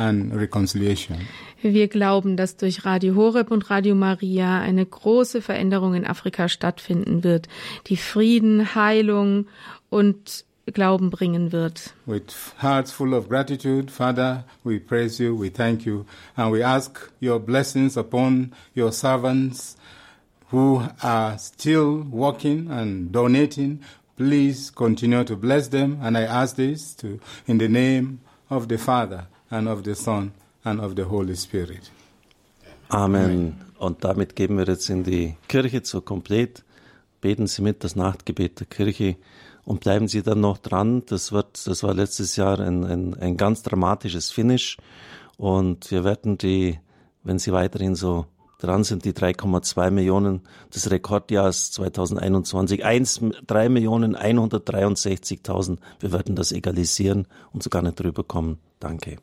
and 0.00 0.34
reconciliation. 0.34 1.18
Wir 1.62 1.88
glauben, 1.88 2.36
dass 2.36 2.56
durch 2.56 2.86
Radio 2.86 3.14
Horeb 3.14 3.50
und 3.50 3.68
Radio 3.68 3.94
Maria 3.94 4.60
eine 4.60 4.86
große 4.86 5.42
Veränderung 5.42 5.94
in 5.94 6.06
Afrika 6.06 6.48
stattfinden 6.48 7.22
wird, 7.22 7.48
die 7.86 7.98
Frieden, 7.98 8.74
Heilung 8.74 9.46
und 9.90 10.44
Glauben 10.66 11.10
bringen 11.10 11.52
wird. 11.52 11.92
With 12.06 12.54
hearts 12.62 12.92
full 12.92 13.12
of 13.12 13.28
gratitude, 13.28 13.90
Father, 13.90 14.44
we 14.64 14.78
praise 14.78 15.22
you, 15.22 15.38
we 15.38 15.50
thank 15.50 15.84
you, 15.84 16.06
and 16.36 16.52
we 16.52 16.64
ask 16.64 17.10
your 17.20 17.38
blessings 17.38 17.96
upon 17.96 18.52
your 18.76 18.92
servants 18.92 19.76
who 20.50 20.82
are 21.02 21.36
still 21.38 22.06
working 22.10 22.70
and 22.70 23.12
donating. 23.12 23.80
Please 24.16 24.70
continue 24.70 25.24
to 25.24 25.36
bless 25.36 25.68
them, 25.68 25.98
and 26.02 26.16
I 26.16 26.22
ask 26.22 26.56
this 26.56 26.94
to, 26.96 27.18
in 27.46 27.58
the 27.58 27.68
name 27.68 28.20
of 28.48 28.68
the 28.68 28.78
Father 28.78 29.26
and 29.50 29.68
of 29.68 29.82
the 29.84 29.94
Son 29.94 30.32
and 30.64 30.80
of 30.80 30.94
the 30.96 31.04
Holy 31.04 31.36
Spirit. 31.36 31.90
Amen. 32.88 33.60
Und 33.78 34.04
damit 34.04 34.36
geben 34.36 34.58
wir 34.58 34.66
jetzt 34.66 34.90
in 34.90 35.04
die 35.04 35.36
Kirche 35.48 35.82
zur 35.82 36.04
Komplett. 36.04 36.64
Beten 37.20 37.46
Sie 37.46 37.62
mit 37.62 37.84
das 37.84 37.96
Nachtgebet 37.96 38.60
der 38.60 38.66
Kirche 38.66 39.16
und 39.64 39.80
bleiben 39.80 40.08
Sie 40.08 40.22
dann 40.22 40.40
noch 40.40 40.58
dran. 40.58 41.02
Das 41.06 41.32
wird, 41.32 41.66
das 41.66 41.82
war 41.82 41.94
letztes 41.94 42.36
Jahr 42.36 42.58
ein, 42.60 42.84
ein, 42.84 43.14
ein 43.14 43.36
ganz 43.36 43.62
dramatisches 43.62 44.30
Finish. 44.30 44.76
Und 45.36 45.90
wir 45.90 46.04
werden 46.04 46.38
die, 46.38 46.78
wenn 47.22 47.38
Sie 47.38 47.52
weiterhin 47.52 47.94
so 47.94 48.26
dran 48.58 48.84
sind, 48.84 49.04
die 49.04 49.12
3,2 49.12 49.90
Millionen 49.90 50.42
des 50.74 50.90
Rekordjahres 50.90 51.70
2021, 51.72 52.84
1, 52.84 53.20
3 53.46 53.68
Millionen 53.68 54.16
163.000. 54.16 55.78
Wir 56.00 56.12
werden 56.12 56.36
das 56.36 56.52
egalisieren 56.52 57.26
und 57.52 57.62
sogar 57.62 57.82
nicht 57.82 58.00
drüber 58.00 58.24
kommen. 58.24 58.58
Danke. 58.78 59.16